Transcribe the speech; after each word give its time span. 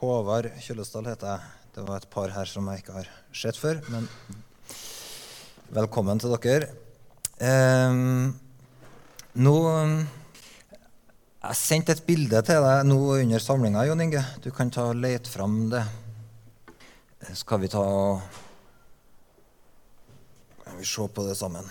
Håvard 0.00 0.46
Kjøllesdal 0.64 1.10
heter 1.10 1.28
jeg. 1.28 1.48
Det 1.74 1.82
var 1.84 2.00
et 2.00 2.06
par 2.08 2.30
her 2.32 2.48
som 2.48 2.68
jeg 2.70 2.80
ikke 2.80 2.94
har 2.94 3.08
sett 3.36 3.58
før, 3.60 3.82
men 3.92 4.06
velkommen 5.76 6.22
til 6.22 6.32
dere. 6.40 6.70
Eh, 7.36 7.98
nå 9.44 9.56
Jeg 11.40 11.56
sendte 11.56 11.92
et 11.92 12.02
bilde 12.08 12.40
til 12.48 12.64
deg 12.64 12.88
nå 12.88 12.98
under 13.18 13.44
samlinga, 13.44 13.84
Jon 13.90 14.00
Inge. 14.00 14.24
Du 14.40 14.48
kan 14.56 14.72
ta 14.72 14.88
og 14.88 14.98
lete 15.04 15.28
fram 15.28 15.68
det. 15.72 15.84
Skal 17.36 17.60
vi 17.60 17.68
ta 17.68 17.84
Kan 20.64 20.80
vi 20.80 20.84
se 20.88 21.08
på 21.12 21.28
det 21.28 21.36
sammen? 21.36 21.68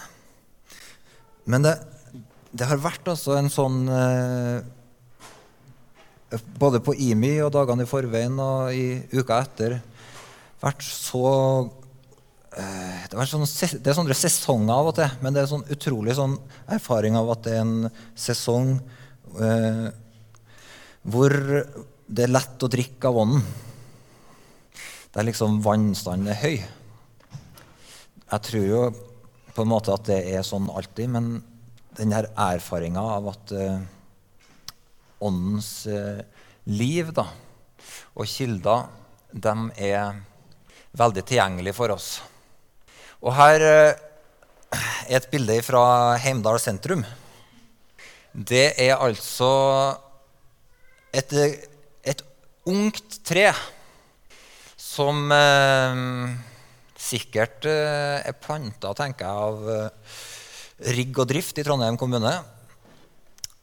Men 1.49 1.65
det, 1.65 1.79
det 2.53 2.69
har 2.69 2.77
vært 2.77 3.09
altså 3.09 3.39
en 3.39 3.49
sånn 3.49 3.87
eh, 3.89 4.61
Både 6.59 6.81
på 6.83 6.93
IMI 6.93 7.39
og 7.41 7.53
dagene 7.55 7.85
i 7.85 7.89
forveien 7.89 8.35
og 8.43 8.73
i 8.75 8.99
uka 9.17 9.39
etter 9.41 9.79
vært 10.59 10.83
så 10.83 11.29
eh, 12.59 13.05
det, 13.09 13.27
sånn, 13.31 13.47
det, 13.47 13.87
er 13.87 13.97
sånne 13.97 14.17
sesonger 14.17 14.73
av 14.75 14.91
og 14.91 14.97
til, 14.97 15.15
men 15.23 15.35
det 15.35 15.43
er 15.43 15.51
sånn 15.51 15.65
utrolig 15.71 16.17
sånn 16.17 16.35
erfaring 16.75 17.17
av 17.17 17.31
at 17.33 17.45
det 17.47 17.55
er 17.55 17.63
en 17.63 17.89
sesong 18.19 18.75
eh, 19.39 19.85
hvor 21.09 21.35
det 22.09 22.25
er 22.25 22.33
lett 22.33 22.65
å 22.65 22.71
drikke 22.71 23.09
av 23.09 23.21
ånden. 23.23 23.45
Der 25.15 25.25
liksom 25.25 25.61
vannstanden 25.65 26.29
er 26.33 26.41
høy. 26.43 26.57
Jeg 28.29 28.45
tror 28.45 28.65
jo 28.67 28.81
på 29.55 29.63
en 29.63 29.71
måte 29.71 29.93
at 29.95 30.05
det 30.09 30.19
er 30.35 30.43
sånn 30.45 30.67
alltid, 30.69 31.09
men 31.15 31.39
den 31.97 32.13
her 32.13 32.29
erfaringa 32.37 33.01
av 33.17 33.31
at 33.31 33.53
eh, 33.55 33.79
åndens 35.21 35.85
eh, 35.89 36.21
liv 36.69 37.11
da, 37.15 37.25
og 38.15 38.27
kilder, 38.29 38.89
de 39.29 39.55
er 39.77 40.19
veldig 40.97 41.23
tilgjengelige 41.23 41.77
for 41.77 41.93
oss. 41.95 42.11
Og 43.19 43.33
her 43.37 43.65
eh, 43.65 44.05
er 45.09 45.17
et 45.19 45.31
bilde 45.31 45.59
fra 45.65 46.17
Heimdal 46.21 46.59
sentrum. 46.61 47.03
Det 48.33 48.73
er 48.77 48.95
altså 48.95 49.49
et, 51.13 51.33
et 52.05 52.23
ungt 52.69 53.19
tre 53.25 53.49
som 54.79 55.31
eh, 55.33 56.03
sikkert 56.99 57.65
eh, 57.69 58.19
er 58.27 58.37
planta, 58.41 58.93
tenker 58.97 59.25
jeg, 59.25 59.35
av 59.49 59.69
eh, 59.73 60.15
rigg 60.95 61.19
og 61.19 61.29
drift 61.31 61.59
i 61.59 61.65
Trondheim 61.65 61.97
kommune. 61.99 62.31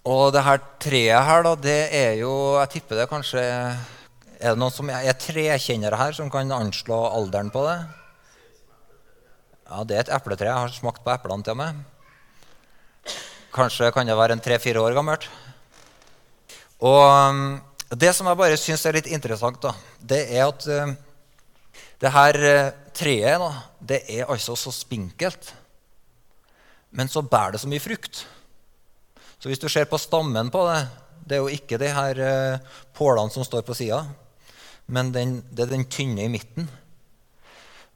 Og 0.06 0.30
det 0.34 0.44
her 0.46 0.60
treet 0.82 1.26
her, 1.26 1.42
da, 1.42 1.52
det 1.58 1.80
er 1.98 2.12
jo 2.20 2.32
Jeg 2.60 2.76
tipper 2.76 3.00
det 3.00 3.08
kanskje 3.10 3.42
Er 3.42 4.52
det 4.52 4.60
noen 4.60 4.74
som 4.74 4.90
er 4.92 5.16
trekjennere 5.18 5.98
her 5.98 6.14
som 6.14 6.30
kan 6.30 6.52
anslå 6.54 6.98
alderen 7.10 7.50
på 7.50 7.64
det? 7.66 7.78
Ja, 9.66 9.82
det 9.82 9.96
er 9.96 10.04
et 10.04 10.12
epletre. 10.14 10.46
Jeg 10.46 10.62
har 10.62 10.70
smakt 10.70 11.02
på 11.02 11.10
eplene 11.10 11.42
til 11.42 11.56
med. 11.58 11.80
Kanskje 13.56 13.88
kan 13.90 14.06
det 14.06 14.14
være 14.14 14.36
en 14.36 14.42
tre-fire 14.44 14.78
år 14.78 14.94
gammelt. 14.94 15.26
Og 16.86 17.02
um, 17.02 17.56
det 17.90 18.12
som 18.14 18.28
jeg 18.30 18.38
bare 18.38 18.60
syns 18.60 18.84
er 18.86 18.94
litt 18.94 19.10
interessant, 19.10 19.58
da, 19.58 19.72
det 19.98 20.20
er 20.28 20.44
at 20.44 20.68
uh, 20.70 20.94
det 21.98 22.14
her 22.14 22.38
uh, 22.44 22.70
treet 22.94 23.42
da, 23.42 23.50
det 23.90 24.02
er 24.12 24.30
altså 24.30 24.54
så 24.60 24.70
spinkelt, 24.70 25.50
men 26.94 27.10
så 27.10 27.26
bærer 27.26 27.56
det 27.56 27.64
så 27.64 27.72
mye 27.72 27.82
frukt. 27.82 28.22
Så 29.46 29.52
hvis 29.52 29.60
du 29.62 29.68
ser 29.70 29.84
på 29.86 29.98
stammen 30.02 30.48
på 30.50 30.58
det 30.66 30.78
Det 31.22 31.36
er 31.36 31.38
jo 31.38 31.52
ikke 31.54 31.78
de 31.78 31.86
her 31.94 32.18
uh, 32.18 32.72
pålene 32.98 33.30
som 33.30 33.44
står 33.46 33.62
på 33.62 33.76
sida, 33.78 34.00
men 34.90 35.12
den, 35.14 35.36
det 35.54 35.62
er 35.62 35.70
den 35.70 35.84
tynne 35.86 36.24
i 36.24 36.30
midten. 36.30 36.66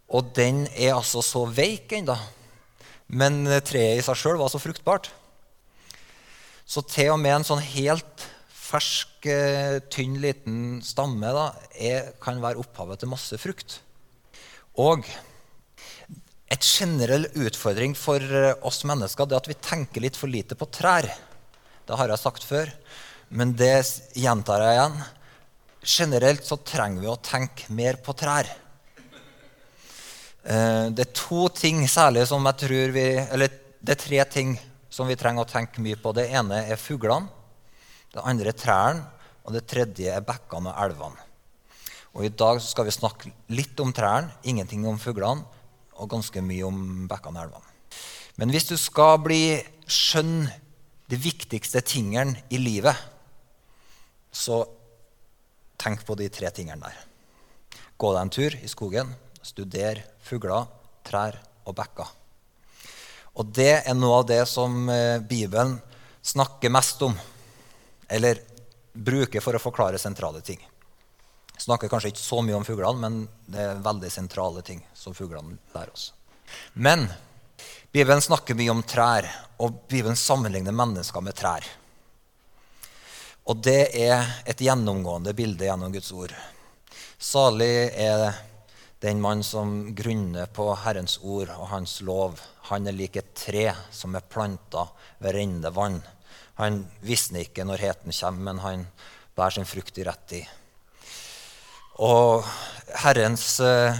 Og 0.06 0.30
den 0.34 0.60
er 0.70 0.94
altså 0.94 1.18
så 1.26 1.42
veik 1.50 1.90
ennå. 1.94 2.14
Men 3.10 3.46
treet 3.66 3.98
i 3.98 4.02
seg 4.06 4.18
sjøl 4.18 4.38
var 4.38 4.50
så 4.50 4.58
fruktbart. 4.62 5.10
Så 6.66 6.82
til 6.86 7.10
og 7.16 7.18
med 7.22 7.40
en 7.40 7.46
sånn 7.46 7.62
helt 7.62 8.26
fersk, 8.50 9.26
eh, 9.26 9.78
tynn, 9.90 10.20
liten 10.22 10.60
stamme 10.86 11.30
da, 11.34 11.48
er, 11.74 12.12
kan 12.22 12.42
være 12.42 12.62
opphavet 12.62 13.02
til 13.02 13.10
masse 13.10 13.38
frukt. 13.42 13.80
Og 14.78 15.02
et 16.50 16.66
generell 16.66 17.26
utfordring 17.38 17.98
for 17.98 18.22
eh, 18.22 18.54
oss 18.66 18.82
mennesker 18.86 19.26
det 19.26 19.38
er 19.38 19.44
at 19.44 19.50
vi 19.54 19.58
tenker 19.70 20.06
litt 20.06 20.18
for 20.18 20.30
lite 20.30 20.58
på 20.58 20.70
trær. 20.74 21.10
Det 21.90 21.96
har 21.98 22.12
jeg 22.12 22.22
sagt 22.22 22.44
før, 22.46 22.68
men 23.34 23.50
det 23.58 23.82
gjentar 24.14 24.62
jeg 24.62 24.76
igjen. 24.76 24.92
Generelt 25.82 26.44
så 26.46 26.60
trenger 26.62 27.02
vi 27.02 27.08
å 27.10 27.16
tenke 27.18 27.66
mer 27.74 27.98
på 27.98 28.14
trær. 28.14 28.46
Eh, 30.44 30.84
det 30.94 31.02
er 31.02 31.16
to 31.18 31.48
ting 31.50 31.82
særlig 31.90 32.28
som 32.30 32.46
jeg 32.46 32.60
tror 32.62 32.94
vi 32.94 33.02
Eller 33.18 33.50
det 33.82 33.96
er 33.96 34.00
tre 34.04 34.20
ting 34.36 34.54
som 34.86 35.10
vi 35.10 35.18
trenger 35.18 35.42
å 35.42 35.50
tenke 35.50 35.82
mye 35.82 35.98
på. 35.98 36.14
Det 36.14 36.28
ene 36.30 36.62
er 36.70 36.78
fuglene. 36.78 37.26
Det 38.14 38.22
andre 38.22 38.54
er 38.54 38.60
trærne. 38.62 39.04
Og 39.42 39.58
det 39.58 39.66
tredje 39.66 40.14
er 40.14 40.22
bekkene 40.22 40.70
og 40.70 40.80
elvene. 40.86 41.28
Og 42.14 42.30
I 42.30 42.30
dag 42.30 42.62
skal 42.62 42.86
vi 42.86 42.94
snakke 42.94 43.34
litt 43.50 43.82
om 43.82 43.90
trærne, 43.90 44.30
ingenting 44.46 44.86
om 44.86 44.98
fuglene, 45.00 45.42
og 45.98 46.14
ganske 46.14 46.38
mye 46.38 46.70
om 46.70 47.08
bekkene 47.10 47.40
og 47.40 47.48
elvene. 47.48 47.76
Men 48.38 48.54
hvis 48.54 48.70
du 48.70 48.76
skal 48.78 49.18
bli 49.26 49.58
skjønne 49.90 50.69
de 51.10 51.18
viktigste 51.18 51.82
tingene 51.82 52.44
i 52.54 52.60
livet, 52.62 52.96
så 54.30 54.62
tenk 55.80 56.04
på 56.06 56.14
de 56.18 56.28
tre 56.30 56.50
tingene 56.54 56.84
der. 56.84 56.98
Gå 58.00 58.12
deg 58.14 58.22
en 58.22 58.32
tur 58.32 58.56
i 58.56 58.70
skogen, 58.70 59.10
studer 59.42 60.02
fugler, 60.24 60.68
trær 61.06 61.38
og 61.66 61.74
bekker. 61.76 62.16
Og 63.40 63.50
det 63.54 63.72
er 63.80 63.96
noe 63.96 64.20
av 64.20 64.28
det 64.28 64.42
som 64.50 64.88
eh, 64.90 65.18
Bibelen 65.22 65.76
snakker 66.22 66.72
mest 66.72 67.02
om, 67.06 67.14
eller 68.10 68.42
bruker 68.92 69.42
for 69.42 69.56
å 69.56 69.62
forklare 69.62 70.00
sentrale 70.02 70.42
ting. 70.44 70.60
Snakker 71.60 71.90
kanskje 71.92 72.12
ikke 72.12 72.22
så 72.22 72.40
mye 72.44 72.56
om 72.56 72.66
fuglene, 72.66 73.00
men 73.02 73.50
det 73.50 73.64
er 73.64 73.82
veldig 73.84 74.10
sentrale 74.12 74.62
ting 74.66 74.80
som 74.96 75.16
fuglene 75.16 75.58
lærer 75.74 75.92
oss. 75.92 76.10
Men 76.74 77.06
Bibelen 77.90 78.22
snakker 78.22 78.54
mye 78.54 78.70
om 78.70 78.84
trær, 78.86 79.26
og 79.58 79.80
Bibelen 79.90 80.14
sammenligner 80.14 80.70
mennesker 80.70 81.24
med 81.26 81.34
trær. 81.34 81.64
Og 83.50 83.58
det 83.66 83.88
er 83.98 84.28
et 84.46 84.62
gjennomgående 84.62 85.32
bilde 85.34 85.66
gjennom 85.66 85.90
Guds 85.90 86.12
ord. 86.14 86.30
Salig 87.18 87.90
er 87.98 88.28
den 89.02 89.18
mann 89.18 89.42
som 89.42 89.90
grunner 89.98 90.46
på 90.54 90.68
Herrens 90.84 91.16
ord 91.18 91.50
og 91.56 91.66
Hans 91.72 91.96
lov. 92.06 92.38
Han 92.70 92.86
er 92.86 92.94
lik 92.94 93.18
et 93.18 93.34
tre 93.34 93.66
som 93.90 94.14
er 94.14 94.22
planta 94.22 94.86
ved 95.18 95.34
rennende 95.34 95.74
vann. 95.74 95.98
Han 96.62 96.84
visner 97.02 97.42
ikke 97.42 97.66
når 97.66 97.82
heten 97.88 98.14
kommer, 98.14 98.46
men 98.52 98.62
han 98.62 98.86
bærer 99.34 99.58
sin 99.58 99.66
frukt 99.66 99.98
i 99.98 100.06
rett 100.06 100.24
tid. 100.30 100.46
Og 102.06 102.46
Herrens 103.02 103.48
eh, 103.66 103.98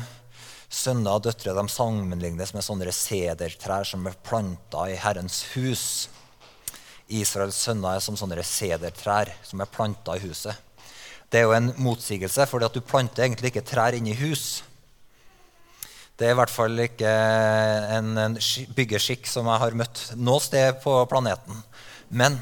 sønner 0.70 1.18
og 1.18 1.26
døtre 1.26 1.54
de 1.56 1.66
sammenlignes 1.68 2.54
med 2.54 2.64
sånne 2.64 2.94
sedertrær 2.94 3.84
som 3.88 4.06
er 4.06 4.18
planta 4.24 4.86
i 4.88 4.96
Herrens 5.02 5.42
hus. 5.56 5.84
Israels 7.10 7.58
sønner 7.58 7.98
er 7.98 8.04
som 8.04 8.16
sånne 8.18 8.38
sedertrær 8.46 9.32
som 9.42 9.62
er 9.62 9.70
planta 9.70 10.14
i 10.14 10.22
huset. 10.22 10.54
Det 11.30 11.40
er 11.40 11.46
jo 11.46 11.54
en 11.54 11.72
motsigelse, 11.78 12.46
for 12.50 12.62
du 12.62 12.80
planter 12.82 13.26
egentlig 13.26 13.52
ikke 13.52 13.66
trær 13.66 13.94
inni 13.94 14.14
hus. 14.18 14.62
Det 16.18 16.28
er 16.28 16.34
i 16.34 16.38
hvert 16.38 16.52
fall 16.52 16.82
ikke 16.84 17.10
en, 17.96 18.16
en 18.18 18.38
byggeskikk 18.76 19.28
som 19.30 19.46
jeg 19.48 19.62
har 19.62 19.76
møtt 19.78 20.02
noe 20.18 20.42
sted 20.42 20.82
på 20.82 20.98
planeten. 21.10 21.62
Men 22.10 22.38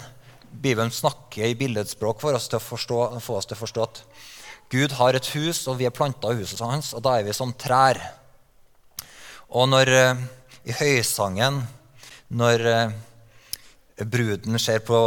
Bibelen 0.51 0.91
snakker 0.93 1.47
i 1.47 1.57
billedspråk 1.57 2.21
for 2.25 2.37
oss 2.37 2.49
til 2.51 2.59
å 2.59 2.65
forstå, 2.65 3.03
få 3.23 3.37
oss 3.39 3.49
til 3.49 3.57
å 3.59 3.61
forstå 3.61 3.85
at 3.85 4.03
Gud 4.73 4.97
har 4.99 5.17
et 5.17 5.29
hus, 5.37 5.63
og 5.71 5.79
vi 5.79 5.87
er 5.89 5.95
planta 5.95 6.33
i 6.33 6.41
huset 6.41 6.61
hans, 6.65 6.91
og 6.97 7.05
da 7.05 7.15
er 7.17 7.29
vi 7.29 7.37
som 7.37 7.55
trær. 7.57 8.01
Og 9.49 9.65
når 9.65 9.89
eh, 9.97 10.19
i 10.69 10.75
høysangen, 10.77 11.63
når 12.37 12.65
eh, 12.69 12.91
bruden 14.05 14.61
ser 14.61 14.83
på 14.85 14.99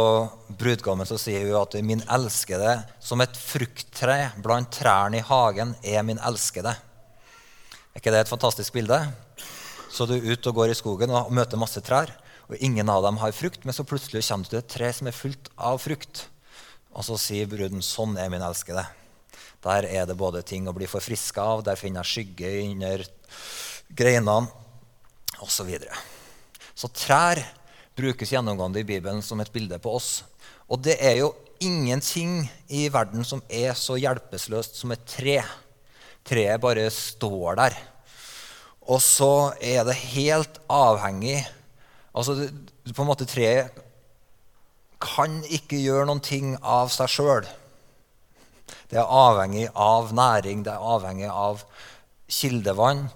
brudgommen, 0.58 1.06
så 1.06 1.14
sier 1.14 1.46
hun 1.46 1.60
at 1.60 1.76
'min 1.78 2.02
elskede, 2.10 2.82
som 2.98 3.22
et 3.22 3.38
frukttre 3.38 4.32
blant 4.42 4.66
trærne 4.74 5.20
i 5.20 5.26
hagen, 5.28 5.76
er 5.84 6.02
min 6.02 6.18
elskede'. 6.18 6.74
Er 6.74 8.02
ikke 8.02 8.10
det 8.10 8.24
et 8.26 8.34
fantastisk 8.34 8.72
bilde? 8.72 8.98
Så 9.92 10.06
du 10.10 10.16
er 10.16 10.32
ute 10.34 10.50
og 10.50 10.54
går 10.54 10.74
i 10.74 10.74
skogen 10.74 11.10
og 11.10 11.30
møter 11.30 11.56
masse 11.56 11.80
trær, 11.80 12.10
og 12.50 12.58
ingen 12.58 12.88
av 12.88 13.04
dem 13.04 13.22
har 13.22 13.30
frukt, 13.30 13.64
men 13.64 13.72
så 13.72 13.86
plutselig 13.86 14.26
kommer 14.26 14.44
du 14.44 14.50
til 14.50 14.58
et 14.58 14.68
tre 14.74 14.92
som 14.92 15.06
er 15.06 15.14
fullt 15.14 15.54
av 15.56 15.78
frukt. 15.78 16.26
Og 16.90 17.04
så 17.04 17.14
sier 17.14 17.46
bruden, 17.46 17.78
'Sånn 17.78 18.18
er 18.18 18.28
min 18.28 18.42
elskede'. 18.42 18.90
Der 19.62 19.86
er 19.86 20.06
det 20.06 20.18
både 20.18 20.42
ting 20.42 20.66
å 20.66 20.74
bli 20.74 20.86
forfriska 20.86 21.40
av, 21.40 21.62
der 21.62 21.76
finner 21.76 22.02
jeg 22.02 22.26
skygge 22.26 22.70
under 22.72 23.06
greinene 23.96 24.48
osv. 25.42 25.50
Så, 25.52 25.64
videre. 25.66 25.96
så 26.74 26.88
trær 26.94 27.40
brukes 27.98 28.30
gjennomgående 28.32 28.80
i 28.80 28.86
Bibelen 28.86 29.22
som 29.24 29.40
et 29.42 29.52
bilde 29.52 29.78
på 29.82 29.96
oss. 29.98 30.22
Og 30.70 30.80
det 30.84 30.96
er 31.02 31.18
jo 31.18 31.32
ingenting 31.62 32.44
i 32.72 32.86
verden 32.92 33.26
som 33.26 33.42
er 33.50 33.74
så 33.78 33.98
hjelpeløst 34.00 34.78
som 34.78 34.94
et 34.94 35.02
tre. 35.08 35.40
Treet 36.26 36.62
bare 36.62 36.86
står 36.94 37.58
der. 37.58 37.76
Og 38.86 39.02
så 39.02 39.52
er 39.60 39.84
det 39.86 39.98
helt 40.14 40.62
avhengig 40.70 41.42
Altså, 42.12 42.34
på 42.92 43.00
en 43.00 43.08
måte 43.08 43.24
Treet 43.24 43.72
kan 45.00 45.38
ikke 45.48 45.78
gjøre 45.80 46.04
noen 46.10 46.20
ting 46.20 46.50
av 46.60 46.90
seg 46.92 47.08
sjøl. 47.08 47.46
Det 48.90 48.98
er 49.00 49.08
avhengig 49.08 49.70
av 49.72 50.12
næring, 50.12 50.60
det 50.66 50.74
er 50.74 50.90
avhengig 50.92 51.30
av 51.32 51.64
kildevann 52.28 53.06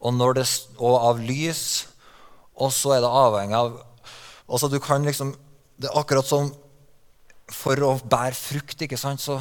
og, 0.00 0.34
det, 0.36 0.46
og 0.78 0.96
av 1.10 1.20
lys. 1.22 1.62
Og 2.58 2.72
så 2.74 2.96
er 2.96 3.04
det 3.04 3.10
avhengig 3.24 3.58
av 3.58 3.76
altså 4.48 4.70
du 4.72 4.78
kan 4.80 5.04
liksom, 5.04 5.34
Det 5.78 5.90
er 5.90 5.98
akkurat 6.00 6.26
som 6.26 6.48
for 7.48 7.80
å 7.84 7.94
bære 8.02 8.36
frukt. 8.36 8.82
ikke 8.82 8.98
sant? 9.00 9.22
Så 9.22 9.38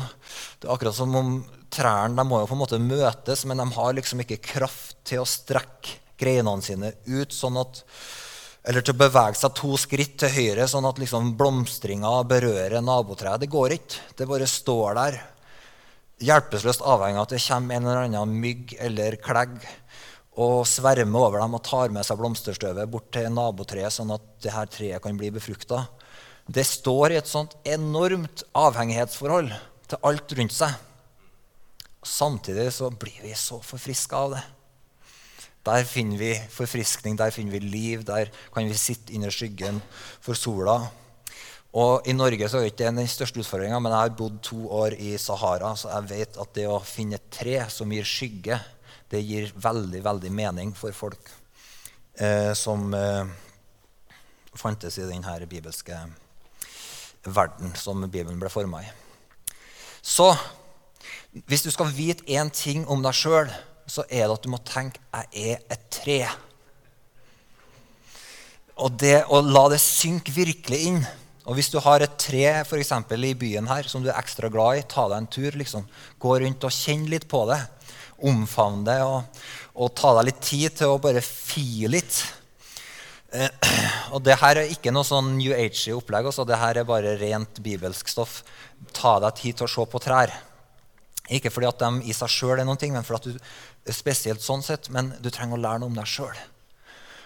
det 0.59 0.67
er 0.67 0.73
akkurat 0.73 0.95
som 0.95 1.15
om 1.15 1.39
trærne 1.73 2.15
de 2.15 2.27
må 2.27 2.41
jo 2.41 2.49
på 2.49 2.55
en 2.55 2.61
måte 2.61 2.79
møtes, 2.79 3.43
men 3.45 3.59
de 3.59 3.67
har 3.75 3.95
liksom 3.97 4.21
ikke 4.23 4.39
kraft 4.53 4.95
til 5.07 5.23
å 5.23 5.27
strekke 5.27 5.99
greinene 6.17 6.63
sine 6.63 6.93
ut 7.05 7.35
sånn 7.35 7.59
at 7.61 7.83
eller 8.67 8.83
til 8.83 8.97
å 8.97 8.99
bevege 8.99 9.39
seg 9.39 9.53
to 9.55 9.77
skritt 9.79 10.17
til 10.19 10.33
høyre, 10.33 10.65
sånn 10.67 10.87
at 10.89 10.97
liksom 10.99 11.29
blomstringa 11.39 12.09
berører 12.27 12.81
nabotreet. 12.83 13.39
Det 13.39 13.47
går 13.47 13.77
ikke. 13.77 14.01
Det 14.19 14.27
bare 14.27 14.49
står 14.51 14.97
der. 14.97 15.19
Hjelpeløst 16.27 16.83
avhengig 16.83 17.21
av 17.21 17.27
at 17.29 17.35
det 17.35 17.39
kommer 17.45 17.77
en 17.77 17.87
eller 17.87 18.01
annen 18.09 18.33
mygg 18.43 18.73
eller 18.83 19.15
klegg 19.23 19.55
og 20.37 20.67
svermer 20.69 21.25
over 21.25 21.41
dem 21.41 21.55
og 21.57 21.63
tar 21.65 21.93
med 21.93 22.05
seg 22.05 22.19
blomsterstøvet 22.19 22.89
bort 22.93 23.09
til 23.15 23.31
nabotreet, 23.33 23.93
sånn 23.93 24.13
at 24.13 24.25
det 24.43 24.53
her 24.53 24.69
treet 24.69 25.01
kan 25.03 25.17
bli 25.17 25.31
befrukta. 25.33 25.87
Det 26.45 26.63
står 26.63 27.15
i 27.15 27.17
et 27.19 27.29
sånt 27.29 27.57
enormt 27.67 28.45
avhengighetsforhold 28.55 29.49
til 29.89 30.05
alt 30.07 30.35
rundt 30.37 30.53
seg. 30.55 30.77
Samtidig 32.07 32.69
så 32.75 32.91
blir 32.93 33.17
vi 33.25 33.33
så 33.35 33.57
forfriska 33.65 34.21
av 34.21 34.37
det. 34.37 34.43
Der 35.67 35.83
finner 35.83 36.21
vi 36.21 36.29
forfriskning, 36.53 37.17
der 37.19 37.33
finner 37.35 37.57
vi 37.57 37.65
liv, 37.65 38.05
der 38.07 38.29
kan 38.53 38.69
vi 38.69 38.77
sitte 38.79 39.17
under 39.17 39.33
skyggen 39.33 39.81
for 40.23 40.37
sola. 40.37 40.77
Og 41.75 42.07
I 42.07 42.15
Norge 42.15 42.47
så 42.47 42.61
er 42.61 42.67
det 42.67 42.75
ikke 42.75 42.93
den 42.95 43.09
største 43.11 43.41
utfordringa, 43.41 43.81
men 43.83 43.91
jeg 43.91 44.05
har 44.05 44.15
bodd 44.15 44.37
to 44.45 44.61
år 44.71 44.95
i 44.95 45.17
Sahara, 45.19 45.73
så 45.75 45.91
jeg 45.91 46.09
vet 46.13 46.39
at 46.39 46.53
det 46.55 46.69
å 46.71 46.79
finne 46.79 47.19
et 47.19 47.27
tre 47.33 47.59
som 47.73 47.91
gir 47.91 48.07
skygge, 48.07 48.61
det 49.11 49.23
gir 49.23 49.51
veldig, 49.55 50.01
veldig 50.03 50.31
mening 50.33 50.73
for 50.75 50.95
folk 50.95 51.29
eh, 52.19 52.53
som 52.57 52.93
eh, 52.93 53.27
fantes 54.57 54.97
i 54.99 55.07
denne 55.07 55.37
bibelske 55.47 55.99
verden 57.27 57.75
som 57.75 58.03
Bibelen 58.07 58.39
ble 58.39 58.51
forma 58.51 58.83
i. 58.83 58.89
Så 60.01 60.31
hvis 61.47 61.65
du 61.65 61.71
skal 61.71 61.91
vite 61.93 62.25
én 62.31 62.49
ting 62.53 62.85
om 62.87 63.03
deg 63.03 63.15
sjøl, 63.15 63.51
så 63.87 64.03
er 64.09 64.27
det 64.27 64.35
at 64.35 64.43
du 64.43 64.51
må 64.51 64.59
tenke 64.63 64.99
'jeg 65.13 65.51
er 65.51 65.57
et 65.69 65.89
tre'. 65.91 66.35
Og 68.77 68.91
det 68.99 69.25
å 69.25 69.41
la 69.41 69.69
det 69.69 69.79
synke 69.81 70.31
virkelig 70.31 70.79
inn. 70.85 71.07
Og 71.45 71.55
Hvis 71.55 71.69
du 71.71 71.79
har 71.79 72.01
et 72.01 72.17
tre 72.17 72.63
for 72.65 72.77
eksempel, 72.77 73.23
i 73.23 73.33
byen 73.33 73.67
her 73.67 73.83
som 73.83 74.03
du 74.03 74.09
er 74.09 74.19
ekstra 74.19 74.49
glad 74.49 74.77
i, 74.77 74.81
ta 74.81 75.07
deg 75.07 75.17
en 75.17 75.27
tur. 75.27 75.51
liksom. 75.51 75.87
Gå 76.19 76.39
rundt 76.39 76.63
og 76.63 76.71
kjenn 76.71 77.07
litt 77.09 77.27
på 77.27 77.45
det. 77.47 77.67
Omfavn 78.25 78.81
det 78.87 78.97
og, 79.05 79.41
og 79.77 79.93
ta 79.97 80.15
deg 80.17 80.31
litt 80.31 80.41
tid 80.41 80.77
til 80.79 80.95
å 80.95 81.01
bare 81.01 81.21
fie 81.21 81.89
litt. 81.91 82.23
Eh, 83.35 83.51
og 84.15 84.23
det 84.25 84.39
her 84.41 84.61
er 84.61 84.73
ikke 84.73 84.93
noe 84.93 85.05
sånn 85.07 85.35
New 85.37 85.53
Age 85.53 85.93
opplegg. 85.95 86.29
Også. 86.31 86.47
Det 86.47 86.59
her 86.59 86.81
er 86.81 86.87
bare 86.87 87.17
rent 87.21 87.61
bibelsk 87.63 88.09
stoff. 88.11 88.41
Ta 88.95 89.17
deg 89.23 89.37
tid 89.39 89.59
til 89.59 89.67
å 89.67 89.73
se 89.75 89.87
på 89.91 90.01
trær. 90.03 90.33
Ikke 91.27 91.51
fordi 91.51 91.67
at 91.67 91.81
de 91.81 92.07
i 92.07 92.15
seg 92.15 92.31
sjøl 92.31 92.61
er 92.61 92.67
noen 92.67 92.79
ting, 92.79 92.93
men 92.95 93.03
fordi 93.03 93.33
at 93.33 93.41
du 93.87 93.91
spesielt 93.93 94.43
sånn 94.43 94.63
sett, 94.63 94.87
men 94.93 95.11
du 95.23 95.29
trenger 95.31 95.57
å 95.57 95.63
lære 95.63 95.81
noe 95.83 95.91
om 95.91 95.97
deg 95.97 96.07
sjøl. 96.07 96.35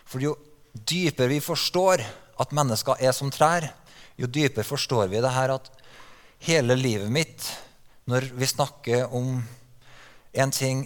For 0.10 0.24
jo 0.24 0.36
dypere 0.74 1.30
vi 1.30 1.42
forstår 1.44 2.04
at 2.42 2.56
mennesker 2.56 3.02
er 3.02 3.14
som 3.14 3.30
trær, 3.34 3.68
jo 4.18 4.30
dypere 4.30 4.66
forstår 4.66 5.10
vi 5.12 5.22
det 5.22 5.34
her 5.34 5.54
at 5.54 5.70
hele 6.46 6.78
livet 6.78 7.14
mitt, 7.14 7.46
når 8.10 8.32
vi 8.34 8.50
snakker 8.50 9.14
om 9.14 9.38
en 10.34 10.54
ting 10.56 10.86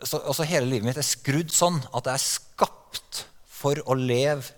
så, 0.00 0.18
også 0.18 0.46
Hele 0.48 0.68
livet 0.68 0.88
mitt 0.88 1.00
er 1.00 1.06
skrudd 1.06 1.52
sånn 1.52 1.78
at 1.92 2.08
jeg 2.08 2.14
er 2.14 2.24
skapt 2.24 3.24
for 3.44 3.80
å 3.84 3.96
leve 3.96 4.54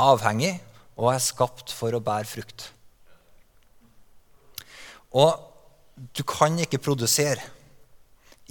avhengig 0.00 0.54
og 0.96 1.10
jeg 1.10 1.18
er 1.18 1.26
skapt 1.26 1.74
for 1.76 1.92
å 1.92 2.00
bære 2.00 2.28
frukt. 2.28 2.70
Og 5.16 5.36
du 6.16 6.22
kan 6.28 6.56
ikke 6.60 6.80
produsere 6.80 7.44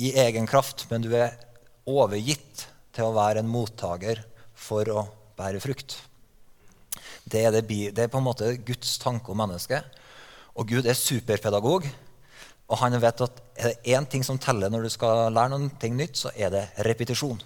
i 0.01 0.11
egen 0.25 0.45
kraft, 0.49 0.85
men 0.91 1.01
du 1.01 1.11
er 1.17 1.33
overgitt 1.89 2.67
til 2.95 3.09
å 3.09 3.15
være 3.15 3.41
en 3.41 3.49
mottaker 3.49 4.21
for 4.53 4.89
å 4.93 5.05
bære 5.37 5.61
frukt. 5.63 5.97
Det 7.25 7.41
er, 7.41 7.53
det, 7.53 7.65
det 7.65 8.05
er 8.05 8.11
på 8.13 8.21
en 8.21 8.27
måte 8.27 8.51
Guds 8.65 8.97
tanke 9.01 9.33
om 9.33 9.39
mennesket. 9.41 9.85
Og 10.55 10.69
Gud 10.69 10.85
er 10.85 10.97
superpedagog. 10.97 11.87
Og 12.65 12.79
han 12.81 12.95
vet 12.97 13.21
at 13.21 13.41
er 13.55 13.71
det 13.71 13.93
én 13.93 14.07
ting 14.09 14.23
som 14.25 14.39
teller 14.41 14.71
når 14.73 14.87
du 14.87 14.93
skal 14.93 15.33
lære 15.33 15.53
noe 15.53 15.91
nytt, 15.93 16.17
så 16.17 16.31
er 16.35 16.53
det 16.53 16.63
repetisjon. 16.87 17.41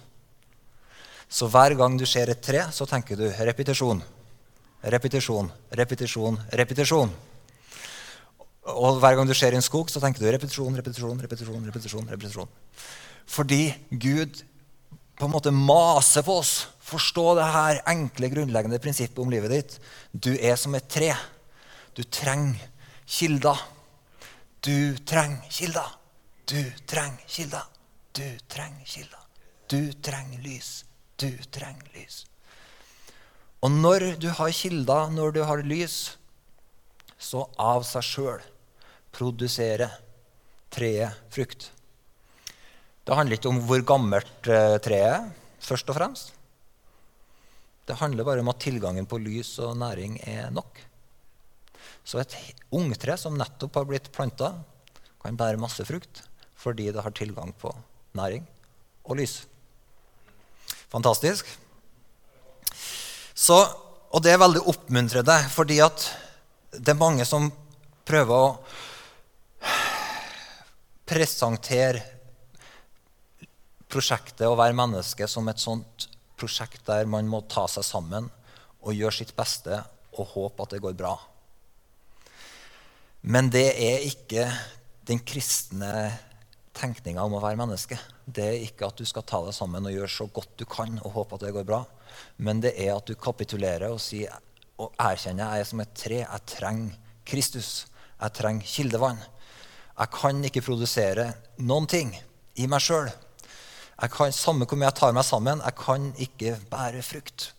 Så 1.30 1.46
hver 1.46 1.76
gang 1.78 1.98
du 1.98 2.06
ser 2.08 2.30
et 2.32 2.40
tre, 2.42 2.64
så 2.72 2.86
tenker 2.88 3.16
du 3.16 3.28
repetisjon. 3.28 4.00
Repetisjon, 4.82 5.50
repetisjon, 5.76 6.38
repetisjon. 6.56 7.12
Og 8.70 8.98
hver 9.00 9.16
gang 9.16 9.28
du 9.28 9.34
ser 9.36 9.54
en 9.54 9.64
skog, 9.64 9.90
så 9.92 10.00
tenker 10.02 10.24
du 10.24 10.30
repetisjon, 10.30 10.74
repetisjon, 10.76 11.20
repetisjon. 11.20 11.66
repetisjon, 11.68 12.08
repetisjon. 12.08 12.48
Fordi 13.30 13.74
Gud 13.90 14.42
på 15.20 15.28
en 15.28 15.34
måte 15.34 15.52
maser 15.52 16.24
på 16.26 16.38
oss. 16.40 16.54
Forstå 16.90 17.34
det 17.38 17.48
her 17.54 17.82
enkle, 17.92 18.30
grunnleggende 18.32 18.80
prinsippet 18.82 19.20
om 19.22 19.30
livet 19.30 19.52
ditt. 19.52 19.76
Du 20.10 20.32
er 20.34 20.56
som 20.58 20.74
et 20.74 20.88
tre. 20.90 21.12
Du 21.94 22.02
trenger 22.02 22.58
kilder. 23.06 23.60
Du 24.60 24.98
trenger 25.08 25.48
kilder. 25.48 25.90
Du 26.44 26.60
trenger 26.86 27.24
kilder. 27.26 27.64
Du 28.12 28.38
trenger 28.48 28.84
kilder. 28.84 29.22
Du 29.66 29.92
trenger 29.92 30.42
lys. 30.44 30.84
Du 31.16 31.30
trenger 31.52 31.88
lys. 31.94 32.26
Og 33.64 33.70
når 33.72 34.16
du 34.20 34.28
har 34.28 34.52
kilder, 34.52 35.10
når 35.12 35.32
du 35.32 35.42
har 35.44 35.62
lys, 35.64 36.16
så 37.20 37.46
av 37.60 37.84
seg 37.88 38.04
sjøl 38.04 38.44
produserer 39.12 39.96
treet 40.72 41.32
frukt. 41.32 41.70
Det 43.04 43.16
handler 43.16 43.36
ikke 43.36 43.50
om 43.50 43.62
hvor 43.64 43.80
gammelt 43.84 44.48
eh, 44.48 44.76
treet 44.84 45.08
er, 45.08 45.26
først 45.60 45.88
og 45.88 45.96
fremst. 45.96 46.36
Det 47.88 47.96
handler 47.98 48.28
bare 48.28 48.44
om 48.44 48.52
at 48.52 48.60
tilgangen 48.62 49.08
på 49.08 49.18
lys 49.18 49.56
og 49.64 49.76
næring 49.80 50.20
er 50.28 50.52
nok. 50.54 50.84
Så 52.10 52.18
et 52.18 52.34
ungtre 52.74 53.14
som 53.20 53.36
nettopp 53.38 53.76
har 53.78 53.86
blitt 53.86 54.08
planta, 54.10 54.50
kan 55.22 55.36
bære 55.38 55.60
masse 55.62 55.84
frukt 55.86 56.24
fordi 56.60 56.90
det 56.92 57.04
har 57.04 57.14
tilgang 57.16 57.52
på 57.56 57.70
næring 58.18 58.42
og 59.06 59.16
lys. 59.20 59.36
Fantastisk. 60.90 61.46
Så, 63.32 63.56
og 64.10 64.24
det 64.24 64.34
er 64.34 64.42
veldig 64.42 64.64
oppmuntrende, 64.68 65.38
fordi 65.54 65.78
at 65.80 66.08
det 66.74 66.92
er 66.92 66.98
mange 67.00 67.24
som 67.24 67.46
prøver 68.04 68.34
å 68.34 68.50
presentere 71.08 72.02
prosjektet 73.90 74.50
å 74.50 74.58
være 74.58 74.76
menneske 74.76 75.30
som 75.30 75.48
et 75.48 75.62
sånt 75.62 76.10
prosjekt 76.38 76.84
der 76.90 77.08
man 77.08 77.30
må 77.30 77.44
ta 77.48 77.68
seg 77.70 77.86
sammen 77.86 78.28
og 78.80 78.96
gjøre 78.98 79.22
sitt 79.22 79.34
beste 79.38 79.80
og 80.18 80.34
håpe 80.34 80.66
at 80.66 80.74
det 80.74 80.84
går 80.84 80.98
bra. 80.98 81.16
Men 83.20 83.50
det 83.52 83.68
er 83.76 84.06
ikke 84.08 84.46
den 85.08 85.20
kristne 85.26 85.92
tenkninga 86.76 87.22
om 87.26 87.36
å 87.36 87.42
være 87.42 87.58
menneske. 87.60 87.98
Det 88.24 88.46
er 88.46 88.62
ikke 88.64 88.88
at 88.88 89.00
du 89.00 89.04
skal 89.08 89.26
ta 89.28 89.42
deg 89.44 89.54
sammen 89.56 89.86
og 89.86 89.92
gjøre 89.92 90.12
så 90.14 90.26
godt 90.32 90.54
du 90.60 90.64
kan 90.70 90.96
og 91.02 91.16
håpe 91.18 91.36
at 91.36 91.44
det 91.44 91.52
går 91.56 91.66
bra. 91.68 91.82
Men 92.40 92.62
det 92.64 92.72
er 92.80 92.94
at 92.94 93.10
du 93.10 93.18
kapitulerer 93.20 93.90
og, 93.90 94.00
sier, 94.02 94.32
og 94.80 94.94
erkjenner 95.00 95.44
jeg 95.44 95.64
er 95.64 95.68
som 95.68 95.82
et 95.84 95.94
tre. 95.98 96.22
Jeg 96.22 96.46
trenger 96.54 96.96
Kristus. 97.28 97.70
Jeg 98.20 98.36
trenger 98.36 98.72
kildevann. 98.72 99.20
Jeg 100.00 100.12
kan 100.14 100.40
ikke 100.48 100.64
produsere 100.64 101.26
noen 101.60 101.88
ting 101.90 102.14
i 102.56 102.68
meg 102.70 102.80
sjøl. 102.84 103.10
Samme 104.32 104.64
hvor 104.64 104.80
mye 104.80 104.88
jeg 104.88 104.96
tar 104.96 105.12
meg 105.12 105.26
sammen, 105.28 105.60
jeg 105.60 105.76
kan 105.76 106.06
ikke 106.24 106.54
bære 106.72 107.02
frukt. 107.04 107.50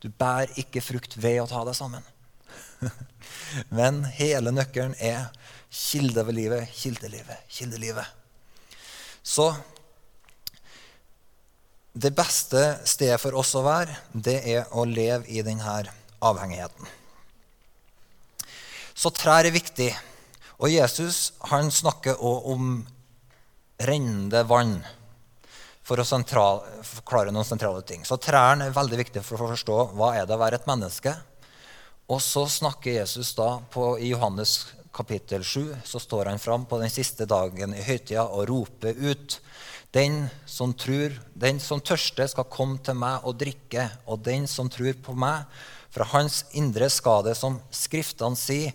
Du 0.00 0.08
bærer 0.08 0.54
ikke 0.62 0.80
frukt 0.80 1.18
ved 1.20 1.42
å 1.42 1.48
ta 1.50 1.60
deg 1.68 1.76
sammen. 1.76 2.04
Men 3.74 4.02
hele 4.18 4.52
nøkkelen 4.54 4.94
er 5.00 5.28
kilde 5.68 6.24
ved 6.26 6.38
livet, 6.38 6.70
kildelivet, 6.72 7.42
kildelivet. 7.52 8.06
Så 9.22 9.50
det 11.98 12.12
beste 12.16 12.62
stedet 12.86 13.18
for 13.20 13.36
oss 13.40 13.54
å 13.58 13.64
være, 13.66 13.96
det 14.12 14.38
er 14.46 14.68
å 14.70 14.84
leve 14.86 15.26
i 15.28 15.42
denne 15.42 15.80
avhengigheten. 16.24 16.94
Så 18.98 19.10
trær 19.14 19.46
er 19.46 19.54
viktig. 19.54 19.90
Og 20.58 20.72
Jesus 20.72 21.32
han 21.52 21.70
snakker 21.70 22.18
òg 22.18 22.46
om 22.54 22.70
rennende 23.78 24.42
vann 24.48 24.78
for 25.86 26.02
å 26.02 26.06
sentral, 26.06 26.64
forklare 26.84 27.32
noen 27.32 27.46
sentrale 27.46 27.84
ting. 27.86 28.02
Så 28.04 28.18
trærne 28.20 28.66
er 28.68 28.74
veldig 28.76 28.98
viktig 29.00 29.22
for 29.24 29.40
å 29.40 29.52
forstå 29.54 29.78
hva 29.96 30.12
er 30.18 30.26
det 30.26 30.34
å 30.36 30.40
være 30.42 30.58
et 30.58 30.66
menneske. 30.68 31.14
Og 32.08 32.22
så 32.24 32.46
snakker 32.48 33.00
Jesus 33.02 33.34
da 33.36 33.58
på, 33.72 33.92
i 34.00 34.12
Johannes 34.14 34.72
kapittel 34.96 35.44
7 35.44 35.76
så 35.84 36.00
står 36.00 36.32
han 36.32 36.40
fram 36.40 36.64
på 36.66 36.78
den 36.80 36.90
siste 36.90 37.26
dagen 37.28 37.74
i 37.76 37.84
høytida 37.84 38.24
og 38.24 38.48
roper 38.48 38.96
ut 38.96 39.36
den 39.92 40.26
som 40.46 40.74
tror, 40.76 41.14
den 41.32 41.60
som 41.60 41.80
tørster, 41.80 42.28
skal 42.28 42.48
komme 42.52 42.76
til 42.84 42.96
meg 42.98 43.24
og 43.24 43.38
drikke. 43.40 43.86
Og 44.06 44.20
den 44.24 44.46
som 44.50 44.68
tror 44.68 44.96
på 45.00 45.14
meg, 45.16 45.46
fra 45.88 46.04
hans 46.12 46.42
indre 46.52 46.90
skal 46.92 47.24
det, 47.24 47.36
som 47.38 47.56
Skriftene 47.72 48.36
sier, 48.36 48.74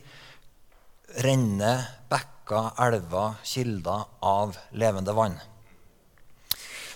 renne 1.21 1.73
bekker, 2.09 2.71
elver, 2.81 3.37
kilder 3.45 4.07
av 4.25 4.57
levende 4.73 5.13
vann. 5.13 5.37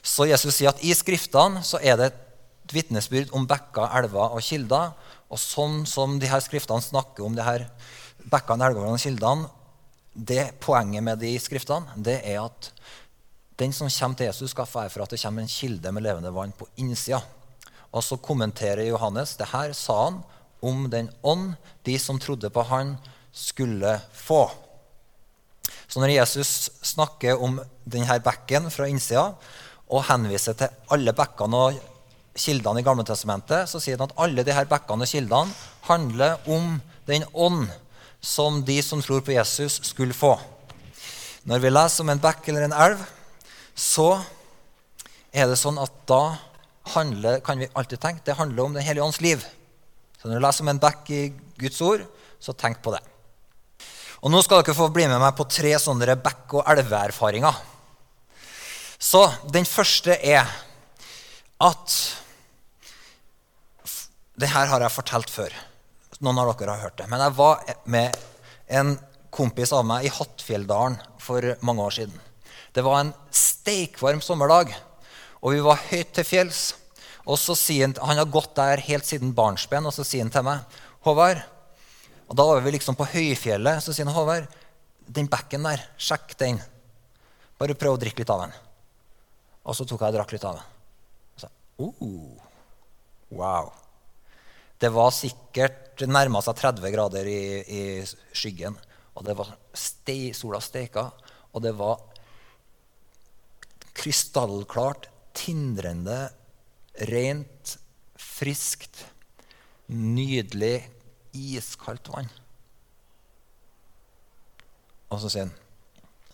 Så 0.02 0.26
Jesus 0.26 0.58
sier 0.58 0.74
at 0.74 0.82
i 0.82 0.96
Skriftene 0.98 1.62
så 1.68 1.78
er 1.78 2.00
det 2.00 2.10
et 2.10 2.74
vitnesbyrd 2.74 3.36
om 3.38 3.46
bekker, 3.48 3.86
elver 4.02 4.34
og 4.34 4.42
kilder. 4.42 4.96
Og 5.28 5.40
sånn 5.42 5.82
som 5.90 6.18
de 6.20 6.30
her 6.32 6.42
skriftene 6.44 6.84
snakker 6.84 7.26
om 7.26 7.36
de 7.36 7.44
her 7.44 7.68
bekkene, 8.32 8.70
elvene 8.70 8.96
og 8.96 9.02
kildene, 9.02 9.50
det 10.18 10.56
Poenget 10.64 11.04
med 11.06 11.20
de 11.22 11.36
skriftene 11.38 11.94
det 12.02 12.16
er 12.26 12.40
at 12.42 12.72
den 13.58 13.74
som 13.74 13.90
kommer 13.90 14.18
til 14.18 14.30
Jesus, 14.30 14.52
skal 14.54 14.70
få 14.70 14.86
for 14.90 15.04
at 15.04 15.14
det 15.14 15.20
kommer 15.22 15.44
en 15.44 15.50
kilde 15.50 15.92
med 15.94 16.06
levende 16.06 16.34
vann 16.34 16.54
på 16.54 16.68
innsida. 16.78 17.22
Og 17.90 18.04
så 18.06 18.18
kommenterer 18.22 18.86
Johannes 18.86 19.36
det 19.38 19.50
her 19.50 19.74
sa 19.78 19.98
han 20.04 20.20
om 20.62 20.86
den 20.90 21.10
ånd 21.26 21.56
de 21.86 21.98
som 22.02 22.20
trodde 22.22 22.50
på 22.54 22.66
han, 22.70 22.96
skulle 23.32 24.00
få. 24.14 24.48
Så 25.88 26.02
når 26.02 26.16
Jesus 26.16 26.70
snakker 26.86 27.42
om 27.42 27.60
denne 27.86 28.18
bekken 28.26 28.70
fra 28.74 28.90
innsida 28.90 29.30
og 29.88 30.06
henviser 30.10 30.58
til 30.58 30.74
alle 30.94 31.14
bekkene 31.16 31.62
og 31.68 31.78
kildene 32.38 32.82
i 32.82 32.86
Gamletestamentet, 32.86 33.70
så 33.70 33.82
sier 33.82 33.98
han 33.98 34.10
at 34.10 34.18
alle 34.24 34.46
disse 34.46 34.66
bekkene 34.70 35.06
og 35.06 35.12
kildene 35.12 35.56
handler 35.90 36.38
om 36.54 36.78
den 37.10 37.26
ånd 37.34 37.68
som 38.22 38.62
de 38.66 38.78
som 38.84 39.02
tror 39.04 39.24
på 39.26 39.36
Jesus, 39.36 39.80
skulle 39.88 40.16
få. 40.16 40.36
Når 41.48 41.62
vi 41.64 41.72
leser 41.72 42.04
om 42.04 42.12
en 42.12 42.22
bekk 42.22 42.50
eller 42.50 42.68
en 42.68 42.76
elv, 42.76 43.04
så 43.78 44.18
er 45.32 45.48
det 45.48 45.60
sånn 45.60 45.78
at 45.80 45.94
da 46.10 46.38
handler, 46.96 47.40
kan 47.46 47.60
vi 47.60 47.70
alltid 47.76 48.02
tenke 48.02 48.26
det 48.26 48.38
handler 48.40 48.64
om 48.64 48.76
Den 48.76 48.84
hellige 48.84 49.06
ånds 49.06 49.22
liv. 49.22 49.44
Så 50.18 50.28
når 50.28 50.40
du 50.40 50.46
leser 50.46 50.66
om 50.66 50.72
en 50.74 50.82
bekk 50.82 51.12
i 51.14 51.22
Guds 51.60 51.80
ord, 51.86 52.04
så 52.40 52.56
tenk 52.58 52.82
på 52.84 52.94
det. 52.96 53.04
Og 54.26 54.32
Nå 54.34 54.42
skal 54.42 54.64
dere 54.64 54.76
få 54.76 54.90
bli 54.94 55.06
med 55.08 55.22
meg 55.22 55.36
på 55.38 55.46
tre 55.50 55.76
sånne 55.80 56.18
bekk- 56.20 56.58
og 56.58 56.70
elveerfaringer. 56.74 57.60
Så 58.98 59.28
den 59.54 59.68
første 59.70 60.16
er 60.18 60.48
at 61.62 61.98
Det 64.38 64.50
her 64.54 64.70
har 64.70 64.84
jeg 64.86 64.94
fortalt 64.94 65.32
før. 65.34 65.54
Noen 66.22 66.38
av 66.42 66.52
dere 66.58 66.76
har 66.76 66.88
hørt 66.88 66.98
det. 67.00 67.08
Men 67.10 67.24
jeg 67.26 67.34
var 67.38 67.64
med 67.90 68.18
en 68.70 68.92
kompis 69.34 69.74
av 69.74 69.86
meg 69.86 70.06
i 70.06 70.12
Hattfjelldalen 70.14 70.98
for 71.22 71.46
mange 71.66 71.86
år 71.88 71.96
siden. 71.96 72.20
Det 72.74 72.84
var 72.86 73.00
en 73.02 73.14
steikvarm 73.34 74.22
sommerdag, 74.22 74.76
og 75.42 75.56
vi 75.56 75.64
var 75.66 75.82
høyt 75.90 76.14
til 76.14 76.28
fjells. 76.28 76.62
Og 77.26 77.40
så 77.42 77.56
sier 77.58 77.90
han, 77.90 77.98
han 77.98 78.22
har 78.22 78.30
gått 78.30 78.54
der 78.60 78.82
helt 78.86 79.10
siden 79.10 79.34
barnsben, 79.36 79.90
og 79.90 79.96
så 79.96 80.06
sier 80.06 80.24
han 80.24 80.34
til 80.34 80.46
meg 80.46 80.78
Håvard, 81.08 81.42
og 82.28 82.36
Da 82.36 82.44
var 82.44 82.62
vi 82.62 82.74
liksom 82.76 82.96
på 83.00 83.08
høyfjellet. 83.08 83.82
Så 83.84 83.94
sier 83.96 84.06
han 84.06 84.16
Håvard, 84.16 84.48
den 85.08 85.30
bekken 85.32 85.64
der, 85.64 85.82
sjekk 85.98 86.36
den. 86.40 86.60
Bare 87.58 87.78
prøv 87.80 87.96
å 87.96 88.02
drikke 88.02 88.22
litt 88.22 88.34
av 88.34 88.46
den. 88.46 88.56
Og 89.64 89.76
så 89.76 89.88
tok 89.88 90.04
jeg 90.04 90.14
og 90.14 90.18
drakk 90.20 90.34
litt 90.36 90.46
av 90.48 90.60
den. 90.60 90.74
Og 91.34 91.42
så, 91.42 91.52
oh, 91.82 92.36
wow. 93.32 93.72
Det 94.78 94.90
var 94.94 95.14
sikkert 95.16 96.04
nærma 96.06 96.42
seg 96.46 96.60
30 96.60 96.94
grader 96.94 97.30
i, 97.30 97.42
i, 97.66 97.82
skyggen. 98.36 98.78
Og 99.18 99.26
det 99.26 99.34
var 99.38 99.56
ste, 99.74 100.34
sola 100.38 100.62
steika, 100.62 101.08
og 101.54 101.64
det 101.66 101.74
var 101.78 102.04
krystallklart, 103.98 105.10
tindrende, 105.38 106.28
rent, 107.10 107.78
friskt, 108.22 109.02
nydelig, 109.90 110.86
iskaldt 111.38 112.12
vann. 112.14 112.30
Og 115.08 115.22
så 115.24 115.32
sier 115.32 115.48
han 115.48 115.56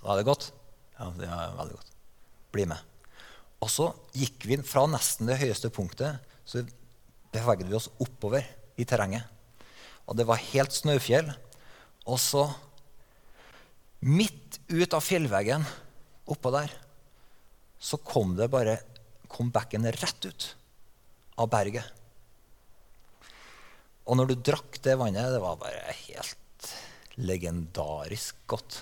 Var 0.03 0.19
det 0.19 0.27
godt? 0.27 0.49
Ja, 0.97 1.09
det 1.15 1.27
er 1.29 1.57
veldig 1.57 1.75
godt. 1.77 1.91
Bli 2.53 2.65
med. 2.67 2.79
Og 3.63 3.69
så 3.71 3.87
gikk 4.17 4.43
vi 4.49 4.57
fra 4.67 4.83
nesten 4.91 5.29
det 5.29 5.39
høyeste 5.39 5.71
punktet, 5.71 6.19
så 6.43 6.65
beveget 7.33 7.69
vi 7.69 7.77
oss 7.77 7.89
oppover 8.01 8.45
i 8.79 8.85
terrenget. 8.87 9.25
Og 10.07 10.17
det 10.17 10.27
var 10.27 10.41
helt 10.51 10.75
snøfjell. 10.75 11.31
Og 12.09 12.19
så, 12.19 12.45
midt 14.03 14.59
ut 14.71 14.95
av 14.95 15.03
fjellveggen 15.03 15.65
oppå 16.33 16.51
der, 16.55 16.71
så 17.83 17.99
kom 17.99 18.35
det 18.37 18.51
bare 18.51 18.77
kom 19.33 19.49
bekken 19.53 19.87
rett 19.89 20.27
ut 20.27 20.47
av 21.41 21.49
berget. 21.51 21.85
Og 24.03 24.19
når 24.19 24.31
du 24.33 24.41
drakk 24.51 24.77
det 24.83 24.97
vannet, 24.99 25.31
det 25.31 25.41
var 25.41 25.59
bare 25.61 25.95
helt 26.03 26.73
legendarisk 27.23 28.43
godt. 28.49 28.81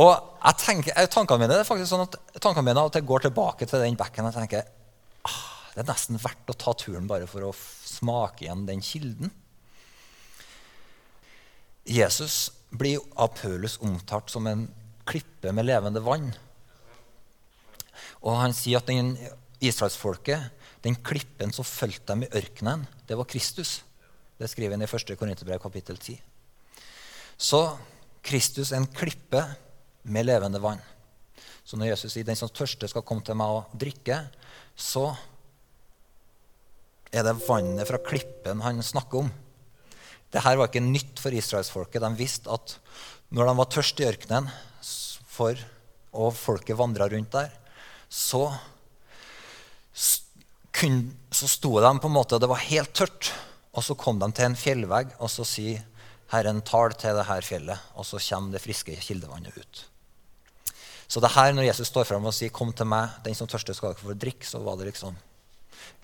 Og 0.00 0.12
jeg 0.12 0.58
tenker, 0.62 1.08
tankene 1.12 1.42
mine 1.42 1.52
det 1.52 1.64
er 1.64 1.68
faktisk 1.68 1.90
sånn 1.90 2.06
at 2.06 2.16
tankene 2.40 2.64
mine 2.70 2.80
av 2.80 2.88
og 2.88 2.94
til 2.94 3.04
går 3.08 3.26
tilbake 3.26 3.68
til 3.68 3.82
den 3.84 3.98
bekken. 3.98 4.28
Jeg 4.28 4.36
tenker, 4.38 4.70
Det 5.72 5.80
er 5.80 5.88
nesten 5.88 6.20
verdt 6.20 6.50
å 6.52 6.58
ta 6.58 6.74
turen 6.76 7.08
bare 7.08 7.28
for 7.30 7.48
å 7.48 7.54
smake 7.56 8.44
igjen 8.44 8.66
den 8.68 8.82
kilden. 8.84 9.32
Jesus 11.88 12.50
blir 12.70 13.00
av 13.18 13.32
Paulus 13.38 13.78
omtalt 13.82 14.30
som 14.30 14.46
en 14.46 14.66
klippe 15.08 15.52
med 15.52 15.66
levende 15.66 16.02
vann. 16.04 16.28
Og 18.22 18.36
han 18.38 18.54
sier 18.54 18.78
at 18.78 18.90
den 18.90 19.16
israelsfolket, 19.62 20.52
den 20.84 20.98
klippen 21.02 21.54
som 21.54 21.66
fulgte 21.66 22.12
dem 22.12 22.26
i 22.26 22.30
ørkenen, 22.38 22.84
det 23.08 23.18
var 23.18 23.28
Kristus. 23.30 23.80
Det 24.38 24.50
skriver 24.50 24.76
han 24.76 24.84
i 24.84 24.88
1. 24.90 25.16
Korinterbrev 25.18 25.60
kapittel 25.62 25.98
10. 25.98 26.20
Så 27.38 27.64
Kristus 28.22 28.72
er 28.72 28.82
en 28.82 28.90
klippe 28.92 29.42
med 30.02 30.26
levende 30.26 30.60
vann. 30.62 30.82
Så 31.64 31.78
når 31.78 31.92
Jesus 31.92 32.14
sier 32.14 32.26
den 32.26 32.38
som 32.38 32.50
tørste 32.50 32.88
skal 32.90 33.04
komme 33.06 33.24
til 33.26 33.38
meg 33.38 33.56
og 33.56 33.74
drikke, 33.78 34.18
så 34.74 35.12
er 37.12 37.26
det 37.26 37.36
vannet 37.44 37.88
fra 37.88 38.00
klippen 38.00 38.62
han 38.64 38.80
snakker 38.82 39.26
om. 39.26 39.30
Dette 40.32 40.56
var 40.56 40.70
ikke 40.70 40.84
nytt 40.84 41.20
for 41.20 41.34
israelsfolket. 41.36 42.00
De 42.00 42.10
visste 42.16 42.50
at 42.52 42.78
når 43.32 43.48
de 43.48 43.56
var 43.58 43.68
tørst 43.72 44.00
i 44.00 44.08
ørkenen, 44.08 44.48
for, 45.32 45.56
og 46.12 46.34
folket 46.36 46.76
vandra 46.76 47.06
rundt 47.08 47.32
der, 47.32 47.52
så, 48.12 48.42
kun, 50.76 50.98
så 51.32 51.48
sto 51.48 51.72
de 51.80 51.92
på 52.00 52.10
en 52.10 52.16
måte, 52.16 52.40
det 52.40 52.50
var 52.50 52.60
helt 52.64 52.92
tørt. 52.96 53.32
Og 53.72 53.84
så 53.84 53.96
kom 53.96 54.18
de 54.20 54.28
til 54.36 54.50
en 54.50 54.58
fjellvegg, 54.58 55.14
og 55.16 55.32
så 55.32 55.46
sier 55.48 55.80
Herren 56.32 56.60
tal 56.64 56.92
til 56.96 57.16
det 57.16 57.24
her 57.28 57.44
fjellet. 57.44 57.88
Og 57.96 58.08
så 58.08 58.20
kommer 58.20 58.56
det 58.56 58.64
friske 58.64 58.96
kildevannet 59.00 59.56
ut. 59.56 59.84
Så 61.08 61.20
det 61.20 61.32
her, 61.34 61.52
når 61.52 61.68
Jesus 61.68 61.90
står 61.92 62.08
fram 62.08 62.24
og 62.24 62.32
sier 62.32 62.48
'Kom 62.48 62.72
til 62.72 62.86
meg, 62.86 63.10
den 63.24 63.34
som 63.34 63.46
tørster, 63.46 63.74
skal 63.74 63.92
ikke 63.92 64.08
få 64.08 64.14
drikke', 64.16 64.48
så 64.48 64.58
var 64.64 64.76
det 64.76 64.86
liksom 64.86 65.16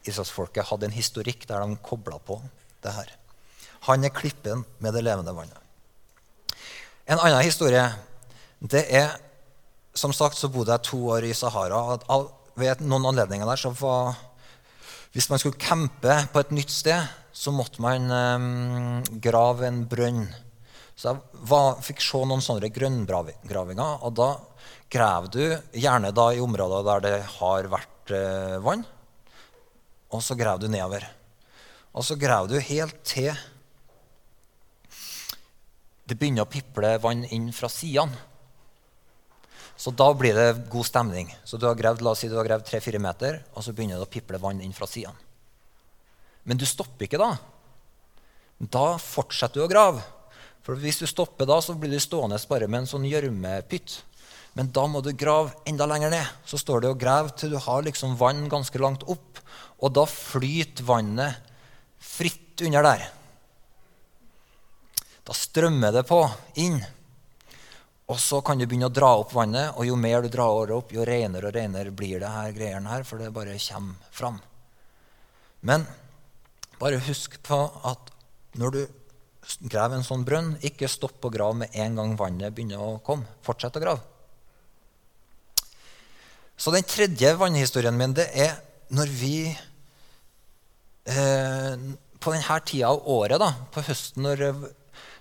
Israelsfolket 0.09 0.69
hadde 0.71 0.89
en 0.89 0.97
historikk 0.97 1.47
der 1.49 1.65
de 1.65 1.79
kobla 1.85 2.19
på 2.23 2.41
det 2.85 2.95
her. 2.95 3.11
Han 3.87 4.05
er 4.05 4.15
klippen 4.15 4.65
med 4.83 4.95
det 4.97 5.05
levende 5.07 5.35
vannet. 5.35 5.59
En 7.09 7.21
annen 7.21 7.45
historie 7.47 7.87
det 8.59 8.85
er 8.91 9.17
Som 9.99 10.13
sagt 10.15 10.37
så 10.39 10.47
bodde 10.47 10.71
jeg 10.71 10.87
to 10.87 10.99
år 11.11 11.25
i 11.27 11.35
Sahara. 11.35 11.99
Ved 12.55 12.83
noen 12.87 13.09
anledninger 13.09 13.49
der 13.49 13.59
så 13.59 13.73
var 13.75 14.15
Hvis 15.11 15.27
man 15.31 15.41
skulle 15.41 15.59
campe 15.59 16.15
på 16.33 16.39
et 16.39 16.53
nytt 16.55 16.71
sted, 16.71 17.03
så 17.33 17.51
måtte 17.51 17.83
man 17.83 18.11
um, 18.13 19.03
grave 19.25 19.67
en 19.67 19.81
brønn. 19.89 20.29
Så 20.95 21.09
jeg 21.09 21.43
var, 21.49 21.81
fikk 21.83 22.03
se 22.05 22.21
noen 22.29 22.45
sånne 22.45 22.69
grønngravinger. 22.71 24.05
Og 24.05 24.15
da 24.19 24.29
graver 24.93 25.33
du 25.33 25.43
gjerne 25.73 26.13
da 26.15 26.29
i 26.35 26.43
områder 26.45 26.87
der 26.91 27.05
det 27.07 27.17
har 27.39 27.71
vært 27.73 28.13
uh, 28.13 28.59
vann. 28.63 28.85
Og 30.15 30.23
så 30.25 30.37
grav 30.39 30.61
du 30.61 30.69
nedover. 30.71 31.05
Og 31.93 32.05
så 32.05 32.17
grav 32.17 32.49
du 32.49 32.59
helt 32.61 33.01
til 33.07 33.33
det 36.09 36.17
begynner 36.17 36.47
å 36.47 36.49
piple 36.49 36.95
vann 37.03 37.27
inn 37.37 37.51
fra 37.53 37.69
sidene. 37.69 38.17
Så 39.79 39.93
da 39.95 40.09
blir 40.17 40.35
det 40.35 40.71
god 40.73 40.87
stemning. 40.89 41.29
Så 41.45 41.61
du 41.61 41.69
har 41.69 41.77
gravd, 41.79 42.01
La 42.03 42.15
oss 42.15 42.25
si 42.25 42.31
du 42.31 42.35
har 42.39 42.47
gravd 42.49 42.67
3-4 42.67 42.99
meter, 43.03 43.43
og 43.55 43.63
så 43.63 43.75
begynner 43.77 44.01
det 44.01 44.09
å 44.09 44.11
piple 44.11 44.41
vann 44.43 44.63
inn 44.65 44.75
fra 44.75 44.89
sidene. 44.91 45.21
Men 46.49 46.59
du 46.59 46.65
stopper 46.67 47.05
ikke 47.07 47.21
da. 47.21 47.35
Da 48.59 48.87
fortsetter 48.99 49.61
du 49.61 49.67
å 49.67 49.71
grave. 49.71 50.01
For 50.65 50.81
hvis 50.81 50.99
du 51.03 51.07
stopper 51.07 51.47
da, 51.47 51.61
så 51.63 51.77
blir 51.79 51.93
du 51.93 52.01
stående 52.03 52.41
bare 52.49 52.67
med 52.67 52.83
en 52.83 52.91
sånn 52.91 53.07
gjørmepytt. 53.07 54.01
Men 54.59 54.73
da 54.75 54.89
må 54.91 54.99
du 55.07 55.13
grave 55.15 55.55
enda 55.71 55.87
lenger 55.87 56.11
ned. 56.11 56.31
Så 56.43 56.59
står 56.59 56.83
det 56.83 56.91
å 56.91 56.99
grave 56.99 57.31
til 57.39 57.53
du 57.55 57.61
har 57.63 57.85
liksom 57.87 58.17
vann 58.19 58.49
ganske 58.51 58.81
langt 58.83 59.05
opp. 59.07 59.39
Og 59.79 59.93
da 59.95 60.03
flyter 60.11 60.83
vannet 60.83 61.39
fritt 62.03 62.65
under 62.67 62.83
der. 62.83 63.05
Da 65.23 65.37
strømmer 65.37 65.95
det 65.95 66.03
på 66.09 66.19
inn. 66.59 66.81
Og 68.11 68.19
så 68.19 68.41
kan 68.43 68.59
du 68.59 68.65
begynne 68.67 68.89
å 68.89 68.97
dra 68.99 69.13
opp 69.21 69.37
vannet, 69.37 69.77
og 69.77 69.87
jo 69.87 69.95
mer 70.01 70.25
du 70.25 70.31
drar 70.33 70.73
opp, 70.75 70.91
jo 70.97 71.07
renere 71.07 71.51
og 71.51 71.55
renere 71.55 71.95
blir 71.95 72.19
det 72.23 72.31
her 72.33 72.55
greiene 72.57 72.89
her, 72.89 73.05
for 73.07 73.21
det 73.21 73.31
bare 73.37 73.59
kommer 73.61 74.11
fram. 74.11 74.43
Men 75.61 75.87
bare 76.81 77.03
husk 77.05 77.37
på 77.45 77.63
at 77.87 78.11
når 78.59 78.75
du 78.75 78.83
graver 79.71 80.01
en 80.01 80.07
sånn 80.07 80.25
brønn, 80.27 80.55
ikke 80.65 80.91
stopp 80.91 81.23
å 81.29 81.31
grave 81.31 81.63
med 81.63 81.77
en 81.85 82.01
gang 82.01 82.17
vannet 82.19 82.57
begynner 82.57 82.81
å 82.83 82.95
komme. 83.05 83.29
Fortsett 83.45 83.77
å 83.77 83.85
grave. 83.85 84.18
Så 86.59 86.75
den 86.75 86.87
tredje 86.87 87.33
vannhistorien 87.39 87.97
min 87.97 88.17
det 88.19 88.29
er 88.35 88.59
når 88.91 89.11
vi 89.15 89.35
eh, 91.07 91.75
På 92.19 92.33
denne 92.35 92.61
tida 92.67 92.91
av 92.91 93.05
året, 93.07 93.39
da, 93.39 93.53
på 93.73 93.85
høsten, 93.87 94.27
når 94.27 94.39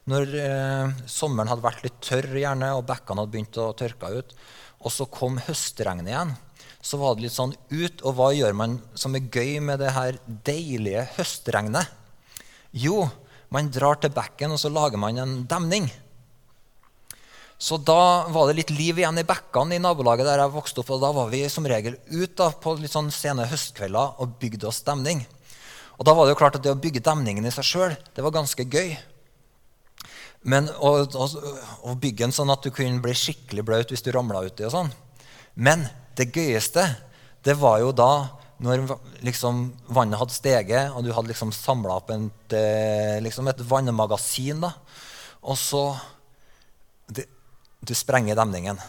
når 0.08 0.29
eh, 0.39 0.91
sommeren 1.12 1.50
hadde 1.51 1.65
vært 1.65 1.84
litt 1.84 1.98
tørr, 2.03 2.29
gjerne, 2.39 2.72
og 2.77 2.86
bekkene 2.88 3.24
hadde 3.24 3.34
begynt 3.34 3.58
å 3.60 3.74
tørke 3.75 4.12
ut, 4.15 4.29
og 4.79 4.94
så 4.94 5.08
kom 5.12 5.39
høstregnet 5.50 6.08
igjen, 6.08 6.32
så 6.79 7.00
var 7.01 7.17
det 7.17 7.25
litt 7.25 7.36
sånn 7.36 7.56
ut. 7.74 8.03
Og 8.08 8.15
hva 8.15 8.29
gjør 8.32 8.56
man 8.56 8.77
som 8.96 9.17
er 9.17 9.27
gøy 9.27 9.58
med 9.67 9.82
det 9.84 9.91
her 9.91 10.20
deilige 10.48 11.03
høstregnet? 11.17 11.91
Jo, 12.72 13.01
man 13.51 13.72
drar 13.74 14.00
til 14.00 14.13
bekken, 14.15 14.53
og 14.56 14.62
så 14.62 14.72
lager 14.72 15.01
man 15.01 15.20
en 15.20 15.36
demning. 15.50 15.89
Så 17.57 17.79
da 17.81 18.27
var 18.29 18.47
det 18.47 18.59
litt 18.59 18.71
liv 18.73 18.99
igjen 19.01 19.17
i 19.17 19.25
bekkene 19.25 19.77
i 19.77 19.81
nabolaget 19.81 20.27
der 20.29 20.43
jeg 20.43 20.53
vokste 20.53 20.83
opp. 20.83 20.91
Og 20.93 21.01
da 21.01 21.09
var 21.15 21.31
vi 21.31 21.41
som 21.49 21.65
regel 21.65 21.97
ute 22.13 22.51
på 22.61 22.75
litt 22.77 22.93
sånn 22.93 23.09
sene 23.13 23.47
høstkvelder 23.49 24.21
og 24.21 24.35
bygde 24.41 24.69
oss 24.69 24.83
demning. 24.85 25.23
Og 25.97 26.05
da 26.05 26.13
var 26.13 26.27
det 26.27 26.35
jo 26.35 26.39
klart 26.43 26.59
at 26.59 26.65
det 26.65 26.75
å 26.75 26.77
bygge 26.77 27.01
demningen 27.05 27.47
i 27.49 27.53
seg 27.53 27.65
sjøl, 27.65 27.95
det 28.13 28.25
var 28.25 28.35
ganske 28.35 28.61
gøy. 28.61 28.93
Men, 30.47 30.69
og 30.77 31.97
bygge 31.97 32.27
den 32.27 32.35
sånn 32.35 32.53
at 32.53 32.61
du 32.61 32.69
kunne 32.69 33.01
bli 33.03 33.15
skikkelig 33.17 33.65
blaut 33.65 33.89
hvis 33.91 34.05
du 34.05 34.11
ramla 34.13 34.45
uti. 34.45 34.67
og 34.67 34.75
sånn. 34.75 34.93
Men 35.57 35.87
det 36.17 36.29
gøyeste 36.29 36.85
det 37.45 37.55
var 37.57 37.79
jo 37.81 37.89
da 37.95 38.11
når 38.61 38.87
liksom, 39.25 39.67
vannet 39.93 40.17
hadde 40.17 40.33
steget, 40.33 40.93
og 40.93 41.05
du 41.05 41.11
hadde 41.13 41.29
liksom 41.29 41.51
samla 41.53 41.99
opp 41.99 42.09
en, 42.13 42.29
liksom 43.21 43.49
et 43.49 43.61
vannmagasin. 43.69 44.63
da, 44.65 44.73
Og 45.41 45.57
så 45.57 45.83
Du 47.79 47.93
sprenger 47.96 48.38
demningen. 48.38 48.79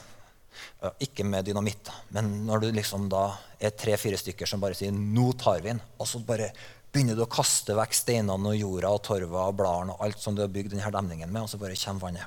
Ikke 1.03 1.27
med 1.27 1.47
dynamitt, 1.49 1.91
men 2.15 2.31
når 2.47 2.63
du 2.63 2.69
liksom 2.77 3.09
da 3.11 3.33
er 3.59 3.75
tre-fire 3.75 4.19
stykker 4.19 4.47
som 4.47 4.61
bare 4.63 4.77
sier 4.79 4.93
'nå 4.93 5.33
tar 5.39 5.61
vi 5.61 5.71
den', 5.71 5.81
og 5.99 6.07
så 6.07 6.21
bare 6.25 6.53
begynner 6.93 7.17
du 7.17 7.25
å 7.25 7.31
kaste 7.31 7.75
vekk 7.77 7.95
steinene 7.95 8.53
og 8.53 8.57
jorda 8.57 8.93
og 8.95 9.03
torva 9.03 9.49
og 9.49 9.57
bladene 9.59 9.93
og 9.93 10.05
alt 10.07 10.21
som 10.23 10.35
du 10.35 10.43
har 10.43 10.49
bygd 10.49 10.71
denne 10.73 10.93
demningen 10.95 11.31
med, 11.31 11.43
og 11.43 11.51
så 11.51 11.59
bare 11.59 11.77
kommer 11.77 12.01
vannet. 12.01 12.27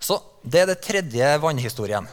Så 0.00 0.20
det 0.42 0.60
er 0.60 0.66
det 0.70 0.82
tredje 0.84 1.32
vannhistorien. 1.42 2.06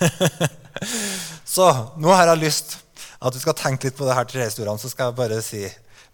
så 1.54 1.66
nå 1.96 2.10
har 2.10 2.32
jeg 2.32 2.42
lyst 2.42 2.78
at 3.20 3.32
du 3.34 3.38
skal 3.38 3.54
tenke 3.54 3.86
litt 3.86 3.98
på 3.98 4.08
det 4.08 4.16
her 4.16 4.26
tre 4.28 4.48
historiene, 4.48 4.80
så 4.80 4.90
skal 4.90 5.10
jeg 5.10 5.20
bare 5.20 5.40
si 5.44 5.62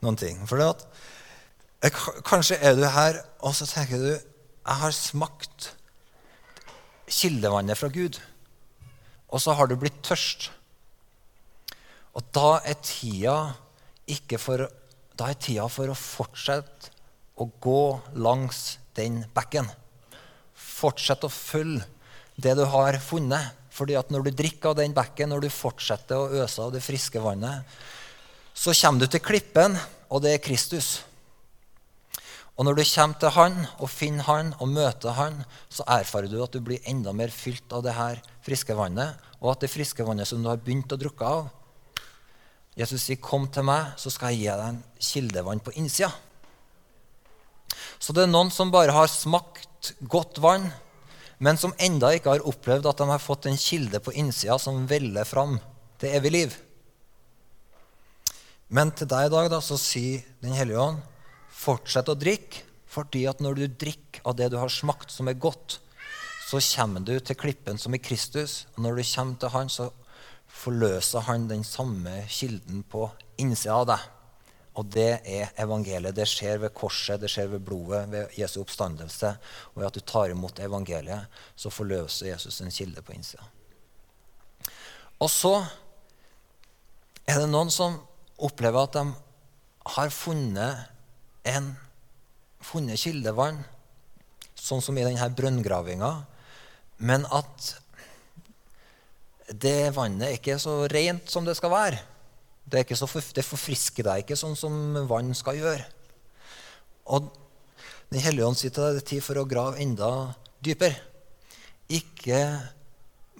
noen 0.05 0.19
ting. 0.21 0.43
For 0.47 0.61
det 0.61 0.69
at, 0.75 0.85
Kanskje 2.27 2.59
er 2.63 2.77
du 2.79 2.87
her, 2.89 3.21
og 3.45 3.55
så 3.55 3.67
tenker 3.69 4.01
du 4.01 4.11
jeg 4.67 4.81
har 4.81 4.95
smakt 4.95 5.71
kildevannet 7.07 7.79
fra 7.79 7.91
Gud. 7.93 8.19
Og 9.31 9.43
så 9.43 9.55
har 9.55 9.69
du 9.71 9.77
blitt 9.79 10.01
tørst. 10.07 10.49
Og 12.17 12.25
da 12.35 12.59
er 12.65 12.79
tida, 12.83 13.37
for, 14.41 14.67
da 15.19 15.31
er 15.31 15.39
tida 15.39 15.67
for 15.71 15.93
å 15.93 15.99
fortsette 15.99 16.91
å 17.37 17.47
gå 17.63 17.83
langs 18.17 18.79
den 18.97 19.21
bekken. 19.37 19.69
Fortsett 20.57 21.27
å 21.27 21.33
følge 21.33 21.85
det 22.41 22.57
du 22.59 22.65
har 22.73 22.99
funnet. 23.05 23.53
Fordi 23.77 23.97
at 23.99 24.09
når 24.11 24.27
du 24.27 24.37
drikker 24.39 24.73
av 24.73 24.79
den 24.79 24.95
bekken, 24.97 25.29
når 25.31 25.45
du 25.45 25.53
fortsetter 25.53 26.17
å 26.17 26.43
øse 26.43 26.65
av 26.65 26.73
det 26.73 26.81
friske 26.85 27.21
vannet, 27.21 27.67
så 28.57 28.73
kommer 28.73 29.05
du 29.05 29.13
til 29.13 29.21
klippen, 29.21 29.77
og 30.09 30.23
det 30.25 30.33
er 30.33 30.41
Kristus. 30.41 31.03
Og 32.57 32.65
når 32.65 32.79
du 32.79 32.85
kommer 32.89 33.21
til 33.21 33.35
han 33.37 33.57
og 33.77 33.91
finner 33.93 34.25
han 34.25 34.55
og 34.57 34.71
møter 34.73 35.13
han, 35.19 35.43
så 35.69 35.85
erfarer 35.99 36.31
du 36.33 36.39
at 36.41 36.55
du 36.57 36.63
blir 36.65 36.85
enda 36.89 37.13
mer 37.13 37.33
fylt 37.33 37.73
av 37.77 37.85
det 37.85 37.93
her 37.97 38.23
friske 38.45 38.77
vannet, 38.77 39.21
og 39.43 39.53
at 39.53 39.67
det 39.67 39.73
friske 39.73 40.05
vannet 40.07 40.29
som 40.29 40.41
du 40.41 40.49
har 40.49 40.61
begynt 40.63 40.93
å 40.93 41.01
drukke 41.01 41.29
av, 41.29 41.51
Jesus 42.77 43.03
sier, 43.03 43.17
'Kom 43.17 43.49
til 43.49 43.65
meg, 43.65 43.97
så 43.97 44.11
skal 44.13 44.29
jeg 44.29 44.39
gi 44.39 44.53
deg 44.53 44.69
en 44.69 44.85
kildevann 45.01 45.61
på 45.61 45.73
innsida'. 45.73 46.13
Så 47.99 48.13
det 48.13 48.25
er 48.25 48.27
noen 48.27 48.51
som 48.53 48.71
bare 48.71 48.93
har 48.93 49.09
smakt 49.09 49.95
godt 50.07 50.39
vann, 50.39 50.73
men 51.39 51.57
som 51.57 51.73
enda 51.79 52.13
ikke 52.13 52.31
har 52.31 52.45
opplevd 52.45 52.87
at 52.87 53.01
de 53.01 53.09
har 53.09 53.19
fått 53.19 53.47
en 53.47 53.57
kilde 53.57 54.01
på 54.01 54.13
innsida 54.13 54.59
som 54.59 54.87
veller 54.87 55.25
fram 55.25 55.59
til 55.99 56.13
evig 56.17 56.33
liv. 56.33 56.57
Men 58.69 58.91
til 58.91 59.07
deg 59.07 59.27
i 59.27 59.33
dag 59.33 59.51
da, 59.51 59.61
så 59.61 59.79
sier 59.79 60.25
Den 60.43 60.53
hellige 60.53 60.81
ånd, 60.81 61.01
fortsett 61.57 62.11
å 62.13 62.19
drikke, 62.19 62.65
fordi 62.87 63.27
at 63.29 63.43
når 63.45 63.59
du 63.59 63.67
drikker 63.85 64.25
av 64.29 64.37
det 64.39 64.51
du 64.53 64.59
har 64.61 64.73
smakt, 64.73 65.11
som 65.13 65.29
er 65.29 65.41
godt, 65.41 65.81
så 66.47 66.61
kommer 66.63 67.03
du 67.03 67.17
til 67.19 67.37
klippen 67.39 67.79
som 67.79 67.95
i 67.97 68.01
Kristus. 68.01 68.67
Og 68.77 68.85
når 68.85 69.01
du 69.01 69.07
kommer 69.11 69.41
til 69.43 69.53
Han, 69.53 69.69
så 69.73 69.91
forløser 70.57 71.27
han 71.27 71.49
den 71.51 71.65
samme 71.67 72.23
kilden 72.31 72.85
på 72.89 73.09
innsida 73.43 73.81
av 73.81 73.89
deg. 73.91 74.05
Og 74.77 74.89
det 74.93 75.11
er 75.25 75.53
evangeliet. 75.61 76.15
Det 76.17 76.27
skjer 76.29 76.61
ved 76.63 76.75
korset, 76.77 77.21
det 77.21 77.31
skjer 77.33 77.49
ved 77.55 77.65
blodet, 77.65 78.05
ved 78.13 78.35
Jesu 78.37 78.61
oppstandelse. 78.61 79.33
Og 79.73 79.81
ved 79.81 79.89
at 79.89 79.97
du 79.97 80.05
tar 80.05 80.33
imot 80.33 80.61
evangeliet, 80.63 81.33
så 81.57 81.73
forløser 81.73 82.31
Jesus 82.31 82.61
en 82.61 82.73
kilde 82.73 83.03
på 83.03 83.17
innsida. 83.17 83.45
Og 85.19 85.33
så 85.33 85.55
er 87.27 87.41
det 87.41 87.49
noen 87.49 87.73
som 87.73 87.97
opplever 88.37 88.85
at 88.85 88.99
de 88.99 89.07
har 89.97 90.13
funnet 90.13 90.93
en 91.47 91.73
funnet 92.67 93.01
kildevann, 93.01 93.63
sånn 94.57 94.83
som 94.83 94.97
i 94.99 95.05
denne 95.07 95.29
brønngravinga, 95.39 96.13
men 97.07 97.27
at 97.35 97.75
det 99.53 99.93
vannet 99.95 100.27
er 100.27 100.39
ikke 100.39 100.59
så 100.59 100.79
rent 100.91 101.31
som 101.31 101.47
det 101.47 101.55
skal 101.59 101.71
være. 101.71 101.99
Det, 102.67 102.83
for, 102.99 103.23
det, 103.37 103.45
forfrisker 103.47 104.09
deg 104.09 104.25
ikke 104.25 104.39
sånn 104.39 104.57
som 104.59 104.97
vann 105.07 105.31
skal 105.39 105.59
gjøre. 105.61 105.85
Og 107.15 107.29
Den 108.07 108.23
hellige 108.23 108.47
ånd 108.47 108.59
sier 108.59 108.71
til 108.71 108.85
deg 108.85 108.97
det 108.97 109.01
er 109.03 109.11
tid 109.11 109.23
for 109.27 109.39
å 109.41 109.49
grave 109.51 109.81
enda 109.83 110.09
dypere. 110.63 110.95
Ikke 111.91 112.39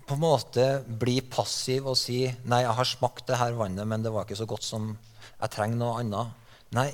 på 0.07 0.17
en 0.17 0.23
måte 0.23 0.65
bli 0.87 1.21
passiv 1.23 1.87
og 1.87 1.95
si 1.99 2.27
'Nei, 2.27 2.63
jeg 2.63 2.75
har 2.75 2.89
smakt 2.91 3.27
det 3.31 3.39
her 3.39 3.55
vannet, 3.55 3.87
men 3.87 4.03
det 4.03 4.11
var 4.11 4.27
ikke 4.27 4.39
så 4.39 4.47
godt 4.47 4.67
som 4.67 4.99
jeg 5.39 5.51
trenger 5.55 5.79
noe 5.79 6.03
annet'. 6.03 6.35
Nei, 6.75 6.91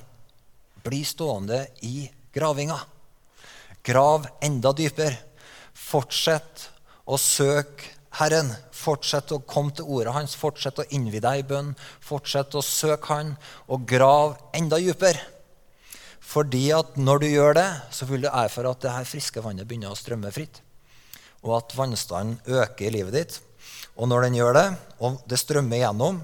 bli 0.85 1.03
stående 1.07 1.65
i 1.87 2.07
gravinga. 2.35 2.79
Grav 3.83 4.29
enda 4.43 4.73
dypere. 4.77 5.19
Fortsett 5.75 6.69
å 7.05 7.19
søke 7.19 7.91
Herren. 8.19 8.53
Fortsett 8.75 9.33
å 9.35 9.41
komme 9.47 9.75
til 9.77 9.89
ordet 9.89 10.15
hans, 10.17 10.35
fortsett 10.39 10.81
å 10.83 10.89
innvie 10.95 11.23
deg 11.23 11.43
i 11.43 11.47
bønn. 11.47 11.73
Fortsett 12.03 12.55
å 12.59 12.65
søke 12.65 13.13
Han 13.13 13.37
og 13.69 13.87
grav 13.89 14.37
enda 14.57 14.81
dypere. 14.83 15.23
Fordi 16.23 16.69
at 16.73 16.97
når 16.97 17.23
du 17.23 17.29
gjør 17.29 17.57
det, 17.59 17.69
så 17.93 18.07
vil 18.09 18.25
du 18.25 18.31
erfare 18.31 18.71
at 18.71 18.85
det 18.85 18.93
her 18.95 19.09
friske 19.09 19.43
vannet 19.45 19.69
begynner 19.69 19.93
å 19.93 19.99
strømme 19.99 20.31
fritt. 20.33 20.63
Og 21.43 21.57
at 21.59 21.75
vannstanden 21.77 22.39
øker 22.47 22.87
i 22.87 22.93
livet 22.95 23.17
ditt. 23.17 23.41
Og 23.99 24.09
når 24.09 24.29
den 24.29 24.39
gjør 24.39 24.57
det, 24.57 24.69
og 25.03 25.19
det 25.29 25.41
strømmer 25.43 25.83
gjennom, 25.83 26.23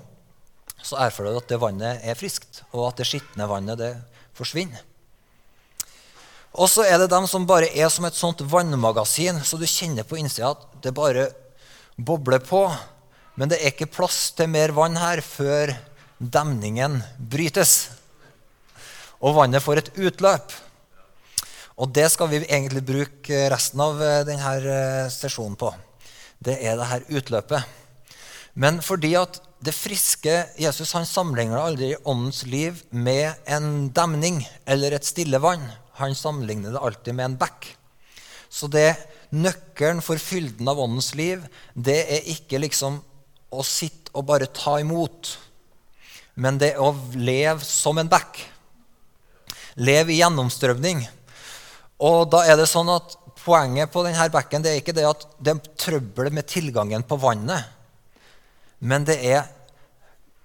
så 0.79 1.01
erfarer 1.03 1.35
du 1.35 1.41
at 1.43 1.51
det 1.51 1.59
vannet 1.61 2.07
er 2.07 2.17
friskt, 2.17 2.63
og 2.71 2.87
at 2.89 3.03
det 3.03 3.09
skitne 3.11 3.49
vannet 3.51 3.81
det 3.81 3.91
forsvinner. 4.39 4.85
Og 6.59 6.71
så 6.71 6.87
er 6.89 6.97
det 6.99 7.11
dem 7.13 7.27
som 7.31 7.47
bare 7.47 7.69
er 7.71 7.91
som 7.93 8.07
et 8.09 8.17
sånt 8.17 8.41
vannmagasin, 8.51 9.43
så 9.45 9.59
du 9.61 9.67
kjenner 9.69 10.07
på 10.09 10.19
innsida 10.19 10.55
at 10.55 10.65
det 10.83 10.95
bare 10.97 11.29
bobler 11.99 12.41
på. 12.43 12.65
Men 13.39 13.51
det 13.51 13.61
er 13.61 13.73
ikke 13.75 13.91
plass 13.99 14.31
til 14.35 14.51
mer 14.51 14.73
vann 14.75 14.97
her 14.99 15.23
før 15.23 15.75
demningen 16.19 16.99
brytes. 17.19 17.91
Og 19.23 19.37
vannet 19.37 19.63
får 19.63 19.83
et 19.83 19.93
utløp. 19.99 20.55
Og 21.79 21.93
det 21.95 22.09
skal 22.11 22.31
vi 22.33 22.41
egentlig 22.43 22.83
bruke 22.87 23.45
resten 23.53 23.83
av 23.83 24.01
eh, 24.03 24.25
denne 24.27 24.55
eh, 24.59 25.11
sesjonen 25.15 25.55
på. 25.59 25.71
Det 26.43 26.57
er 26.59 26.79
det 26.79 26.89
her 26.91 27.07
utløpet. 27.21 27.77
Men 28.59 28.81
fordi 28.83 29.13
at 29.19 29.39
det 29.59 29.75
friske 29.75 30.35
Jesus 30.61 30.93
han 30.95 31.07
sammenligner 31.07 31.59
aldri 31.59 31.91
åndens 32.07 32.45
liv 32.47 32.79
med 32.91 33.35
en 33.51 33.89
demning 33.95 34.41
eller 34.67 34.95
et 34.95 35.07
stille 35.07 35.41
vann. 35.43 35.65
Han 35.99 36.15
sammenligner 36.15 36.75
det 36.75 36.83
alltid 36.83 37.17
med 37.19 37.25
en 37.27 37.39
bekk. 37.41 37.73
Så 38.49 38.71
det 38.71 38.95
nøkkelen 39.35 40.01
for 40.05 40.21
fylden 40.23 40.71
av 40.71 40.81
åndens 40.81 41.11
liv, 41.19 41.43
det 41.75 41.99
er 42.07 42.31
ikke 42.33 42.63
liksom 42.63 43.01
å 43.51 43.65
sitte 43.67 44.15
og 44.15 44.29
bare 44.29 44.49
ta 44.55 44.79
imot, 44.81 45.35
men 46.39 46.59
det 46.61 46.75
er 46.75 46.83
å 46.85 46.95
leve 47.19 47.65
som 47.67 47.99
en 47.99 48.09
bekk. 48.09 48.41
Leve 49.79 50.15
i 50.15 50.21
gjennomstrømning. 50.21 51.03
Og 52.07 52.29
da 52.31 52.45
er 52.47 52.59
det 52.59 52.71
sånn 52.71 52.91
at 52.95 53.17
Poenget 53.49 53.89
på 53.89 54.03
denne 54.05 54.27
bekken 54.29 54.61
det 54.61 54.73
er 54.75 54.81
ikke 54.83 54.93
det 54.93 55.07
at 55.09 55.23
det 55.41 55.55
er 55.55 55.69
trøbbel 55.81 56.29
med 56.35 56.45
tilgangen 56.51 57.05
på 57.07 57.17
vannet. 57.23 57.78
Men 58.79 59.07
det 59.09 59.19
er 59.27 59.47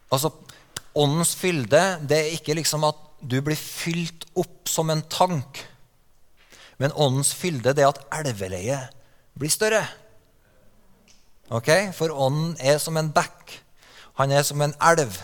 altså, 0.10 0.34
Åndens 0.94 1.34
fylde 1.34 1.82
det 2.06 2.20
er 2.20 2.36
ikke 2.36 2.54
liksom 2.54 2.84
at 2.86 3.00
du 3.24 3.40
blir 3.42 3.58
fylt 3.58 4.28
opp 4.38 4.70
som 4.70 4.92
en 4.94 5.02
tank. 5.10 5.64
Men 6.78 6.94
åndens 6.94 7.32
fylde 7.38 7.74
det 7.74 7.86
er 7.86 7.94
at 7.94 8.02
elveleiet 8.20 8.94
blir 9.40 9.50
større. 9.54 9.82
Ok? 11.54 11.70
For 11.98 12.14
ånden 12.14 12.58
er 12.62 12.78
som 12.82 12.98
en 13.00 13.12
bekk. 13.14 13.56
Han 14.20 14.34
er 14.36 14.44
som 14.46 14.62
en 14.62 14.76
elv. 14.92 15.16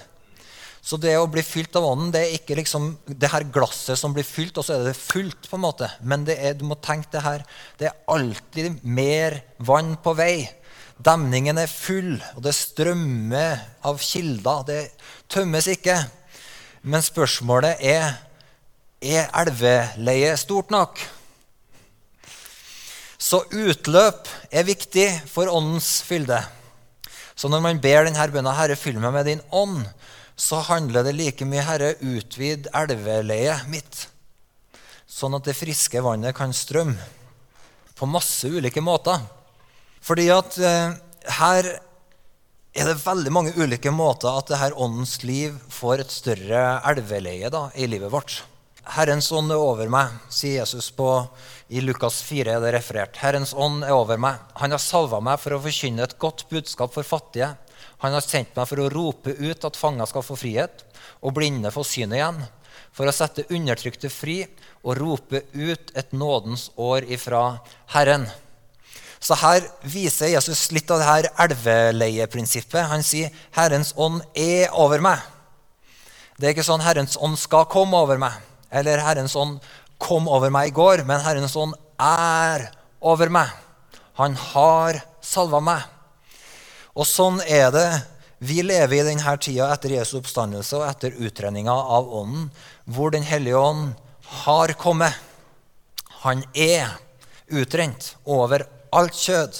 Så 0.81 0.97
det 0.97 1.11
å 1.19 1.27
bli 1.29 1.43
fylt 1.45 1.75
av 1.77 1.85
ånden 1.85 2.13
det 2.13 2.21
er 2.23 2.37
ikke 2.37 2.55
liksom 2.57 2.93
det 3.05 3.29
her 3.29 3.45
glasset 3.53 3.99
som 3.99 4.13
blir 4.15 4.25
fylt, 4.25 4.57
og 4.57 4.65
så 4.65 4.77
er 4.77 4.87
det 4.87 4.95
fullt. 4.97 5.49
på 5.49 5.57
en 5.57 5.65
måte. 5.65 5.89
Men 6.01 6.25
er, 6.29 6.53
du 6.57 6.63
må 6.65 6.79
tenke 6.81 7.11
det 7.11 7.25
her, 7.25 7.43
det 7.77 7.89
er 7.89 7.99
alltid 8.07 8.79
mer 8.83 9.41
vann 9.59 9.97
på 10.01 10.15
vei. 10.17 10.47
Demningen 10.99 11.57
er 11.57 11.71
full, 11.71 12.17
og 12.35 12.43
det 12.43 12.55
strømmer 12.57 13.61
av 13.87 14.01
kilder. 14.03 14.65
Det 14.67 14.79
tømmes 15.31 15.69
ikke. 15.71 15.95
Men 16.83 17.03
spørsmålet 17.03 17.79
er 17.79 18.17
er 18.99 19.29
elveleiet 19.31 20.39
stort 20.41 20.71
nok. 20.71 20.99
Så 23.19 23.41
utløp 23.51 24.27
er 24.51 24.67
viktig 24.67 25.07
for 25.27 25.51
åndens 25.51 26.01
fylde. 26.03 26.39
Så 27.35 27.47
når 27.47 27.63
man 27.63 27.79
ber 27.79 28.03
denne 28.03 28.27
bønna 28.31 28.51
'Herre, 28.51 28.75
fyll 28.75 28.99
meg 28.99 29.13
med 29.13 29.25
din 29.25 29.41
ånd', 29.51 29.87
så 30.35 30.59
handler 30.59 31.03
det 31.03 31.15
like 31.15 31.45
mye 31.45 31.63
Herre, 31.63 31.95
utvid 31.99 32.67
elveleiet 32.73 33.67
mitt, 33.67 34.07
sånn 35.07 35.35
at 35.35 35.43
det 35.43 35.55
friske 35.55 36.03
vannet 36.03 36.35
kan 36.35 36.53
strømme 36.53 36.99
på 37.95 38.05
masse 38.05 38.47
ulike 38.47 38.81
måter. 38.81 39.19
Fordi 40.05 40.27
at 40.33 40.57
eh, 40.63 40.97
her 41.39 41.71
er 42.79 42.87
det 42.87 43.01
veldig 43.01 43.31
mange 43.33 43.55
ulike 43.57 43.91
måter 43.91 44.31
at 44.31 44.51
det 44.51 44.59
her 44.61 44.77
åndens 44.77 45.17
liv 45.25 45.57
får 45.73 46.03
et 46.03 46.13
større 46.13 46.63
elveleie 46.87 47.49
da, 47.51 47.67
i 47.75 47.89
livet 47.89 48.11
vårt. 48.13 48.39
Herrens 48.89 49.27
ånd 49.35 49.51
er 49.53 49.61
over 49.61 49.89
meg, 49.91 50.15
sier 50.33 50.63
Jesus 50.63 50.87
på, 50.95 51.07
i 51.69 51.81
Lukas 51.83 52.23
4. 52.25 52.55
er 52.55 52.63
det 52.63 52.71
referert. 52.73 53.19
Herrens 53.21 53.51
ånd 53.53 53.83
er 53.85 53.93
over 53.93 54.17
meg. 54.17 54.39
Han 54.57 54.73
har 54.73 54.81
salva 54.81 55.19
meg 55.21 55.37
for 55.41 55.53
å 55.53 55.61
forkynne 55.61 56.07
et 56.07 56.17
godt 56.21 56.47
budskap 56.49 56.95
for 56.95 57.05
fattige. 57.05 57.51
Han 58.01 58.15
har 58.15 58.25
sendt 58.25 58.55
meg 58.57 58.65
for 58.69 58.81
å 58.81 58.89
rope 58.89 59.35
ut 59.37 59.67
at 59.67 59.77
fanger 59.77 60.09
skal 60.09 60.25
få 60.25 60.39
frihet, 60.39 60.85
og 61.21 61.35
blinde 61.37 61.69
få 61.73 61.83
synet 61.85 62.17
igjen, 62.17 62.41
for 62.95 63.05
å 63.05 63.13
sette 63.13 63.45
undertrykte 63.53 64.09
fri 64.09 64.41
og 64.81 64.97
rope 64.97 65.43
ut 65.53 65.91
et 65.93 66.15
nådens 66.15 66.69
år 66.79 67.05
ifra 67.11 67.59
Herren. 67.93 68.25
Så 69.19 69.35
her 69.35 69.65
viser 69.83 70.31
Jesus 70.31 70.69
litt 70.71 70.89
av 70.91 71.01
det 71.01 71.09
her 71.09 71.27
elveleieprinsippet. 71.45 72.87
Han 72.87 73.03
sier 73.03 73.29
'Herrens 73.51 73.93
ånd 73.97 74.21
er 74.33 74.71
over 74.71 74.99
meg'. 74.99 75.19
Det 76.39 76.47
er 76.47 76.53
ikke 76.53 76.63
sånn 76.63 76.81
'Herrens 76.81 77.17
ånd 77.19 77.37
skal 77.37 77.65
komme 77.65 77.97
over 77.97 78.17
meg', 78.17 78.39
eller 78.71 78.97
'Herrens 78.97 79.35
ånd 79.35 79.59
kom 79.99 80.27
over 80.27 80.49
meg 80.49 80.69
i 80.69 80.75
går', 80.75 81.03
men 81.05 81.19
'Herrens 81.19 81.55
ånd 81.55 81.73
er 81.99 82.71
over 83.01 83.27
meg'. 83.27 83.51
Han 84.13 84.35
har 84.35 85.03
salva 85.21 85.59
meg. 85.59 85.83
Og 86.95 87.05
sånn 87.05 87.41
er 87.47 87.71
det. 87.71 88.01
Vi 88.39 88.61
lever 88.63 89.01
i 89.01 89.03
denne 89.03 89.37
tida 89.37 89.67
etter 89.73 89.89
Jesu 89.89 90.17
oppstandelse 90.19 90.77
og 90.79 90.87
etter 90.87 91.11
utredninga 91.11 91.71
av 91.71 92.07
Ånden, 92.07 92.51
hvor 92.85 93.11
Den 93.11 93.23
hellige 93.23 93.59
ånd 93.59 93.95
har 94.45 94.73
kommet. 94.79 95.13
Han 96.23 96.43
er 96.55 96.87
utrent 97.51 98.15
over 98.25 98.65
alt 98.95 99.17
kjød. 99.17 99.59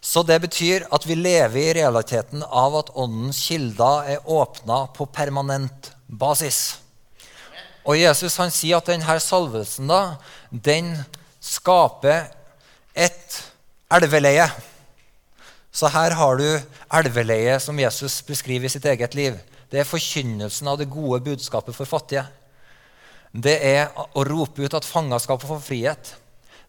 Så 0.00 0.22
det 0.24 0.38
betyr 0.40 0.86
at 0.92 1.04
vi 1.04 1.14
lever 1.18 1.60
i 1.60 1.74
realiteten 1.76 2.42
av 2.42 2.78
at 2.78 2.92
Åndens 2.96 3.42
kilder 3.44 4.14
er 4.14 4.24
åpna 4.24 4.86
på 4.96 5.06
permanent 5.12 5.90
basis. 6.08 6.78
Og 7.84 7.98
Jesus 8.00 8.36
han 8.40 8.52
sier 8.52 8.80
at 8.80 8.88
denne 8.88 9.18
salvelsen 9.20 9.88
da, 9.90 10.16
den 10.50 10.94
skaper 11.40 12.28
et 12.96 13.38
elveleie. 13.92 14.48
Så 15.72 15.88
her 15.92 16.16
har 16.16 16.40
du 16.40 16.48
elveleiet 16.96 17.62
som 17.62 17.78
Jesus 17.78 18.20
beskriver 18.26 18.66
i 18.66 18.72
sitt 18.72 18.88
eget 18.88 19.14
liv. 19.14 19.36
Det 19.70 19.80
er 19.80 19.88
forkynnelsen 19.88 20.68
av 20.68 20.80
det 20.80 20.90
gode 20.90 21.20
budskapet 21.28 21.76
for 21.76 21.88
fattige. 21.88 22.24
Det 23.30 23.56
er 23.62 23.92
å 23.94 24.24
rope 24.26 24.64
ut 24.64 24.74
at 24.74 24.88
fanger 24.88 25.22
skal 25.22 25.38
få 25.38 25.60
frihet. 25.62 26.16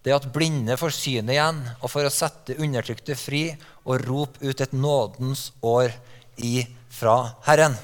Det 0.01 0.09
er 0.09 0.17
at 0.17 0.31
blinde 0.33 0.77
får 0.81 0.95
synet 0.97 1.35
igjen, 1.35 1.59
og 1.77 1.91
for 1.93 2.07
å 2.07 2.13
sette 2.13 2.57
undertrykte 2.57 3.13
fri 3.19 3.43
og 3.85 4.01
rope 4.07 4.41
ut 4.41 4.63
et 4.63 4.73
nådens 4.73 5.51
år 5.61 5.93
ifra 6.41 7.35
Herren. 7.45 7.77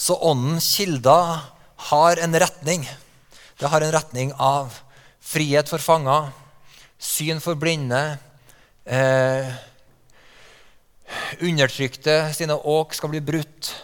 Så 0.00 0.16
åndens 0.24 0.70
kilder 0.72 1.42
har 1.90 2.22
en 2.24 2.38
retning. 2.40 2.88
Det 3.60 3.68
har 3.68 3.84
en 3.84 3.92
retning 3.92 4.32
av 4.40 4.72
frihet 5.20 5.68
for 5.68 5.84
fanger, 5.84 6.30
syn 6.96 7.44
for 7.44 7.60
blinde, 7.60 8.18
eh, 8.86 9.52
undertrykte 11.44 12.32
sine 12.34 12.56
åk 12.56 12.94
skal 12.96 13.12
bli 13.12 13.20
brutt, 13.20 13.74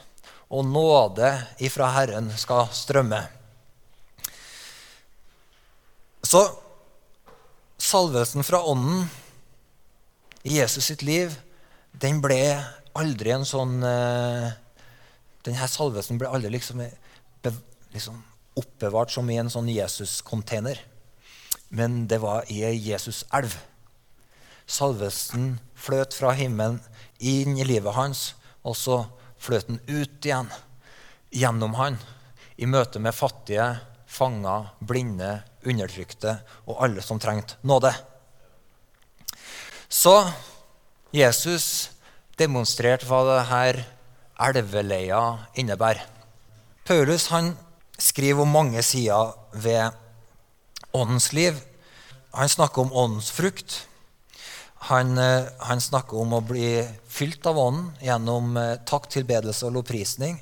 og 0.49 0.65
nåde 0.65 1.29
ifra 1.61 1.91
Herren 1.93 2.31
skal 2.39 2.71
strømme. 2.73 3.21
Så 6.25 6.41
salvelsen 7.87 8.43
fra 8.47 8.63
Ånden 8.67 9.07
i 10.43 10.59
Jesus 10.59 10.89
sitt 10.91 11.05
liv, 11.07 11.35
den 11.93 12.19
ble 12.25 12.41
aldri 12.97 13.33
en 13.35 13.47
sånn 13.47 13.79
uh, 13.85 14.51
Denne 15.47 15.69
salvelsen 15.71 16.19
ble 16.19 16.27
aldri 16.27 16.51
liksom, 16.57 16.81
liksom 17.95 18.17
oppbevart 18.59 19.13
som 19.15 19.29
i 19.31 19.37
en 19.39 19.51
sånn 19.53 19.69
Jesus-container. 19.71 20.81
Men 21.71 22.09
det 22.11 22.19
var 22.25 22.49
i 22.51 22.65
ei 22.67 22.81
Jesus-elv. 22.83 23.55
Salvelsen 24.67 25.61
fløt 25.79 26.17
fra 26.19 26.33
himmelen 26.35 26.81
inn 27.23 27.55
i 27.55 27.67
livet 27.69 27.95
hans, 27.95 28.33
og 28.67 28.75
så 28.75 29.05
fløt 29.39 29.71
den 29.71 29.79
ut 29.87 30.27
igjen 30.27 30.51
gjennom 31.31 31.79
han 31.79 32.01
i 32.59 32.67
møte 32.67 32.99
med 33.03 33.15
fattige, 33.15 33.77
fanger, 34.07 34.71
blinde, 34.81 35.43
undertrykte 35.67 36.39
og 36.67 36.81
alle 36.87 37.03
som 37.05 37.21
trengte 37.23 37.59
nåde. 37.67 37.93
Så 39.89 40.15
Jesus 41.15 41.91
demonstrerte 42.39 43.07
hva 43.09 43.23
det 43.29 43.43
her 43.51 43.81
elveleia 44.47 45.23
innebærer. 45.57 46.05
Paulus 46.87 47.29
han 47.33 47.55
skriver 47.99 48.45
om 48.45 48.53
mange 48.55 48.83
sider 48.83 49.33
ved 49.53 49.91
åndens 50.95 51.33
liv. 51.33 51.59
Han 52.37 52.49
snakker 52.49 52.83
om 52.83 52.93
åndens 52.93 53.31
frukt. 53.33 53.87
Han, 54.87 55.19
eh, 55.19 55.49
han, 55.59 55.81
snakker 55.81 56.21
om 56.21 56.37
å 56.37 56.45
bli 56.45 56.85
fylt 57.09 57.47
av 57.49 57.59
Ånden 57.59 57.89
gjennom 58.05 58.57
eh, 58.61 58.77
takk, 58.87 59.09
tilbedelse 59.11 59.67
og 59.67 59.79
lovprisning. 59.79 60.37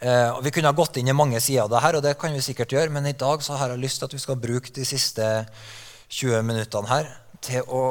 Eh, 0.00 0.40
vi 0.42 0.50
kunne 0.50 0.70
ha 0.72 0.76
gått 0.76 0.96
inn 0.98 1.08
i 1.08 1.16
mange 1.16 1.40
sider 1.40 1.64
av 1.64 1.70
det 1.72 1.82
her, 1.84 1.96
og 1.98 2.02
det 2.04 2.16
kan 2.18 2.34
vi 2.34 2.42
sikkert 2.42 2.74
gjøre, 2.74 2.92
men 2.92 3.06
i 3.06 3.16
dag 3.16 3.42
så 3.44 3.58
har 3.60 3.72
jeg 3.72 3.82
lyst 3.84 4.00
til 4.00 4.08
at 4.08 4.16
vi 4.16 4.22
skal 4.22 4.40
bruke 4.40 4.72
de 4.74 4.86
siste 4.88 5.28
20 6.10 6.42
minuttene 6.46 6.90
her 6.90 7.10
til 7.44 7.62
å 7.68 7.84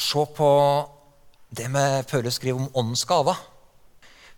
se 0.00 0.24
på 0.36 0.50
det 1.54 1.68
med 1.70 2.08
Paulus 2.10 2.40
skriver 2.40 2.64
om 2.64 2.70
åndens 2.74 3.04
gaver. 3.06 3.38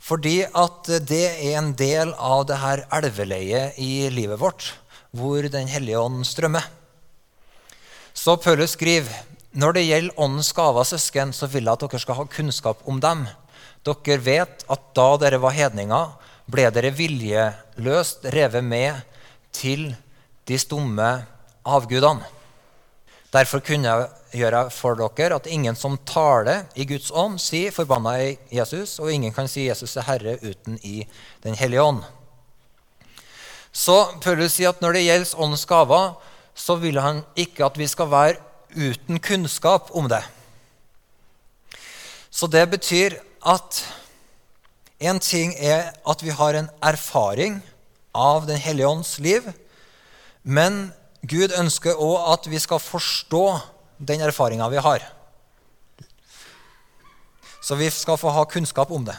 Fordi 0.03 0.43
at 0.45 0.91
det 1.09 1.25
er 1.31 1.57
en 1.59 1.73
del 1.79 2.13
av 2.21 2.45
det 2.51 2.59
her 2.61 2.85
elveleiet 2.99 3.79
i 3.81 4.09
livet 4.13 4.41
vårt, 4.41 4.75
hvor 5.17 5.49
Den 5.49 5.69
hellige 5.69 5.99
ånd 5.99 6.27
strømmer. 6.29 6.67
Så 8.13 8.37
Paulus 8.37 8.77
skriver 8.77 9.09
når 9.57 9.73
det 9.73 9.87
gjelder 9.87 10.21
åndens 10.21 10.53
gaver, 10.53 10.85
søsken, 10.85 11.33
så 11.33 11.47
vil 11.49 11.65
jeg 11.65 11.73
at 11.73 11.81
dere 11.81 12.01
skal 12.03 12.19
ha 12.19 12.25
kunnskap 12.29 12.83
om 12.85 13.01
dem. 13.01 13.25
Dere 13.87 14.19
vet 14.21 14.65
at 14.69 14.83
da 14.93 15.07
dere 15.17 15.41
var 15.41 15.57
hedninger, 15.57 16.13
ble 16.47 16.69
dere 16.71 16.93
viljeløst 16.95 18.27
revet 18.35 18.65
med 18.65 19.01
til 19.55 19.89
de 20.47 20.59
stumme 20.59 21.11
avgudene. 21.67 22.27
Derfor 23.33 23.61
kunne 23.61 23.91
jeg 23.91 24.41
gjøre 24.41 24.63
for 24.71 24.97
dere, 24.97 25.37
at 25.37 25.49
ingen 25.51 25.77
som 25.77 25.99
taler 26.07 26.65
i 26.75 26.87
Guds 26.89 27.11
ånd, 27.11 27.39
sier 27.43 27.71
'forbanna 27.71 28.17
er 28.17 28.37
Jesus', 28.53 29.01
og 29.01 29.13
ingen 29.13 29.33
kan 29.33 29.49
si 29.49 29.67
'Jesus 29.67 29.97
er 29.97 30.03
Herre' 30.03 30.39
uten 30.43 30.79
i 30.83 31.07
Den 31.43 31.55
hellige 31.55 31.83
ånd. 31.83 32.03
Så 33.73 34.19
Paulus 34.21 34.53
sier 34.53 34.69
at 34.69 34.81
når 34.81 34.93
det 34.93 35.05
gjelder 35.05 35.41
åndens 35.41 35.67
gaver, 35.67 36.15
så 36.55 36.77
vil 36.77 37.01
han 37.01 37.23
ikke 37.37 37.65
at 37.65 37.79
vi 37.79 37.87
skal 37.87 38.11
være 38.11 38.37
uten 38.77 39.19
kunnskap 39.21 39.91
om 39.95 40.09
det. 40.09 40.23
Så 42.31 42.47
det 42.47 42.71
betyr 42.71 43.19
at 43.47 43.85
en 45.01 45.21
ting 45.21 45.53
er 45.61 45.93
at 46.09 46.23
vi 46.25 46.33
har 46.33 46.57
en 46.57 46.71
erfaring 46.83 47.61
av 48.17 48.47
Den 48.49 48.57
hellige 48.57 48.89
ånds 48.89 49.19
liv, 49.21 49.45
men 50.43 50.93
Gud 51.21 51.53
ønsker 51.53 51.99
òg 52.01 52.31
at 52.33 52.47
vi 52.49 52.59
skal 52.63 52.81
forstå 52.81 53.45
den 53.99 54.23
erfaringa 54.25 54.69
vi 54.73 54.81
har. 54.81 55.05
Så 57.61 57.77
vi 57.77 57.91
skal 57.91 58.17
få 58.17 58.31
ha 58.31 58.45
kunnskap 58.49 58.93
om 58.95 59.05
det. 59.05 59.17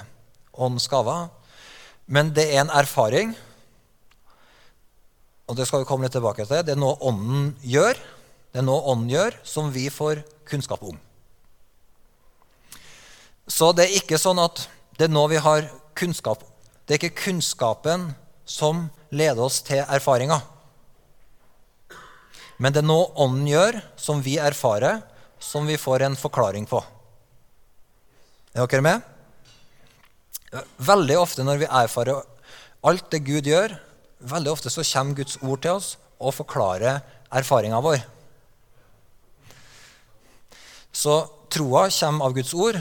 Åndens 0.53 0.87
gaver. 0.87 1.27
Men 2.07 2.31
det 2.33 2.47
er 2.53 2.63
en 2.63 2.71
erfaring, 2.71 3.35
og 5.47 5.57
det 5.57 5.67
skal 5.67 5.83
vi 5.83 5.87
komme 5.89 6.07
litt 6.07 6.15
tilbake 6.15 6.45
til. 6.47 6.63
Det 6.63 6.73
er 6.73 6.79
noe 6.79 6.95
Ånden 7.03 7.51
gjør, 7.61 7.99
det 8.51 8.61
er 8.61 8.65
noe 8.65 8.87
Ånden 8.87 9.11
gjør 9.11 9.35
som 9.47 9.69
vi 9.75 9.89
får 9.91 10.23
kunnskap 10.47 10.81
om. 10.87 10.95
Så 13.47 13.73
det 13.75 13.85
er 13.87 13.99
ikke 13.99 14.19
sånn 14.19 14.39
at 14.43 14.65
det 14.97 15.07
er 15.07 15.13
noe 15.13 15.29
vi 15.29 15.41
har 15.41 15.67
kunnskap. 15.97 16.41
Det 16.85 16.95
er 16.95 17.01
ikke 17.01 17.23
kunnskapen 17.27 18.11
som 18.47 18.87
leder 19.13 19.43
oss 19.43 19.59
til 19.65 19.83
erfaringa. 19.83 20.39
Men 22.57 22.73
det 22.73 22.81
er 22.81 22.87
noe 22.89 23.11
Ånden 23.21 23.45
gjør, 23.49 23.77
som 23.99 24.23
vi 24.25 24.37
erfarer, 24.41 25.03
som 25.39 25.67
vi 25.69 25.77
får 25.77 26.07
en 26.07 26.17
forklaring 26.17 26.65
på. 26.69 26.81
Er 28.57 28.65
dere 28.65 28.81
med? 28.81 29.05
Veldig 30.81 31.17
ofte 31.21 31.45
når 31.45 31.61
vi 31.61 31.69
erfarer 31.69 32.23
alt 32.87 33.11
det 33.11 33.25
Gud 33.27 33.45
gjør, 33.45 33.75
veldig 34.17 34.49
ofte 34.49 34.71
så 34.73 34.85
kommer 34.87 35.19
Guds 35.19 35.37
ord 35.43 35.61
til 35.61 35.77
oss 35.77 35.89
og 36.17 36.33
forklarer 36.33 37.03
erfaringa 37.37 37.81
vår. 37.83 37.99
Så 40.89 41.19
troa 41.53 41.85
kommer 41.93 42.25
av 42.25 42.33
Guds 42.33 42.55
ord, 42.57 42.79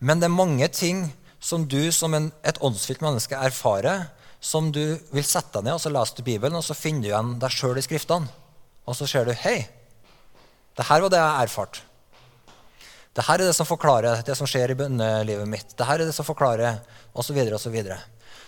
men 0.00 0.18
det 0.18 0.26
er 0.26 0.34
mange 0.34 0.68
ting 0.74 1.06
som 1.46 1.66
du 1.70 1.92
som 1.94 2.14
en, 2.16 2.30
et 2.42 2.58
åndsfylt 2.64 3.04
menneske 3.04 3.38
erfarer, 3.38 4.08
som 4.42 4.72
du 4.74 4.98
vil 5.14 5.26
sette 5.26 5.54
deg 5.54 5.68
ned 5.68 5.76
og 5.76 5.82
så 5.82 5.92
leser 5.94 6.18
du 6.18 6.26
Bibelen, 6.26 6.58
og 6.58 6.64
så 6.66 6.74
finner 6.74 7.04
du 7.04 7.10
igjen 7.12 7.36
deg 7.42 7.54
sjøl 7.54 7.78
i 7.78 7.84
Skriftene. 7.84 8.30
Og 8.86 8.98
så 8.98 9.06
ser 9.10 9.26
du 9.26 9.34
Hei, 9.34 9.60
det 10.76 10.86
her 10.88 11.02
var 11.04 11.12
det 11.12 11.22
jeg 11.22 11.46
erfarte. 11.46 11.84
Det 13.16 13.24
her 13.24 13.40
er 13.40 13.48
det 13.48 13.56
som 13.56 13.68
forklarer 13.68 14.20
det 14.26 14.34
som 14.36 14.48
skjer 14.50 14.74
i 14.74 14.76
bønnelivet 14.76 15.48
mitt. 15.48 15.70
Det 15.72 15.86
her 15.88 16.02
er 16.02 16.10
det 16.10 16.14
som 16.14 16.26
forklarer 16.26 16.82
og 17.16 17.24
Så, 17.24 17.32
videre, 17.32 17.56
og 17.56 17.60
så, 17.62 17.70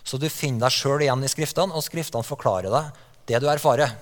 så 0.04 0.18
du 0.20 0.28
finner 0.28 0.66
deg 0.66 0.74
sjøl 0.76 1.06
igjen 1.06 1.24
i 1.24 1.30
Skriftene, 1.30 1.72
og 1.72 1.86
Skriftene 1.86 2.26
forklarer 2.26 2.68
deg 2.68 2.90
det 3.30 3.40
du 3.40 3.48
erfarer. 3.48 3.94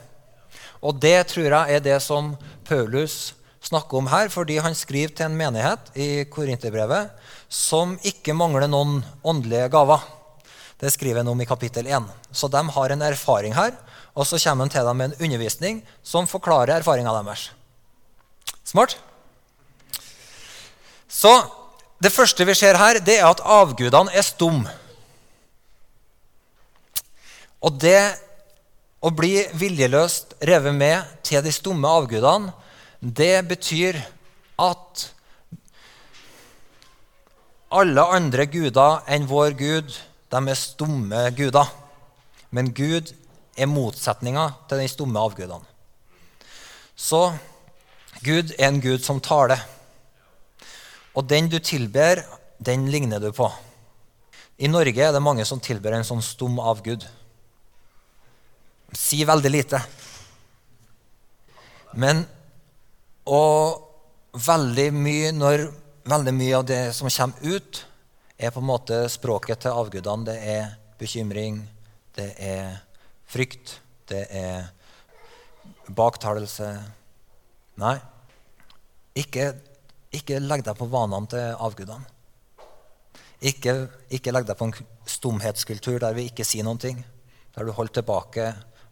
Og 0.82 0.98
det 0.98 1.28
tror 1.30 1.46
jeg 1.52 1.76
er 1.76 1.84
det 1.84 2.00
som 2.02 2.34
Paulus 2.66 3.36
snakker 3.62 3.98
om 3.98 4.10
her, 4.10 4.28
fordi 4.28 4.58
han 4.62 4.74
skriver 4.74 5.14
til 5.14 5.28
en 5.28 5.38
menighet 5.38 5.92
i 5.94 6.08
Korinterbrevet 6.30 7.14
som 7.48 7.94
ikke 8.04 8.34
mangler 8.36 8.68
noen 8.70 9.00
åndelige 9.24 9.68
gaver. 9.72 10.02
Det 10.80 10.90
skriver 10.92 11.22
han 11.22 11.30
om 11.32 11.40
i 11.40 11.48
kapittel 11.48 11.86
1. 11.88 12.08
Så 12.32 12.48
de 12.52 12.62
har 12.76 12.92
en 12.92 13.04
erfaring 13.06 13.54
her 13.56 13.76
og 14.16 14.24
så 14.24 14.40
kommer 14.40 14.64
han 14.64 14.72
til 14.72 14.86
dem 14.88 14.96
med 14.96 15.12
en 15.12 15.24
undervisning 15.26 15.82
som 16.02 16.28
forklarer 16.28 16.78
erfaringa 16.78 17.12
deres. 17.18 17.50
Smart? 18.64 18.96
Så 21.08 21.32
det 22.02 22.12
første 22.12 22.44
vi 22.48 22.54
ser 22.56 22.78
her, 22.80 23.00
det 23.00 23.18
er 23.20 23.28
at 23.28 23.44
avgudene 23.44 24.12
er 24.16 24.24
stum. 24.24 24.64
Og 27.60 27.76
det 27.80 28.16
å 29.04 29.12
bli 29.12 29.44
viljeløst 29.52 30.38
revet 30.48 30.74
med 30.74 31.04
til 31.24 31.44
de 31.44 31.52
stumme 31.52 31.88
avgudene, 31.88 32.54
det 33.00 33.44
betyr 33.48 34.00
at 34.56 35.10
alle 37.76 38.04
andre 38.16 38.46
guder 38.48 39.04
enn 39.12 39.28
vår 39.28 39.56
Gud, 39.58 39.92
de 40.32 40.40
er 40.50 40.58
stumme 40.58 41.22
guder. 41.36 41.68
Men 42.50 42.72
Gud 42.74 43.12
er 43.56 43.68
motsetninga 43.70 44.48
til 44.68 44.80
de 44.82 44.88
stumme 44.90 45.20
avgudene. 45.20 45.64
Så 46.96 47.28
Gud 48.24 48.54
er 48.56 48.70
en 48.70 48.80
gud 48.80 49.04
som 49.04 49.20
taler. 49.20 49.60
Og 51.16 51.28
den 51.28 51.50
du 51.52 51.58
tilber, 51.60 52.22
den 52.58 52.88
ligner 52.92 53.20
du 53.20 53.30
på. 53.32 53.50
I 54.58 54.68
Norge 54.72 55.04
er 55.04 55.12
det 55.12 55.20
mange 55.20 55.44
som 55.44 55.60
tilber 55.60 55.92
en 55.92 56.06
sånn 56.06 56.24
stum 56.24 56.56
avgud. 56.60 57.04
Si 58.96 59.20
veldig 59.28 59.52
lite. 59.52 59.80
Men 61.96 62.24
og 63.26 63.82
veldig 64.46 64.86
mye, 64.94 65.32
når 65.36 65.66
veldig 66.06 66.34
mye 66.34 66.56
av 66.56 66.66
det 66.66 66.82
som 66.94 67.10
kommer 67.10 67.56
ut, 67.56 67.82
er 68.38 68.52
på 68.52 68.60
en 68.60 68.68
måte 68.68 68.98
språket 69.10 69.64
til 69.64 69.76
avgudene. 69.76 70.26
Det 70.28 70.36
er 70.36 70.74
bekymring, 71.00 71.62
det 72.16 72.32
er 72.38 72.76
frykt, 73.26 73.78
det 74.08 74.26
er 74.30 74.68
baktalelse 75.86 76.70
Nei, 77.76 77.98
ikke, 79.20 79.50
ikke 80.16 80.38
legg 80.40 80.62
deg 80.64 80.78
på 80.78 80.86
vanene 80.88 81.28
til 81.28 81.58
avgudene. 81.60 82.06
Ikke, 83.44 83.74
ikke 84.08 84.32
legg 84.32 84.46
deg 84.48 84.56
på 84.56 84.70
en 84.70 84.72
stumhetskultur 85.12 85.98
der 86.00 86.16
vi 86.16 86.24
ikke 86.30 86.46
sier 86.48 86.64
noen 86.64 86.80
ting. 86.80 87.02
Der 87.52 87.68
du 87.68 87.74
holder 87.76 87.98
tilbake 87.98 88.46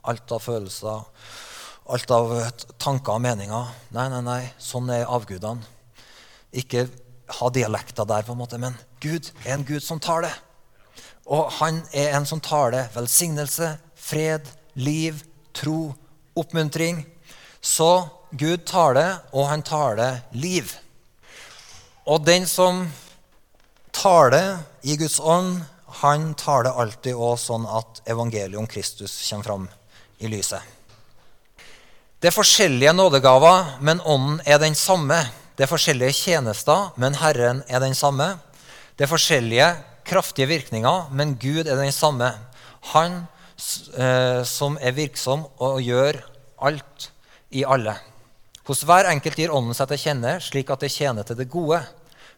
alt 0.04 0.34
av 0.36 0.44
følelser, 0.44 1.06
alt 1.96 2.12
av 2.12 2.34
tanker 2.76 3.16
og 3.16 3.24
meninger. 3.24 3.72
Nei, 3.96 4.04
nei, 4.12 4.20
nei, 4.26 4.42
sånn 4.60 4.92
er 4.92 5.08
avgudene. 5.08 5.64
Ikke 6.52 6.84
ha 7.38 7.50
dialekter 7.50 8.06
der, 8.08 8.24
på 8.26 8.34
en 8.34 8.40
måte, 8.40 8.58
men 8.58 8.76
Gud 9.02 9.30
er 9.44 9.54
en 9.56 9.66
Gud 9.66 9.82
som 9.84 10.00
taler. 10.02 10.34
Og 11.24 11.50
han 11.60 11.82
er 11.92 12.14
en 12.16 12.26
som 12.28 12.42
taler 12.44 12.90
velsignelse, 12.94 13.74
fred, 13.96 14.48
liv, 14.74 15.22
tro, 15.56 15.94
oppmuntring. 16.36 17.04
Så 17.60 18.08
Gud 18.32 18.66
taler, 18.68 19.22
og 19.32 19.48
han 19.48 19.62
taler 19.64 20.20
liv. 20.32 20.74
Og 22.04 22.26
den 22.26 22.46
som 22.46 22.84
taler 23.94 24.58
i 24.82 24.98
Guds 25.00 25.20
ånd, 25.20 25.62
han 26.02 26.32
taler 26.34 26.74
alltid 26.74 27.14
òg 27.14 27.38
sånn 27.38 27.64
at 27.70 28.02
evangeliet 28.10 28.58
om 28.58 28.66
Kristus 28.68 29.14
kommer 29.28 29.46
fram 29.46 29.68
i 30.18 30.28
lyset. 30.28 30.60
Det 32.18 32.30
er 32.30 32.34
forskjellige 32.34 32.92
nådegaver, 32.96 33.78
men 33.84 34.00
ånden 34.00 34.40
er 34.48 34.58
den 34.58 34.74
samme. 34.74 35.18
Det 35.54 35.66
er 35.66 35.70
forskjellige 35.70 36.16
tjenester, 36.18 36.90
men 36.98 37.14
Herren 37.20 37.62
er 37.68 37.80
den 37.80 37.94
samme. 37.94 38.34
Det 38.98 39.06
er 39.06 39.12
forskjellige 39.12 39.68
kraftige 40.04 40.50
virkninger, 40.50 41.08
men 41.14 41.36
Gud 41.40 41.66
er 41.66 41.78
den 41.78 41.92
samme. 41.94 42.32
Han 42.94 43.24
Eh, 43.54 44.42
som 44.42 44.74
er 44.82 44.96
virksom 44.96 45.44
og 45.62 45.78
gjør 45.82 46.18
alt 46.66 47.10
i 47.54 47.62
alle. 47.62 47.94
Hos 48.66 48.82
hver 48.82 49.06
enkelt 49.06 49.38
gir 49.38 49.52
Ånden 49.54 49.76
seg 49.76 49.92
til 49.92 50.00
kjenne, 50.08 50.32
slik 50.42 50.72
at 50.74 50.82
det 50.82 50.90
tjener 50.90 51.26
til 51.26 51.38
det 51.38 51.46
gode. 51.52 51.78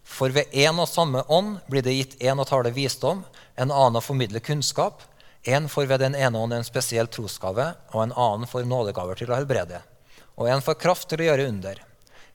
For 0.05 0.31
ved 0.35 0.53
én 0.53 0.77
og 0.77 0.91
samme 0.91 1.25
ånd 1.33 1.57
blir 1.71 1.83
det 1.83 1.97
gitt 1.97 2.19
én 2.21 2.39
å 2.39 2.47
tale 2.47 2.75
visdom, 2.75 3.25
en 3.57 3.73
annen 3.73 3.99
å 3.99 4.05
formidle 4.05 4.43
kunnskap, 4.45 5.07
en 5.47 5.71
får 5.73 5.89
ved 5.89 6.05
den 6.05 6.19
ene 6.19 6.39
ånd 6.39 6.53
en 6.53 6.67
spesiell 6.67 7.09
trosgave, 7.09 7.73
og 7.95 8.03
en 8.03 8.13
annen 8.13 8.51
får 8.51 8.69
nådegaver 8.69 9.23
til 9.23 9.33
å 9.33 9.39
helbrede, 9.39 9.81
og 10.37 10.51
en 10.53 10.63
får 10.63 10.79
kraft 10.83 11.09
til 11.09 11.25
å 11.25 11.31
gjøre 11.31 11.49
under. 11.49 11.81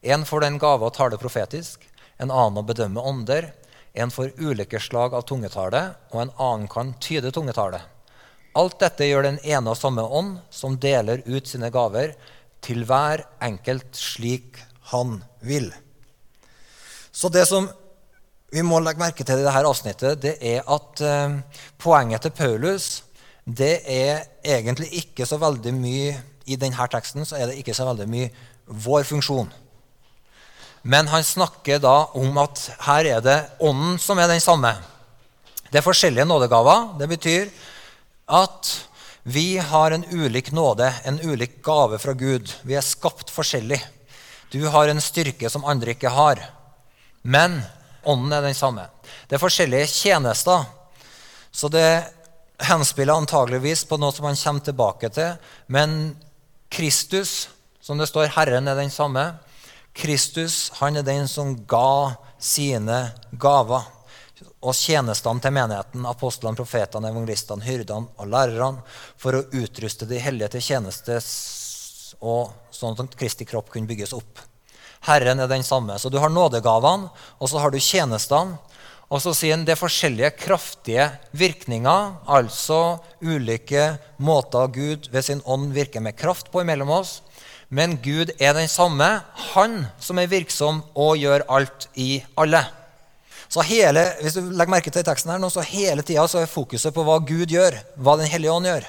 En 0.01 0.25
får 0.25 0.41
den 0.41 0.57
gave 0.57 0.87
å 0.87 0.93
tale 0.93 1.17
profetisk, 1.21 1.83
en 2.17 2.31
annen 2.33 2.57
å 2.57 2.65
bedømme 2.65 3.01
ånder, 3.05 3.51
en 3.93 4.09
får 4.09 4.33
ulike 4.39 4.79
slag 4.81 5.13
av 5.13 5.27
tungetale, 5.29 5.81
og 6.09 6.23
en 6.23 6.31
annen 6.41 6.69
kan 6.71 6.95
tyde 7.03 7.29
tungetale. 7.35 7.83
Alt 8.57 8.79
dette 8.81 9.05
gjør 9.05 9.27
den 9.27 9.37
ene 9.45 9.71
og 9.71 9.77
samme 9.77 10.01
ånd, 10.01 10.39
som 10.49 10.79
deler 10.81 11.21
ut 11.27 11.47
sine 11.47 11.69
gaver 11.71 12.15
til 12.65 12.81
hver 12.89 13.27
enkelt 13.41 13.93
slik 13.97 14.57
han 14.91 15.21
vil. 15.45 15.69
Så 17.11 17.29
det 17.29 17.45
som 17.47 17.69
vi 18.51 18.63
må 18.65 18.81
legge 18.81 18.99
merke 18.99 19.23
til 19.23 19.39
i 19.39 19.45
dette 19.45 19.69
avsnittet, 19.69 20.19
det 20.23 20.35
er 20.41 20.65
at 20.65 21.01
eh, 21.05 21.37
poenget 21.79 22.25
til 22.25 22.35
Paulus 22.35 22.89
det 23.45 23.81
er 23.89 24.25
egentlig 24.43 24.89
ikke 24.99 25.25
så 25.25 25.39
veldig 25.41 25.71
mye 25.73 26.11
I 26.45 26.57
denne 26.59 26.85
teksten 26.93 27.25
så 27.25 27.37
er 27.37 27.49
det 27.49 27.57
ikke 27.61 27.73
så 27.73 27.85
veldig 27.87 28.07
mye 28.09 28.29
vår 28.65 29.05
funksjon. 29.07 29.49
Men 30.81 31.07
han 31.07 31.23
snakker 31.23 31.81
da 31.81 32.09
om 32.17 32.37
at 32.41 32.63
her 32.87 33.09
er 33.17 33.25
det 33.25 33.39
ånden 33.61 33.99
som 34.01 34.19
er 34.19 34.31
den 34.31 34.41
samme. 34.41 34.73
Det 35.69 35.79
er 35.79 35.85
forskjellige 35.85 36.25
nådegaver. 36.25 36.95
Det 36.99 37.09
betyr 37.09 37.51
at 38.31 38.71
vi 39.23 39.57
har 39.57 39.91
en 39.91 40.05
ulik 40.09 40.51
nåde, 40.51 40.89
en 41.05 41.19
ulik 41.21 41.61
gave 41.63 41.99
fra 42.01 42.13
Gud. 42.17 42.49
Vi 42.65 42.73
er 42.73 42.85
skapt 42.85 43.29
forskjellig. 43.29 43.79
Du 44.51 44.65
har 44.67 44.89
en 44.89 45.01
styrke 45.01 45.49
som 45.49 45.65
andre 45.65 45.93
ikke 45.93 46.09
har. 46.09 46.41
Men 47.21 47.61
ånden 48.03 48.33
er 48.33 48.41
den 48.41 48.57
samme. 48.57 48.87
Det 49.29 49.37
er 49.37 49.43
forskjellige 49.43 49.87
tjenester. 49.87 50.65
Så 51.51 51.69
det 51.69 52.03
henspiller 52.65 53.13
antageligvis 53.13 53.85
på 53.85 53.99
noe 54.01 54.13
som 54.15 54.25
han 54.25 54.39
kommer 54.39 54.65
tilbake 54.65 55.11
til. 55.13 55.37
Men 55.67 56.15
Kristus, 56.71 57.49
som 57.81 58.01
det 58.01 58.09
står, 58.09 58.33
Herren 58.33 58.67
er 58.67 58.79
den 58.79 58.91
samme. 58.91 59.29
Kristus 59.93 60.69
han 60.79 60.99
er 60.99 61.05
den 61.07 61.27
som 61.27 61.55
ga 61.67 62.15
sine 62.41 63.11
gaver. 63.31 63.87
Og 64.61 64.73
tjenestene 64.77 65.41
til 65.41 65.53
menigheten, 65.53 66.05
apostlene, 66.09 66.57
profetene, 66.57 67.09
evangelistene, 67.09 67.65
hyrdene 67.65 68.09
og 68.17 68.29
lærerne, 68.29 68.83
for 69.17 69.37
å 69.37 69.43
utruste 69.57 70.05
de 70.09 70.21
hellige 70.21 70.55
til 70.55 70.65
tjeneste, 70.65 71.17
sånn 72.21 72.97
at 73.01 73.17
Kristi 73.17 73.45
kropp 73.49 73.71
kunne 73.73 73.89
bygges 73.89 74.13
opp. 74.17 74.41
Herren 75.05 75.41
er 75.41 75.49
den 75.49 75.65
samme. 75.65 75.97
Så 75.97 76.09
du 76.13 76.19
har 76.21 76.29
nådegavene, 76.29 77.09
og 77.41 77.49
så 77.49 77.61
har 77.61 77.73
du 77.73 77.79
tjenestene. 77.81 78.57
Og 79.11 79.19
så 79.19 79.33
sier 79.35 79.57
han 79.57 79.65
det 79.67 79.73
er 79.73 79.81
forskjellige 79.81 80.29
kraftige 80.39 81.09
virkninger, 81.35 82.13
altså 82.31 83.01
ulike 83.19 83.97
måter 84.23 84.69
Gud 84.71 85.09
ved 85.11 85.25
sin 85.27 85.41
ånd 85.43 85.73
virker 85.75 85.99
med 86.05 86.15
kraft 86.15 86.47
på 86.53 86.63
imellom 86.63 86.93
oss. 87.01 87.17
Men 87.71 87.95
Gud 88.03 88.33
er 88.35 88.53
den 88.57 88.67
samme, 88.67 89.07
han 89.53 89.85
som 90.03 90.19
er 90.19 90.31
virksom 90.31 90.81
og 90.91 91.15
gjør 91.21 91.45
alt 91.47 91.87
i 91.95 92.17
alle. 92.35 92.65
Så 93.51 93.63
hele, 93.67 94.03
hvis 94.19 94.35
du 94.35 94.49
legger 94.51 94.71
merke 94.71 94.91
til 94.91 95.05
teksten 95.07 95.31
her 95.31 95.39
nå, 95.39 95.47
så 95.51 95.63
hele 95.63 96.03
tida 96.03 96.23
er 96.23 96.51
fokuset 96.51 96.91
på 96.95 97.03
hva 97.07 97.17
Gud 97.23 97.51
gjør, 97.51 97.77
hva 97.95 98.17
Den 98.19 98.27
hellige 98.31 98.51
ånd 98.51 98.67
gjør. 98.67 98.87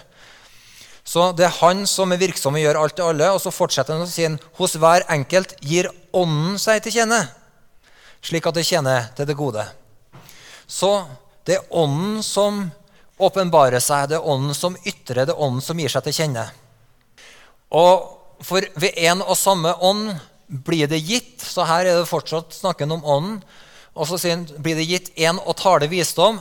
Så 1.04 1.32
det 1.34 1.46
er 1.46 1.56
han 1.58 1.82
som 1.90 2.14
er 2.14 2.20
virksom 2.20 2.58
og 2.58 2.62
gjør 2.62 2.78
alt 2.78 2.98
i 2.98 3.06
alle. 3.06 3.30
Og 3.34 3.40
så 3.42 3.50
fortsetter 3.54 3.94
han 3.96 4.06
å 4.06 4.10
si 4.10 4.26
hos 4.58 4.76
hver 4.78 5.06
enkelt 5.10 5.56
gir 5.62 5.90
ånden 6.14 6.58
seg 6.62 6.82
til 6.82 6.94
kjenne, 7.00 7.20
slik 8.22 8.46
at 8.46 8.58
det 8.58 8.66
tjener 8.66 9.10
til 9.18 9.26
det 9.26 9.38
gode. 9.38 9.66
Så 10.66 10.92
det 11.46 11.58
er 11.58 11.74
ånden 11.74 12.22
som 12.22 12.64
åpenbarer 13.22 13.82
seg, 13.82 14.10
det 14.10 14.18
er 14.18 14.26
ånden 14.26 14.54
som 14.54 14.78
ytrer, 14.86 15.26
det 15.26 15.34
er 15.34 15.42
ånden 15.42 15.62
som 15.62 15.78
gir 15.78 15.90
seg 15.90 16.06
til 16.06 16.18
kjenne. 16.18 16.46
Og 17.74 18.21
for 18.44 18.64
ved 18.74 18.98
en 19.08 19.22
og 19.22 19.36
samme 19.38 19.74
ånd 19.80 20.12
blir 20.46 20.88
det 20.90 21.00
gitt, 21.00 21.40
så 21.40 21.64
her 21.68 21.86
er 21.86 22.00
det 22.00 22.10
fortsatt 22.10 22.54
snakken 22.54 22.92
om 22.92 23.04
ånden, 23.04 23.38
og 23.92 24.08
så 24.08 24.18
sier 24.20 24.36
han, 24.36 24.46
blir 24.64 24.76
det 24.76 24.88
gitt 24.88 25.10
én 25.20 25.38
og 25.40 25.56
tale 25.60 25.88
visdom. 25.88 26.40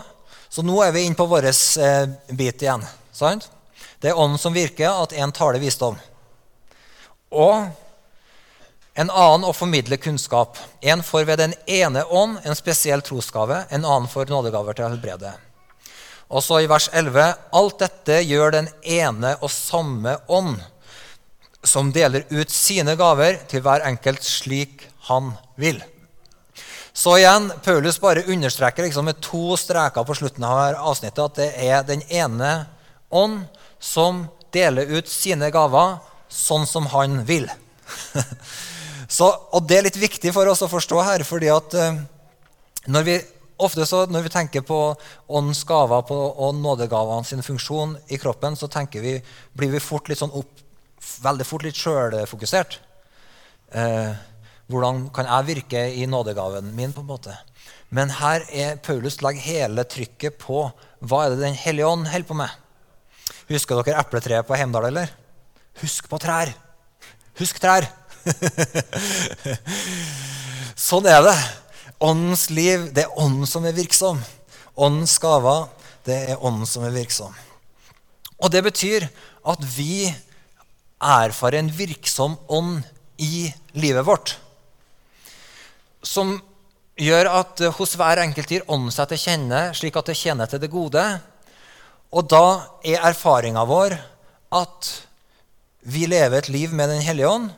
Så 0.51 0.63
nå 0.63 0.77
er 0.83 0.91
vi 0.95 1.05
inne 1.07 1.19
på 1.19 1.27
vår 1.31 1.47
eh, 1.47 2.11
bit 2.35 2.63
igjen. 2.63 2.83
sant? 3.11 3.49
Det 3.99 4.11
er 4.11 4.19
ånden 4.19 4.39
som 4.39 4.55
virker, 4.55 4.89
at 4.89 5.13
én 5.13 5.31
taler 5.35 5.59
visdom. 5.59 5.99
Og 7.31 7.69
en 8.93 9.11
annen 9.11 9.45
å 9.47 9.53
formidle 9.55 9.99
kunnskap. 10.01 10.57
En 10.81 11.03
får 11.03 11.27
ved 11.29 11.39
den 11.39 11.53
ene 11.67 12.03
ånd 12.03 12.41
en 12.43 12.57
spesiell 12.57 13.03
trosgave, 13.05 13.63
en 13.69 13.85
annen 13.85 14.09
får 14.11 14.31
nådegaver 14.31 14.75
til 14.75 14.87
å 14.87 14.91
helbrede. 14.91 15.31
Og 16.31 16.43
så 16.43 16.61
i 16.63 16.67
vers 16.71 16.89
11.: 16.91 17.33
Alt 17.55 17.79
dette 17.79 18.19
gjør 18.23 18.55
den 18.55 18.67
ene 18.83 19.35
og 19.39 19.51
samme 19.51 20.17
ånd, 20.27 20.59
som 21.63 21.91
deler 21.93 22.25
ut 22.29 22.49
sine 22.49 22.95
gaver 22.97 23.39
til 23.49 23.63
hver 23.65 23.85
enkelt 23.85 24.25
slik 24.25 24.87
han 25.07 25.33
vil. 25.61 25.81
Så 26.93 27.15
igjen, 27.21 27.51
Paulus 27.63 27.99
bare 28.01 28.25
understreker 28.27 28.83
liksom 28.83 29.07
med 29.07 29.21
to 29.23 29.55
streker 29.59 30.03
på 30.03 30.15
slutten 30.17 30.43
av 30.43 30.75
avsnittet 30.91 31.23
at 31.23 31.37
det 31.39 31.49
er 31.63 31.85
den 31.87 32.03
ene 32.11 32.51
ånd 33.07 33.45
som 33.79 34.25
deler 34.51 34.89
ut 34.91 35.07
sine 35.07 35.47
gaver 35.53 36.01
sånn 36.31 36.67
som 36.67 36.89
han 36.91 37.21
vil. 37.27 37.47
Så, 39.11 39.27
og 39.27 39.67
Det 39.67 39.77
er 39.77 39.87
litt 39.89 39.99
viktig 39.99 40.31
for 40.31 40.47
oss 40.47 40.63
å 40.63 40.71
forstå 40.71 41.01
her. 41.03 41.23
fordi 41.27 41.49
at 41.51 41.73
uh, 41.75 41.99
når 42.87 43.03
vi, 43.03 43.15
ofte 43.59 43.85
så, 43.85 44.05
når 44.07 44.23
vi 44.23 44.31
tenker 44.31 44.63
på 44.63 44.77
åndens 45.27 45.65
gaver 45.67 46.07
og 46.15 46.55
nådegavene 46.55 47.27
sin 47.27 47.43
funksjon 47.43 47.97
i 48.07 48.17
kroppen, 48.17 48.55
så 48.55 48.69
vi, 48.93 49.19
blir 49.53 49.71
vi 49.71 49.83
fort 49.83 50.07
litt 50.07 50.21
sånn 50.21 50.31
opp, 50.31 50.63
veldig 51.21 51.47
fort 51.47 51.65
litt 51.65 51.79
sjølfokusert. 51.79 52.79
Eh, 53.71 54.11
hvordan 54.71 55.07
kan 55.15 55.27
jeg 55.27 55.49
virke 55.49 55.85
i 55.95 56.05
nådegaven 56.07 56.71
min? 56.75 56.93
på 56.93 57.03
en 57.03 57.09
måte? 57.09 57.35
Men 57.89 58.11
her 58.21 58.45
er 58.51 58.79
Paulus 58.79 59.19
legger 59.21 59.43
hele 59.43 59.83
trykket 59.83 60.37
på 60.39 60.69
hva 61.01 61.25
er 61.25 61.33
det 61.33 61.41
Den 61.41 61.57
hellige 61.57 61.87
ånd 61.87 62.07
holder 62.07 62.27
på 62.27 62.37
med. 62.39 62.51
Husker 63.51 63.81
dere 63.81 63.99
epletreet 63.99 64.47
på 64.47 64.55
Heimdal, 64.55 64.87
eller? 64.87 65.11
Husk 65.81 66.07
på 66.07 66.19
trær! 66.21 66.53
Husk 67.39 67.59
trær! 67.59 67.87
sånn 70.87 71.09
er 71.09 71.25
det. 71.25 71.37
Åndens 72.01 72.47
liv, 72.49 72.87
det 72.95 73.05
er 73.05 73.19
ånden 73.19 73.49
som 73.49 73.65
er 73.67 73.75
virksom. 73.75 74.21
Åndens 74.75 75.17
gaver, 75.21 75.67
det 76.07 76.17
er 76.31 76.43
ånden 76.43 76.69
som 76.69 76.85
er 76.87 76.95
virksom. 76.95 77.33
Og 78.41 78.51
det 78.53 78.63
betyr 78.65 79.05
at 79.51 79.65
vi 79.75 80.07
erfarer 81.01 81.61
en 81.61 81.73
virksom 81.73 82.37
ånd 82.47 82.81
i 83.21 83.49
livet 83.73 84.05
vårt. 84.05 84.35
Som 86.01 86.37
gjør 87.01 87.29
at 87.31 87.61
hos 87.77 87.95
hver 87.97 88.21
enkelt 88.21 88.51
gir 88.51 88.65
ånden 88.69 88.93
seg 88.93 89.09
til 89.11 89.21
kjenne, 89.23 89.61
slik 89.77 89.97
at 89.97 90.11
det 90.11 90.17
tjener 90.17 90.49
til 90.49 90.61
det 90.61 90.71
gode. 90.73 91.03
Og 92.11 92.27
da 92.29 92.45
er 92.85 93.05
erfaringa 93.11 93.63
vår 93.67 93.95
at 94.51 94.91
vi 95.81 96.05
lever 96.09 96.37
et 96.37 96.51
liv 96.53 96.73
med 96.73 96.89
Den 96.89 97.01
hellige 97.01 97.29
ånd, 97.29 97.49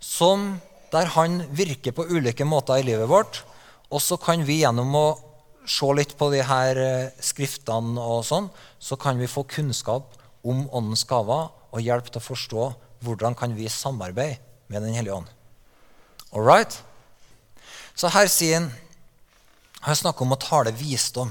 som 0.00 0.60
der 0.92 1.12
han 1.14 1.44
virker 1.54 1.94
på 1.94 2.08
ulike 2.10 2.44
måter 2.44 2.80
i 2.80 2.86
livet 2.86 3.08
vårt. 3.08 3.44
Og 3.90 4.02
så 4.02 4.18
kan 4.20 4.42
vi 4.44 4.60
gjennom 4.60 4.94
å 4.94 5.06
se 5.68 5.86
litt 5.94 6.16
på 6.18 6.30
de 6.32 6.42
her 6.44 6.78
eh, 6.80 7.12
skriftene 7.22 8.00
og 8.00 8.24
sånn, 8.26 8.48
så 8.80 8.96
kan 8.98 9.18
vi 9.20 9.30
få 9.30 9.44
kunnskap 9.46 10.16
om 10.42 10.66
Åndens 10.72 11.04
gaver 11.06 11.50
og 11.70 11.84
hjelp 11.84 12.08
til 12.10 12.18
å 12.18 12.24
forstå 12.24 12.64
hvordan 13.00 13.34
kan 13.34 13.54
vi 13.56 13.68
samarbeide 13.68 14.38
med 14.70 14.82
Den 14.82 14.94
hellige 14.94 15.14
ånd. 15.14 15.26
All 16.32 16.44
right? 16.46 16.82
Så 17.94 18.08
her 18.08 18.28
sier 18.30 18.60
han 18.60 18.70
Han 19.80 19.96
snakker 19.96 20.22
om 20.22 20.34
å 20.34 20.36
tale 20.36 20.74
visdom 20.76 21.30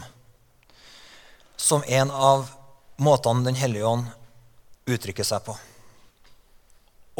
som 1.55 1.83
en 1.85 2.11
av 2.11 2.49
måtene 2.97 3.45
Den 3.45 3.55
hellige 3.55 3.85
ånd 3.85 4.07
uttrykker 4.89 5.23
seg 5.23 5.43
på. 5.45 5.53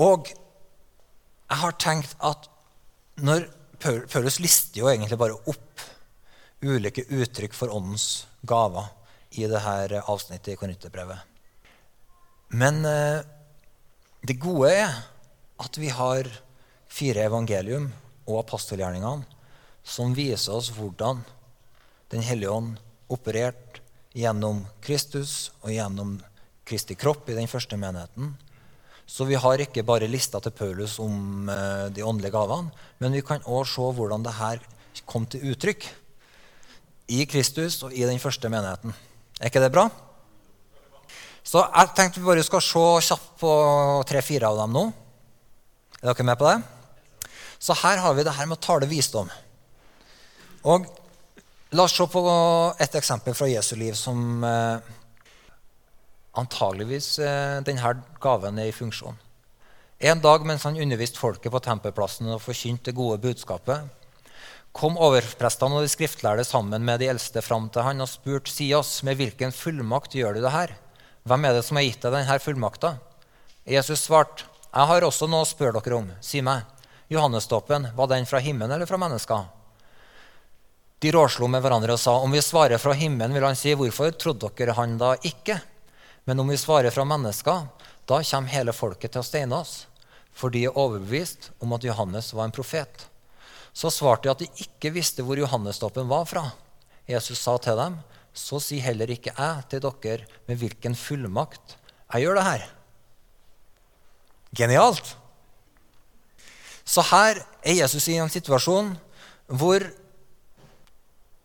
Og 0.02 0.32
jeg 0.32 1.60
har 1.62 1.76
tenkt 1.78 2.16
at 2.18 2.50
når 3.22 3.46
Paulus 3.80 4.40
lister 4.42 4.82
jo 4.82 4.90
egentlig 4.90 5.20
bare 5.20 5.38
opp 5.38 5.84
ulike 6.66 7.06
uttrykk 7.06 7.54
for 7.56 7.72
åndens 7.72 8.26
gaver 8.42 8.90
i 9.38 9.46
dette 9.48 10.02
avsnittet 10.02 10.56
i 10.56 10.58
Korinterbrevet. 10.60 11.20
Men 12.58 12.82
eh, 12.86 13.22
det 14.26 14.40
gode 14.42 14.72
er 14.74 14.96
at 15.60 15.80
vi 15.80 15.92
har 15.94 16.28
fire 16.90 17.28
evangelium 17.30 17.90
og 18.28 18.42
apostelgjerningene 18.44 19.26
som 19.84 20.16
viser 20.18 20.56
oss 20.56 20.72
hvordan 20.76 21.26
Den 22.10 22.24
hellige 22.26 22.50
ånd 22.50 22.78
opererte 23.14 23.84
gjennom 24.18 24.64
Kristus 24.82 25.52
og 25.62 25.70
gjennom 25.70 26.16
Kristi 26.66 26.96
kropp 26.98 27.30
i 27.30 27.36
den 27.38 27.48
første 27.48 27.78
menigheten 27.78 28.34
så 29.10 29.26
vi 29.26 29.38
har 29.42 29.62
ikke 29.62 29.86
bare 29.86 30.10
lista 30.10 30.38
til 30.44 30.54
Paulus 30.54 31.00
om 31.02 31.50
eh, 31.50 31.88
de 31.90 32.06
åndelige 32.06 32.34
gavene, 32.36 32.70
men 33.02 33.16
vi 33.18 33.24
kan 33.26 33.42
òg 33.50 33.66
se 33.66 33.82
hvordan 33.82 34.26
det 34.26 34.36
her 34.38 34.62
kom 35.10 35.26
til 35.26 35.48
uttrykk 35.50 35.88
i 37.10 37.26
Kristus 37.26 37.80
og 37.88 37.96
i 37.98 38.06
den 38.06 38.22
første 38.22 38.52
menigheten. 38.54 38.94
Er 39.42 39.50
ikke 39.50 39.64
det 39.64 39.72
bra? 39.74 39.88
Så 41.44 41.64
jeg 41.64 41.94
tenkte 41.98 42.22
vi 42.22 42.30
bare 42.30 42.46
skal 42.46 42.64
se 42.64 42.86
kjapt 43.10 43.32
på 43.42 43.52
tre-fire 44.10 44.50
av 44.52 44.60
dem 44.64 44.76
nå. 44.76 44.86
Er 46.00 46.12
dere 46.12 46.28
med 46.28 46.40
på 46.40 46.50
det? 46.50 46.60
Så 47.60 47.76
her 47.82 48.00
har 48.00 48.16
vi 48.16 48.24
det 48.24 48.36
her 48.38 48.48
med 48.48 48.60
å 48.60 48.64
tale 48.64 48.88
visdom. 48.88 49.30
Og 50.68 50.88
La 51.78 51.84
oss 51.86 51.94
se 51.94 52.06
på 52.10 52.22
et 52.82 52.96
eksempel 52.98 53.36
fra 53.38 53.46
Jesu 53.46 53.76
liv 53.78 53.94
som 53.94 54.42
eh, 54.42 54.88
antageligvis 56.42 57.10
eh, 57.22 57.60
denne 57.62 57.92
gaven 58.22 58.58
er 58.58 58.72
i 58.72 58.74
funksjon. 58.74 59.20
En 60.00 60.24
dag 60.24 60.48
mens 60.50 60.66
han 60.66 60.80
underviste 60.82 61.22
folket 61.22 61.54
på 61.54 61.62
tempelplassen 61.62 62.32
og 62.34 62.42
forkynte 62.42 62.90
det 62.90 62.98
gode 62.98 63.20
budskapet, 63.22 63.86
kom 64.74 64.98
overprestene 64.98 65.78
og 65.78 65.86
de 65.86 65.94
skriftlærde 65.94 66.48
sammen 66.48 66.82
med 66.88 67.04
de 67.04 67.12
eldste 67.12 67.44
fram 67.46 67.70
til 67.70 67.86
han 67.86 68.02
og 68.02 68.10
spurte 68.10 68.50
si 68.50 68.72
oss, 68.74 69.04
med 69.06 69.20
hvilken 69.22 69.54
fullmakt 69.54 70.18
gjør 70.18 70.40
du 70.40 70.46
det 70.48 70.56
her? 70.56 70.74
Hvem 71.30 71.46
er 71.46 71.54
det 71.54 71.62
som 71.68 71.78
har 71.78 71.86
gitt 71.86 72.02
deg 72.02 72.16
denne 72.16 72.40
fullmakta? 72.42 72.96
Jesus 73.70 74.02
svarte, 74.08 74.48
jeg 74.74 74.90
har 74.90 75.06
også 75.06 75.28
noe 75.30 75.46
å 75.46 75.50
spørre 75.50 75.78
dere 75.78 75.98
om. 76.00 76.08
Si 76.26 76.42
meg, 76.42 76.64
Johannesdåpen, 77.14 77.92
var 77.98 78.10
den 78.10 78.26
fra 78.26 78.42
himmelen 78.42 78.74
eller 78.74 78.90
fra 78.90 78.98
mennesker? 78.98 79.44
De 81.00 81.12
råslo 81.14 81.46
med 81.48 81.62
hverandre 81.62 81.94
og 81.94 82.02
sa, 82.02 82.16
om 82.18 82.34
vi 82.34 82.42
svarer 82.42 82.82
fra 82.82 82.96
himmelen, 82.98 83.36
vil 83.38 83.46
han 83.46 83.58
si, 83.58 83.76
hvorfor 83.78 84.16
trodde 84.18 84.50
dere 84.58 84.74
han 84.78 84.98
da 84.98 85.14
ikke? 85.22 85.60
Men 86.26 86.42
om 86.42 86.50
vi 86.50 86.58
svarer 86.58 86.94
fra 86.94 87.06
mennesker, 87.06 87.70
da 88.10 88.20
kommer 88.26 88.56
hele 88.56 88.74
folket 88.74 89.14
til 89.14 89.22
å 89.22 89.30
steine 89.30 89.62
oss. 89.62 89.86
for 90.34 90.50
de 90.50 90.62
er 90.66 90.78
overbevist 90.78 91.50
om 91.60 91.74
at 91.76 91.84
Johannes 91.84 92.34
var 92.34 92.48
en 92.48 92.56
profet. 92.56 93.08
Så 93.74 93.92
svarte 93.92 94.24
de 94.24 94.32
at 94.32 94.40
de 94.40 94.64
ikke 94.64 94.94
visste 94.96 95.26
hvor 95.26 95.38
Johannesdåpen 95.38 96.08
var 96.08 96.24
fra. 96.30 96.46
Jesus 97.10 97.42
sa 97.42 97.58
til 97.58 97.76
dem, 97.76 97.98
så 98.34 98.60
sier 98.64 98.86
heller 98.90 99.10
ikke 99.12 99.34
jeg 99.36 99.70
til 99.72 99.84
dere 99.84 100.28
med 100.48 100.60
hvilken 100.62 100.96
fullmakt 100.98 101.78
jeg 102.14 102.26
gjør 102.26 102.40
det 102.40 102.46
her. 102.48 102.68
Genialt! 104.58 105.16
Så 106.90 107.04
her 107.12 107.44
er 107.62 107.82
Jesus 107.84 108.08
i 108.10 108.18
en 108.18 108.32
situasjon 108.34 108.96
hvor 109.60 109.84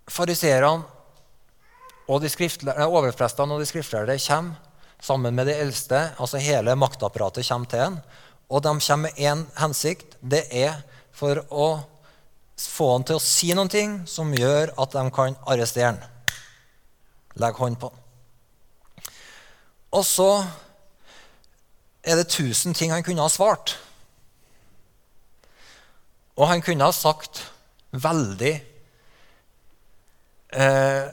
fariseerne 0.09 0.85
og 2.09 2.25
overprestene 2.25 3.57
og 3.57 3.61
de 3.61 3.69
skriftlærde 3.69 4.17
kommer 4.27 4.61
sammen 5.01 5.35
med 5.35 5.47
de 5.47 5.57
eldste. 5.57 6.15
altså 6.19 6.41
Hele 6.41 6.77
maktapparatet 6.77 7.49
kommer 7.49 7.69
til 7.69 7.81
en. 7.81 7.99
Og 8.49 8.63
de 8.63 8.73
kommer 8.81 9.11
med 9.11 9.21
én 9.21 9.45
hensikt. 9.61 10.17
Det 10.21 10.47
er 10.51 10.81
for 11.13 11.45
å 11.51 11.69
få 12.57 12.93
han 12.93 13.05
til 13.05 13.19
å 13.19 13.23
si 13.23 13.53
noe 13.57 13.85
som 14.07 14.33
gjør 14.33 14.75
at 14.79 14.93
de 14.93 15.05
kan 15.11 15.37
arrestere 15.47 15.93
han. 15.93 16.03
Legge 17.41 17.59
hånd 17.59 17.79
på. 17.83 17.91
Og 19.95 20.05
så 20.07 20.29
er 22.05 22.19
det 22.19 22.29
tusen 22.35 22.75
ting 22.75 22.93
han 22.93 23.03
kunne 23.07 23.23
ha 23.23 23.31
svart. 23.33 23.77
Og 26.37 26.49
han 26.51 26.63
kunne 26.63 26.85
ha 26.85 26.93
sagt 26.95 27.45
veldig 27.95 28.55
eh, 30.51 31.07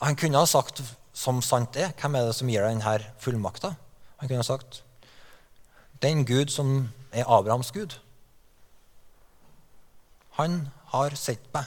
Han 0.00 0.16
kunne 0.16 0.38
ha 0.38 0.48
sagt 0.48 0.82
som 1.16 1.42
sant 1.42 1.76
er. 1.76 1.92
Hvem 2.00 2.14
er 2.14 2.26
det 2.28 2.34
som 2.36 2.48
gir 2.48 2.64
deg 2.64 2.76
denne 2.76 3.12
fullmakta? 3.20 3.74
Han 4.20 4.28
kunne 4.28 4.44
ha 4.44 4.48
sagt 4.48 4.82
den 6.02 6.26
Gud 6.28 6.52
som 6.52 6.92
er 7.12 7.24
Abrahams 7.24 7.72
Gud. 7.72 7.96
Han 10.36 10.68
har 10.92 11.16
sett 11.16 11.40
meg. 11.54 11.64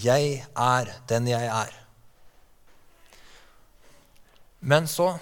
Jeg 0.00 0.44
er 0.56 0.92
den 1.10 1.28
jeg 1.28 1.48
er. 1.50 1.74
Men 4.60 4.88
så 4.88 5.14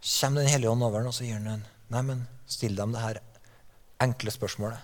kommer 0.00 0.40
Den 0.40 0.50
hellige 0.50 0.70
ånd 0.70 0.82
over 0.82 1.06
og 1.06 1.14
så 1.14 1.26
gir 1.26 1.38
han 1.38 1.46
en 1.58 1.66
Nei, 1.90 2.02
men 2.06 2.20
still 2.46 2.76
dem 2.78 2.92
det 2.94 3.02
her 3.02 3.18
enkle 4.00 4.30
spørsmålet. 4.30 4.78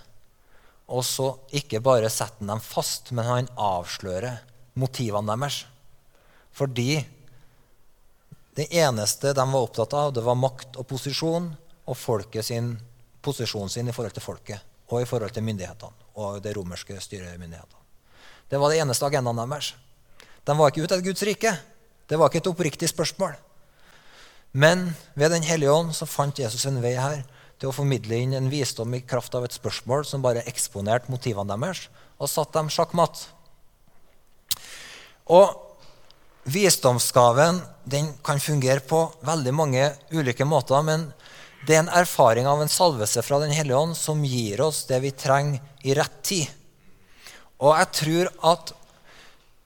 Og 0.91 1.05
så 1.07 1.29
ikke 1.55 1.79
bare 1.79 2.11
setter 2.11 2.43
han 2.43 2.57
dem 2.57 2.63
fast, 2.63 3.13
men 3.15 3.27
han 3.27 3.51
avslører 3.55 4.41
motivene 4.75 5.37
deres. 5.37 5.61
Fordi 6.51 6.99
det 8.59 8.67
eneste 8.75 9.35
de 9.37 9.47
var 9.53 9.69
opptatt 9.69 9.95
av, 9.95 10.13
det 10.17 10.25
var 10.27 10.39
makt 10.41 10.81
og 10.81 10.89
posisjon 10.91 11.51
og 11.87 11.99
folket 12.01 12.49
sin, 12.49 12.75
posisjonen 13.23 13.71
sin 13.71 13.91
i 13.91 13.95
forhold 13.95 14.17
til 14.17 14.27
folket 14.27 14.91
og 14.91 15.03
i 15.03 15.09
forhold 15.09 15.35
til 15.35 15.47
myndighetene 15.47 16.07
og 16.17 16.41
det 16.43 16.55
romerske 16.57 16.99
styremyndighetene. 17.03 17.86
Det 18.51 18.61
var 18.61 18.71
det 18.71 18.81
eneste 18.83 19.07
agendaen 19.07 19.43
deres. 19.51 19.73
De 20.47 20.55
var 20.55 20.71
ikke 20.71 20.85
ute 20.85 20.95
etter 20.95 21.07
Guds 21.07 21.25
rike. 21.27 21.53
Det 22.07 22.19
var 22.19 22.31
ikke 22.31 22.45
et 22.45 22.51
oppriktig 22.53 22.91
spørsmål. 22.93 23.35
Men 24.57 24.95
ved 25.15 25.31
Den 25.31 25.43
hellige 25.43 25.73
ånd 25.73 25.95
så 25.95 26.07
fant 26.07 26.39
Jesus 26.39 26.65
en 26.67 26.81
vei 26.83 26.95
her 26.97 27.25
til 27.59 27.71
å 27.71 27.75
formidle 27.75 28.17
inn 28.17 28.35
en 28.37 28.51
visdom 28.53 28.95
i 28.95 29.03
kraft 29.05 29.35
av 29.35 29.45
et 29.45 29.57
spørsmål 29.57 30.05
som 30.07 30.23
bare 30.25 30.45
eksponerte 30.49 31.11
motivene 31.13 31.57
deres 31.57 31.89
og 32.17 32.31
satte 32.31 32.57
dem 32.57 32.71
sjakkmatt. 32.73 33.27
Og 35.33 35.53
visdomsgaven 36.47 37.59
den 37.85 38.13
kan 38.25 38.41
fungere 38.41 38.81
på 38.81 39.03
veldig 39.27 39.55
mange 39.57 39.89
ulike 40.15 40.47
måter, 40.47 40.81
men 40.87 41.11
det 41.67 41.75
er 41.75 41.83
en 41.83 41.97
erfaring 41.99 42.47
av 42.47 42.63
en 42.63 42.71
salvelse 42.71 43.25
fra 43.27 43.41
Den 43.43 43.51
hellige 43.51 43.77
ånd 43.77 43.97
som 43.99 44.23
gir 44.25 44.61
oss 44.63 44.85
det 44.87 45.01
vi 45.03 45.11
trenger 45.11 45.61
i 45.83 45.97
rett 45.99 46.23
tid. 46.23 46.47
Og 47.63 47.73
jeg 47.79 47.93
tror 48.01 48.31
at 48.53 48.73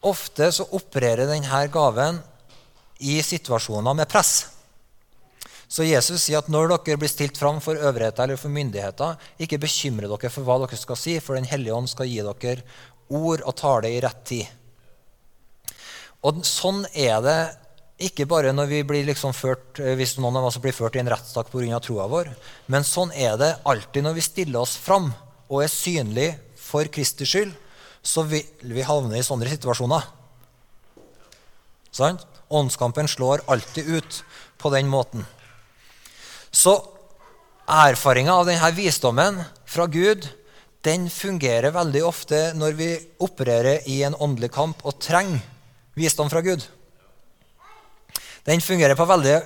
ofte 0.06 0.48
så 0.54 0.66
opererer 0.76 1.28
denne 1.28 1.64
gaven 1.72 2.20
i 3.00 3.18
situasjoner 3.24 3.96
med 3.96 4.08
press. 4.10 4.50
Så 5.70 5.86
Jesus 5.86 6.24
sier 6.24 6.40
at 6.40 6.50
når 6.50 6.72
dere 6.72 6.98
blir 6.98 7.10
stilt 7.10 7.38
fram 7.38 7.60
for 7.62 7.78
øvrigheter 7.78 8.24
eller 8.26 8.40
for 8.40 8.50
myndigheter, 8.50 9.14
ikke 9.38 9.60
bekymre 9.62 10.10
dere 10.10 10.30
for 10.32 10.46
hva 10.46 10.58
dere 10.64 10.78
skal 10.78 10.98
si, 10.98 11.18
for 11.22 11.38
Den 11.38 11.46
hellige 11.46 11.76
ånd 11.76 11.90
skal 11.90 12.10
gi 12.10 12.22
dere 12.26 12.64
ord 13.10 13.44
og 13.46 13.56
tale 13.58 13.90
i 13.90 14.00
rett 14.02 14.24
tid. 14.26 14.48
Og 16.26 16.42
sånn 16.44 16.82
er 16.92 17.22
det 17.24 17.40
ikke 18.10 18.26
bare 18.28 18.52
når 18.56 18.68
vi 18.70 18.80
blir 18.88 19.06
liksom 19.08 19.32
ført, 19.36 19.78
eh, 19.78 19.94
hvis 19.96 20.16
noen 20.18 20.36
av 20.40 20.48
oss 20.48 20.58
blir 20.60 20.74
ført 20.74 20.96
i 20.96 21.02
en 21.02 21.10
rettssak 21.12 21.50
pga. 21.52 21.80
troa 21.80 22.06
vår, 22.08 22.34
men 22.66 22.82
sånn 22.82 23.12
er 23.12 23.36
det 23.36 23.58
alltid 23.64 24.04
når 24.04 24.14
vi 24.14 24.20
stiller 24.20 24.60
oss 24.60 24.76
fram 24.76 25.12
og 25.48 25.62
er 25.62 25.68
synlige 25.68 26.38
for 26.56 26.84
Kristi 26.84 27.24
skyld, 27.24 27.52
så 28.02 28.24
vil 28.28 28.46
vi 28.74 28.86
havne 28.86 29.18
i 29.18 29.24
sånne 29.24 29.48
situasjoner. 29.50 30.06
Sant? 31.92 32.26
Åndskampen 32.50 33.08
slår 33.08 33.44
alltid 33.46 33.86
ut 33.86 34.22
på 34.58 34.70
den 34.74 34.88
måten. 34.90 35.26
Så 36.50 36.74
erfaringa 37.70 38.34
av 38.34 38.48
denne 38.48 38.70
visdommen 38.74 39.38
fra 39.68 39.86
Gud 39.86 40.26
den 40.82 41.10
fungerer 41.12 41.74
veldig 41.74 42.02
ofte 42.08 42.40
når 42.56 42.76
vi 42.78 42.90
opererer 43.22 43.86
i 43.90 44.00
en 44.06 44.16
åndelig 44.16 44.50
kamp 44.54 44.80
og 44.88 44.98
trenger 45.02 45.42
visdom 45.94 46.30
fra 46.32 46.40
Gud. 46.40 46.64
Den 48.48 48.62
fungerer 48.64 48.96
på 48.96 49.04
veldig 49.04 49.36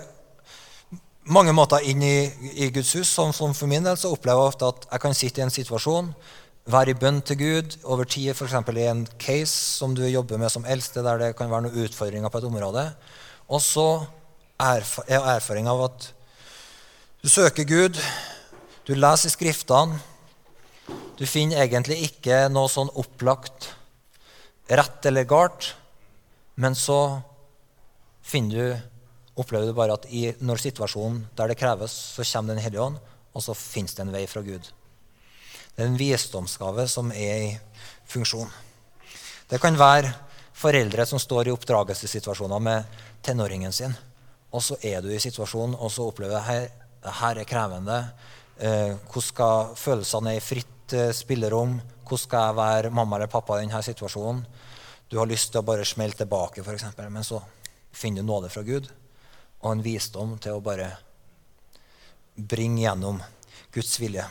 mange 1.35 1.53
måter 1.57 1.83
inn 1.89 2.03
i, 2.05 2.31
i 2.55 2.71
Guds 2.71 2.95
hus. 2.95 3.11
Som, 3.11 3.33
som, 3.35 3.55
for 3.57 3.69
min 3.71 3.85
del 3.85 3.99
så 3.99 4.13
opplever 4.15 4.45
jeg 4.45 4.55
ofte 4.55 4.71
at 4.71 4.89
jeg 4.93 5.03
kan 5.03 5.17
sitte 5.19 5.43
i 5.43 5.45
en 5.45 5.55
situasjon, 5.55 6.13
være 6.65 6.95
i 6.95 6.97
bønn 6.97 7.21
til 7.21 7.39
Gud 7.39 7.77
over 7.85 8.09
tid, 8.09 8.33
f.eks. 8.33 8.55
i 8.55 8.87
en 8.89 9.05
case 9.21 9.53
som 9.53 9.95
du 9.95 10.05
jobber 10.07 10.41
med 10.41 10.53
som 10.53 10.65
eldste, 10.65 11.03
der 11.05 11.21
det 11.21 11.35
kan 11.37 11.51
være 11.51 11.67
noen 11.67 11.85
utfordringer 11.85 12.33
på 12.33 12.41
et 12.41 12.49
område. 12.49 12.85
Og 13.53 13.61
så 13.61 13.89
er 14.61 14.87
erfaring 15.35 15.69
av 15.69 15.83
at 15.91 16.09
du 17.21 17.29
søker 17.29 17.65
Gud, 17.69 18.01
du 18.85 18.95
leser 18.97 19.33
Skriftene. 19.33 20.01
Du 21.17 21.25
finner 21.29 21.63
egentlig 21.63 22.03
ikke 22.09 22.49
noe 22.53 22.69
sånn 22.69 22.91
opplagt 23.01 23.71
rett 24.69 25.07
eller 25.09 25.29
galt, 25.29 25.71
men 26.61 26.77
så 26.77 27.21
finner 28.25 28.57
du, 28.57 28.83
opplever 29.41 29.71
du 29.71 29.77
bare 29.77 29.97
at 29.97 30.09
i, 30.13 30.27
når 30.41 30.63
situasjonen 30.65 31.23
der 31.37 31.53
det 31.53 31.59
kreves, 31.61 31.93
så 32.17 32.25
kommer 32.27 32.55
Den 32.55 32.65
hellige 32.65 32.83
ånd, 32.83 32.99
og 33.35 33.43
så 33.43 33.55
finnes 33.57 33.95
det 33.95 34.05
en 34.05 34.13
vei 34.13 34.27
fra 34.31 34.43
Gud. 34.45 34.69
Det 35.75 35.83
er 35.83 35.91
en 35.91 35.99
visdomsgave 35.99 36.87
som 36.89 37.11
er 37.13 37.49
i 37.49 37.51
funksjon. 38.11 38.51
Det 39.51 39.61
kan 39.61 39.77
være 39.79 40.13
foreldre 40.55 41.07
som 41.07 41.19
står 41.19 41.49
i 41.49 41.55
oppdragelsessituasjoner 41.55 42.63
med 42.63 43.03
tenåringen 43.23 43.73
sin. 43.75 43.95
Og 44.55 44.63
så 44.63 44.79
er 44.87 45.03
du 45.03 45.11
i 45.11 45.21
situasjonen, 45.21 45.75
og 45.75 45.91
så 45.91 46.07
opplever 46.07 46.39
du 46.39 46.47
her 46.47 46.69
her 47.13 47.41
er 47.41 47.49
krevende. 47.49 47.99
Eh, 48.57 48.95
hvordan 49.11 49.27
skal 49.29 49.75
følelsene 49.77 50.37
i 50.37 50.41
fritt 50.41 50.93
eh, 50.93 51.13
spillerom? 51.13 51.81
Hvordan 52.05 52.23
skal 52.23 52.47
jeg 52.47 52.57
være 52.57 52.91
mamma 52.95 53.17
eller 53.17 53.33
pappa 53.33 53.59
i 53.59 53.65
denne 53.65 53.83
situasjonen? 53.83 54.45
Du 55.11 55.19
har 55.19 55.29
lyst 55.29 55.53
til 55.53 55.61
å 55.61 55.67
bare 55.67 55.85
smelle 55.85 56.17
tilbake, 56.17 56.63
f.eks., 56.65 56.87
men 56.97 57.25
så 57.25 57.43
finner 57.93 58.23
du 58.23 58.29
nåde 58.29 58.51
fra 58.51 58.65
Gud 58.67 58.89
og 59.65 59.71
en 59.71 59.85
visdom 59.85 60.35
til 60.43 60.57
å 60.57 60.65
bare 60.65 60.91
bringe 62.35 62.83
gjennom 62.83 63.21
Guds 63.73 63.95
vilje. 64.01 64.25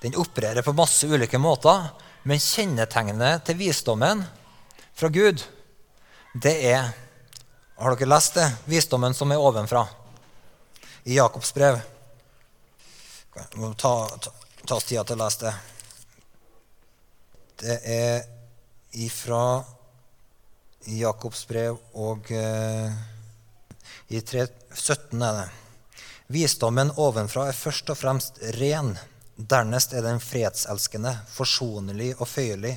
Den 0.00 0.16
opererer 0.16 0.62
på 0.62 0.74
masse 0.76 1.06
ulike 1.06 1.38
måter, 1.38 1.88
men 2.22 2.42
kjennetegnet 2.42 3.46
til 3.46 3.58
visdommen 3.58 4.22
fra 4.94 5.08
Gud, 5.08 5.42
det 6.34 6.56
er 6.72 6.90
Har 7.78 7.94
dere 7.94 8.08
lest 8.10 8.34
det? 8.34 8.46
Visdommen 8.66 9.14
som 9.14 9.30
er 9.30 9.38
ovenfra 9.38 9.84
i 11.06 11.14
Jakobs 11.14 11.52
brev. 11.54 11.76
Vi 13.52 13.60
må 13.60 13.70
ta, 13.78 13.92
ta, 14.18 14.32
ta 14.66 14.78
tida 14.82 15.04
til 15.06 15.14
å 15.14 15.20
lese 15.22 15.44
det. 15.44 15.52
Det 17.62 17.76
er 17.94 18.26
ifra 18.98 19.62
Jakobs 20.90 21.44
brev 21.46 21.78
og 21.94 22.32
eh, 22.34 22.98
i 24.08 24.20
3, 24.26 24.46
17 24.74 25.22
er 25.22 25.38
det. 25.38 25.46
Visdommen 26.32 26.92
ovenfra 27.00 27.46
er 27.48 27.56
først 27.56 27.94
og 27.94 27.98
fremst 28.00 28.42
ren. 28.58 28.94
Dernest 29.38 29.92
er 29.94 30.02
den 30.02 30.18
fredselskende, 30.18 31.12
forsonlig 31.30 32.10
og 32.16 32.26
føyelig, 32.26 32.72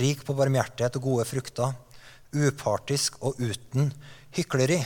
rik 0.00 0.22
på 0.24 0.32
barmhjertighet 0.38 0.96
og 0.96 1.04
gode 1.04 1.26
frukter, 1.28 1.74
upartisk 2.32 3.18
og 3.20 3.36
uten 3.36 3.90
hykleri. 4.32 4.78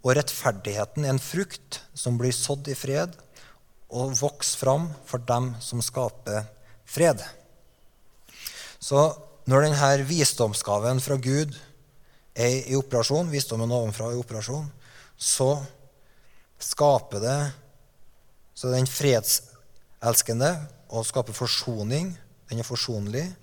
Og 0.00 0.16
rettferdigheten 0.16 1.04
er 1.04 1.12
en 1.12 1.20
frukt 1.20 1.82
som 1.92 2.16
blir 2.16 2.32
sådd 2.32 2.70
i 2.72 2.78
fred 2.78 3.12
og 3.92 4.16
vokser 4.16 4.62
fram 4.62 4.88
for 5.04 5.20
dem 5.28 5.52
som 5.60 5.84
skaper 5.84 6.46
fred. 6.88 7.20
Så 8.80 9.04
når 9.44 9.66
denne 9.66 9.92
visdomsgaven 10.08 11.02
fra 11.04 11.18
Gud 11.20 11.52
er 12.32 12.70
i 12.72 12.78
operasjon, 12.78 13.28
visdommen 13.28 13.74
ovenfra 13.74 14.08
er 14.08 14.16
i 14.16 14.22
operasjon, 14.22 14.64
så 15.18 15.58
skaper 16.62 17.20
det 17.20 17.40
Så 18.54 18.68
den 18.68 18.86
fredselskende 20.02 20.56
og 20.90 21.06
skaper 21.06 21.32
forsoning. 21.32 22.18
Den 22.50 22.58
er 22.58 22.66
forsonlig. 22.66 23.36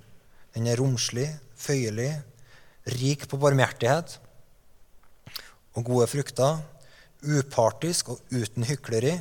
Den 0.53 0.67
er 0.67 0.75
romslig, 0.75 1.29
føyelig, 1.55 2.21
rik 2.99 3.27
på 3.29 3.37
barmhjertighet 3.37 4.19
og 5.75 5.85
gode 5.85 6.07
frukter. 6.07 6.59
Upartisk 7.23 8.09
og 8.09 8.19
uten 8.31 8.63
hykleri. 8.63 9.19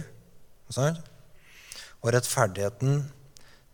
Og 2.02 2.12
rettferdigheten 2.12 3.12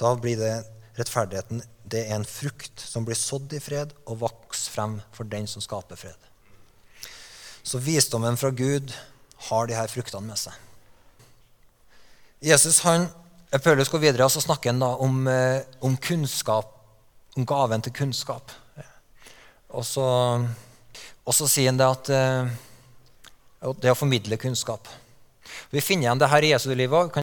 Da 0.00 0.14
blir 0.14 0.36
det 0.36 0.64
rettferdigheten 0.98 1.62
det 1.86 2.08
er 2.08 2.16
en 2.16 2.24
frukt 2.24 2.80
som 2.80 3.04
blir 3.04 3.14
sådd 3.14 3.52
i 3.54 3.60
fred 3.60 3.92
og 4.06 4.20
vokser 4.20 4.72
frem 4.72 5.00
for 5.12 5.24
den 5.24 5.46
som 5.46 5.62
skaper 5.62 5.96
fred. 5.96 6.18
Så 7.62 7.78
visdommen 7.78 8.36
fra 8.36 8.50
Gud 8.50 8.90
har 9.48 9.66
de 9.66 9.76
her 9.76 9.86
fruktene 9.86 10.26
med 10.26 10.40
seg. 10.40 10.52
Jesus 12.42 12.80
han, 12.84 13.06
Paulus 13.62 13.90
går 13.92 14.02
videre 14.02 14.26
og 14.26 14.32
så 14.34 14.42
snakker 14.42 14.72
han 14.72 14.82
da 14.82 14.90
om, 14.98 15.26
eh, 15.28 15.62
om, 15.84 15.96
kunnskap, 15.96 16.72
om 17.36 17.46
gaven 17.46 17.82
til 17.84 17.92
kunnskap. 17.94 18.50
Og 19.74 19.84
så, 19.86 21.46
sier 21.48 21.70
han 21.70 21.78
det 21.78 21.86
at 21.86 22.10
eh, 22.14 22.50
det 23.82 23.92
å 23.92 23.98
formidle 23.98 24.38
kunnskap. 24.40 24.88
Vi 25.70 25.82
finner 25.82 26.08
igjen 26.08 26.22
det 26.22 26.30
her 26.30 26.46
i 26.46 26.50
Jesu 26.52 26.72
liv 26.74 26.94
òg. 26.94 27.20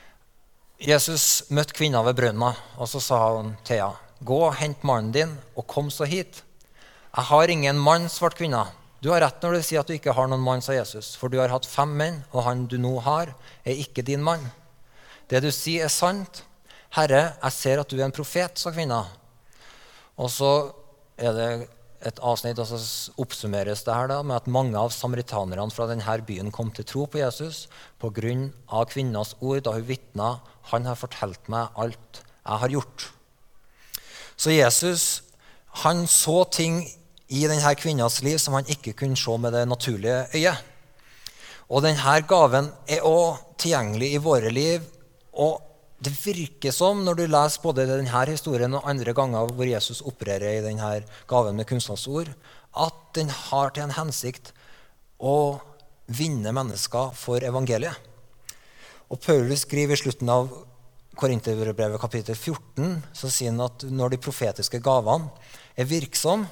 Jesus 0.82 1.44
møtte 1.54 1.76
kvinna 1.78 2.02
ved 2.06 2.18
brønna, 2.18 2.54
og 2.78 2.90
så 2.90 3.02
sa 3.04 3.20
han 3.38 3.56
til 3.68 3.84
henne, 3.84 4.08
'Gå 4.22 4.54
hent 4.54 4.84
mannen 4.84 5.12
din, 5.12 5.38
og 5.58 5.68
kom 5.68 5.90
så 5.90 6.06
hit.' 6.06 6.44
'Jeg 7.16 7.26
har 7.26 7.48
ingen 7.50 7.78
mann', 7.78 8.10
svarte 8.10 8.38
kvinna. 8.38 8.72
'Du 9.02 9.10
har 9.10 9.22
rett 9.22 9.42
når 9.42 9.52
du 9.54 9.62
sier 9.62 9.80
at 9.80 9.88
du 9.88 9.94
ikke 9.94 10.14
har 10.14 10.28
noen 10.28 10.42
mann', 10.42 10.62
sa 10.62 10.74
Jesus. 10.74 11.16
'For 11.16 11.28
du 11.28 11.40
har 11.40 11.50
hatt 11.50 11.66
fem 11.66 11.90
menn, 11.90 12.24
og 12.32 12.44
han 12.44 12.68
du 12.68 12.78
nå 12.78 13.00
har, 13.02 13.34
er 13.66 13.74
ikke 13.74 14.06
din 14.06 14.22
mann.' 14.22 14.61
'Det 15.32 15.40
du 15.42 15.52
sier, 15.52 15.86
er 15.86 15.88
sant.' 15.88 16.44
'Herre, 16.92 17.38
jeg 17.40 17.52
ser 17.56 17.80
at 17.80 17.88
du 17.88 17.96
er 17.96 18.04
en 18.04 18.12
profet', 18.12 18.60
sa 18.60 18.72
kvinna. 18.72 19.06
Og 20.20 20.28
så 20.28 20.74
er 21.18 21.32
det 21.32 21.70
et 22.04 22.20
avsnitt, 22.20 22.60
og 22.60 22.68
så 22.68 23.12
oppsummeres 23.22 23.86
det 23.88 23.96
her 23.96 24.10
da, 24.12 24.22
med 24.24 24.42
at 24.42 24.50
mange 24.52 24.76
av 24.76 24.92
samaritanerne 24.92 25.72
fra 25.72 25.88
denne 25.88 26.18
byen 26.28 26.52
kom 26.52 26.72
til 26.76 26.84
tro 26.84 27.06
på 27.06 27.22
Jesus 27.22 27.70
pga. 28.02 28.84
kvinnas 28.90 29.36
ord 29.40 29.64
da 29.64 29.72
hun 29.72 29.88
vitna 29.88 30.42
'Han 30.72 30.86
har 30.86 30.96
fortalt 30.96 31.48
meg 31.48 31.70
alt 31.78 32.22
jeg 32.46 32.58
har 32.60 32.70
gjort'. 32.70 33.10
Så 34.36 34.52
Jesus 34.52 35.22
han 35.86 36.08
så 36.08 36.44
ting 36.52 36.84
i 37.30 37.48
denne 37.48 37.76
kvinnas 37.76 38.22
liv 38.22 38.38
som 38.38 38.54
han 38.54 38.66
ikke 38.66 38.94
kunne 38.94 39.16
se 39.16 39.38
med 39.38 39.54
det 39.54 39.68
naturlige 39.68 40.28
øyet. 40.36 40.58
Og 41.70 41.84
denne 41.84 42.22
gaven 42.28 42.72
er 42.88 43.06
òg 43.08 43.38
tilgjengelig 43.58 44.14
i 44.14 44.18
våre 44.18 44.50
liv. 44.52 44.82
Og 45.34 45.62
det 46.02 46.14
virker 46.24 46.74
som, 46.74 47.04
når 47.06 47.20
du 47.20 47.26
leser 47.30 47.62
både 47.62 47.86
denne 47.86 48.24
historien 48.32 48.74
og 48.74 48.88
andre 48.90 49.14
ganger 49.14 49.52
hvor 49.54 49.70
Jesus 49.70 50.02
opererer 50.02 50.58
i 50.58 50.64
denne 50.66 51.04
gaven 51.30 51.56
med 51.56 51.68
kunnskapsord, 51.70 52.32
at 52.74 52.98
den 53.14 53.30
har 53.30 53.70
til 53.70 53.86
en 53.86 53.94
hensikt 53.94 54.54
å 55.22 55.62
vinne 56.12 56.54
mennesker 56.56 57.14
for 57.16 57.44
evangeliet. 57.46 57.94
Og 59.12 59.20
Paulus 59.22 59.66
skriver 59.68 59.94
i 59.94 60.02
slutten 60.02 60.30
av 60.32 60.50
Korinterbrevet 61.20 62.00
kapittel 62.00 62.38
14 62.38 63.02
så 63.14 63.30
sier 63.30 63.52
han 63.52 63.66
at 63.66 63.84
når 63.92 64.14
de 64.14 64.22
profetiske 64.24 64.80
gavene 64.82 65.28
er 65.78 65.90
virksomme, 65.90 66.48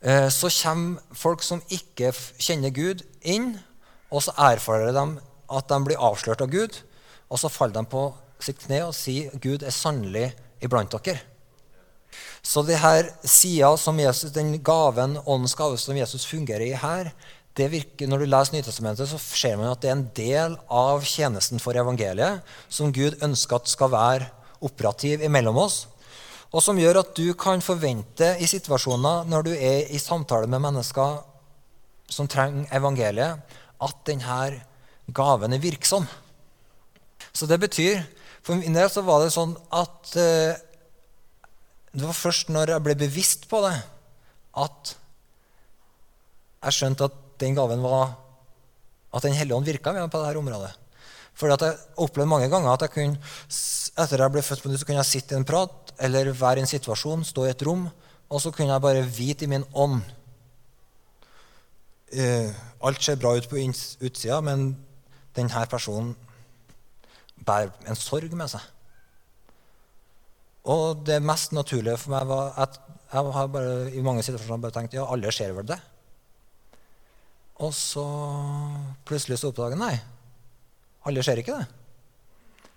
eh, 0.00 0.28
så 0.30 0.48
kommer 0.62 1.02
folk 1.12 1.42
som 1.42 1.60
ikke 1.68 2.12
kjenner 2.38 2.70
Gud, 2.70 3.02
inn, 3.20 3.56
og 4.10 4.22
så 4.24 4.32
erfarer 4.38 4.94
de 4.94 5.04
at 5.52 5.68
de 5.68 5.78
blir 5.84 6.00
avslørt 6.00 6.40
av 6.40 6.52
Gud. 6.54 6.78
Og 7.32 7.40
så 7.40 7.50
faller 7.50 7.80
de 7.80 7.88
på 7.88 8.06
sitt 8.42 8.60
kne 8.66 8.82
og 8.88 8.96
sier 8.96 9.32
Gud 9.40 9.64
er 9.64 9.74
sannelig 9.74 10.32
iblant 10.62 10.92
dere. 10.92 11.22
Så 12.42 12.64
det 12.66 12.80
her 12.82 13.06
sida 13.24 13.70
som 13.80 14.00
Jesus, 14.02 14.34
den 14.34 14.58
gaven, 14.64 15.16
åndens 15.24 15.54
gave 15.56 15.78
som 15.80 15.96
Jesus 15.96 16.26
fungerer 16.28 16.66
i 16.66 16.76
her, 16.76 17.12
det 17.56 17.68
virker, 17.68 18.08
Når 18.08 18.18
du 18.18 18.24
leser 18.24 18.54
Nytestamentet, 18.56 19.08
så 19.08 19.18
ser 19.18 19.56
man 19.56 19.70
at 19.70 19.80
det 19.82 19.90
er 19.90 19.96
en 19.98 20.10
del 20.16 20.54
av 20.72 21.04
tjenesten 21.04 21.60
for 21.60 21.76
evangeliet 21.76 22.40
som 22.68 22.92
Gud 22.92 23.18
ønsker 23.22 23.56
at 23.56 23.68
skal 23.68 23.92
være 23.92 24.30
operativ 24.64 25.20
imellom 25.20 25.58
oss, 25.60 25.86
og 26.52 26.62
som 26.64 26.78
gjør 26.80 27.02
at 27.02 27.12
du 27.16 27.34
kan 27.36 27.60
forvente 27.64 28.36
i 28.40 28.48
situasjoner 28.48 29.28
når 29.28 29.44
du 29.44 29.52
er 29.52 29.92
i 29.92 30.00
samtale 30.00 30.48
med 30.48 30.64
mennesker 30.64 31.20
som 32.12 32.28
trenger 32.28 32.72
evangeliet, 32.72 33.40
at 33.82 34.02
denne 34.06 34.62
gaven 35.12 35.52
er 35.52 35.62
virksom. 35.62 36.06
Så 37.32 37.48
det 37.48 37.60
betyr 37.60 38.02
For 38.42 38.58
min 38.58 38.74
del 38.74 38.90
så 38.90 39.04
var 39.06 39.22
det 39.22 39.32
sånn 39.34 39.54
at 39.70 40.14
eh, 40.18 40.58
det 41.92 42.06
var 42.08 42.16
først 42.16 42.48
når 42.50 42.72
jeg 42.72 42.82
ble 42.86 42.94
bevisst 42.98 43.44
på 43.50 43.60
det, 43.66 43.74
at 44.58 44.94
jeg 46.62 46.76
skjønte 46.78 47.06
at 47.06 47.18
den 47.42 47.58
gaven 47.58 47.82
var 47.84 48.14
At 49.12 49.26
Den 49.26 49.36
hellige 49.36 49.58
ånd 49.58 49.68
virka 49.68 49.92
på 49.92 50.22
dette 50.22 50.40
området. 50.40 50.72
For 51.36 51.52
jeg 51.52 51.76
opplevde 52.00 52.28
mange 52.30 52.48
ganger 52.48 52.72
at 52.72 52.84
jeg 52.86 52.92
kunne, 52.94 53.18
etter 54.00 54.22
jeg 54.24 54.32
ble 54.32 54.42
født 54.44 54.62
på 54.62 54.70
nytt, 54.70 54.80
så 54.80 54.88
kunne 54.88 55.02
jeg 55.02 55.10
sitte 55.10 55.34
i 55.34 55.38
en 55.40 55.48
prat 55.48 55.92
eller 56.00 56.32
være 56.32 56.60
i 56.60 56.64
en 56.64 56.70
situasjon, 56.70 57.24
stå 57.28 57.44
i 57.44 57.52
et 57.52 57.64
rom, 57.68 57.86
og 58.32 58.40
så 58.40 58.52
kunne 58.52 58.72
jeg 58.72 58.84
bare 58.84 59.04
vite 59.04 59.44
i 59.44 59.50
min 59.52 59.64
ånd 59.72 60.00
uh, 62.16 62.48
Alt 62.88 63.04
ser 63.04 63.20
bra 63.20 63.34
ut 63.36 63.48
på 63.48 63.60
utsida, 63.60 64.40
men 64.40 64.72
denne 65.36 65.66
personen 65.70 66.14
bærer 67.46 67.90
en 67.90 67.98
sorg 67.98 68.32
med 68.38 68.50
seg. 68.52 68.64
Og 70.72 71.02
det 71.06 71.18
mest 71.24 71.54
naturlige 71.56 71.98
for 71.98 72.14
meg 72.14 72.28
var 72.30 72.54
at 72.62 72.78
jeg 73.12 73.34
har 73.34 73.48
bare, 73.52 73.90
i 73.92 74.02
mange 74.04 74.22
situasjoner 74.24 74.62
bare 74.62 74.74
tenkt 74.76 74.94
ja, 74.96 75.04
alle 75.04 75.32
ser 75.34 75.52
vel 75.56 75.66
det. 75.68 75.78
Og 77.62 77.74
så 77.76 78.04
plutselig 79.06 79.40
så 79.40 79.50
oppdager 79.50 79.76
jeg 79.76 79.82
nei, 79.82 79.96
alle 81.06 81.24
ser 81.26 81.42
ikke 81.42 81.58
det. 81.58 81.66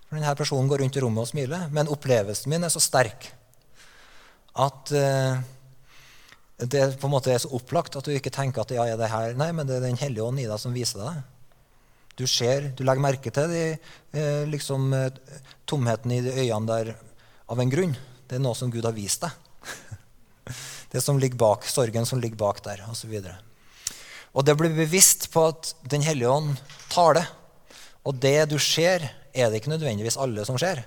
For 0.05 0.17
denne 0.17 0.35
personen 0.37 0.69
går 0.69 0.83
rundt 0.83 0.97
i 0.97 1.03
rommet 1.03 1.25
og 1.25 1.29
smiler. 1.29 1.67
Men 1.73 1.89
opplevelsen 1.91 2.51
min 2.51 2.65
er 2.65 2.73
så 2.73 2.81
sterk 2.83 3.29
at 4.55 4.91
uh, 4.95 5.41
det 6.57 6.83
på 7.01 7.07
en 7.09 7.11
måte 7.11 7.33
er 7.33 7.41
så 7.43 7.51
opplagt 7.57 7.97
at 7.99 8.05
du 8.07 8.13
ikke 8.15 8.31
tenker 8.31 8.63
at 8.63 8.71
ja, 8.71 8.85
er 8.87 8.99
det 8.99 9.11
her 9.11 9.33
Nei, 9.35 9.49
men 9.51 9.67
det 9.67 9.75
er 9.77 9.83
Den 9.83 9.99
hellige 9.99 10.23
ånd 10.23 10.39
i 10.39 10.47
deg 10.47 10.61
som 10.61 10.75
viser 10.75 11.01
deg 11.01 11.17
det. 11.17 11.23
Du 12.15 12.23
ser, 12.27 12.69
du 12.75 12.85
legger 12.87 13.03
merke 13.03 13.31
til 13.33 13.51
de, 13.51 13.63
eh, 14.15 14.45
liksom, 14.47 14.93
eh, 14.93 15.41
tomheten 15.67 16.11
i 16.15 16.21
de 16.23 16.31
øynene 16.31 16.67
der 16.67 16.95
av 17.49 17.59
en 17.59 17.69
grunn. 17.69 17.95
Det 18.27 18.37
er 18.37 18.43
noe 18.43 18.55
som 18.55 18.71
Gud 18.71 18.85
har 18.87 18.95
vist 18.95 19.21
deg. 19.21 19.31
Det 20.91 21.01
som 21.03 21.19
ligger 21.19 21.35
bak, 21.35 21.65
sorgen 21.67 22.05
som 22.05 22.21
ligger 22.21 22.37
bak 22.39 22.61
der, 22.63 22.85
osv. 22.87 23.11
Og, 23.19 23.31
og 24.33 24.45
det 24.45 24.55
blir 24.55 24.71
bevisst 24.71 25.27
på 25.33 25.49
at 25.49 25.73
Den 25.83 26.05
hellige 26.05 26.29
ånd 26.31 26.55
taler. 26.87 27.27
Og 28.05 28.15
det 28.21 28.47
du 28.47 28.57
ser, 28.59 29.03
er 29.33 29.49
det 29.49 29.59
ikke 29.59 29.73
nødvendigvis 29.73 30.15
alle 30.21 30.45
som 30.45 30.57
ser. 30.61 30.85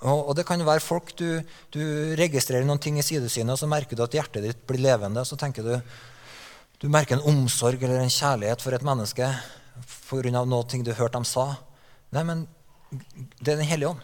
Og, 0.00 0.30
og 0.30 0.36
det 0.38 0.46
kan 0.46 0.62
være 0.64 0.80
folk 0.80 1.12
du, 1.18 1.42
du, 1.74 1.82
registrerer 2.16 2.64
noen 2.64 2.80
ting 2.80 2.96
i 2.98 3.04
sidesynet, 3.04 3.52
og 3.52 3.60
så 3.60 3.68
merker 3.68 3.98
du 3.98 4.02
at 4.06 4.14
hjertet 4.16 4.46
ditt 4.46 4.62
blir 4.66 4.80
levende. 4.80 5.26
Så 5.28 5.36
tenker 5.36 5.66
du 5.66 5.74
du 6.82 6.88
merker 6.90 7.18
en 7.18 7.28
omsorg 7.30 7.82
eller 7.82 8.00
en 8.02 8.10
kjærlighet 8.10 8.62
for 8.64 8.74
et 8.74 8.82
menneske 8.82 9.28
pga. 10.08 10.44
noe 10.44 10.82
du 10.84 10.92
hørte 10.92 11.16
dem 11.16 11.24
sa. 11.24 11.56
Nei, 12.12 12.24
men 12.24 12.48
det 13.40 13.52
er 13.52 13.56
Den 13.56 13.68
hellige 13.68 13.88
ånd. 13.88 14.00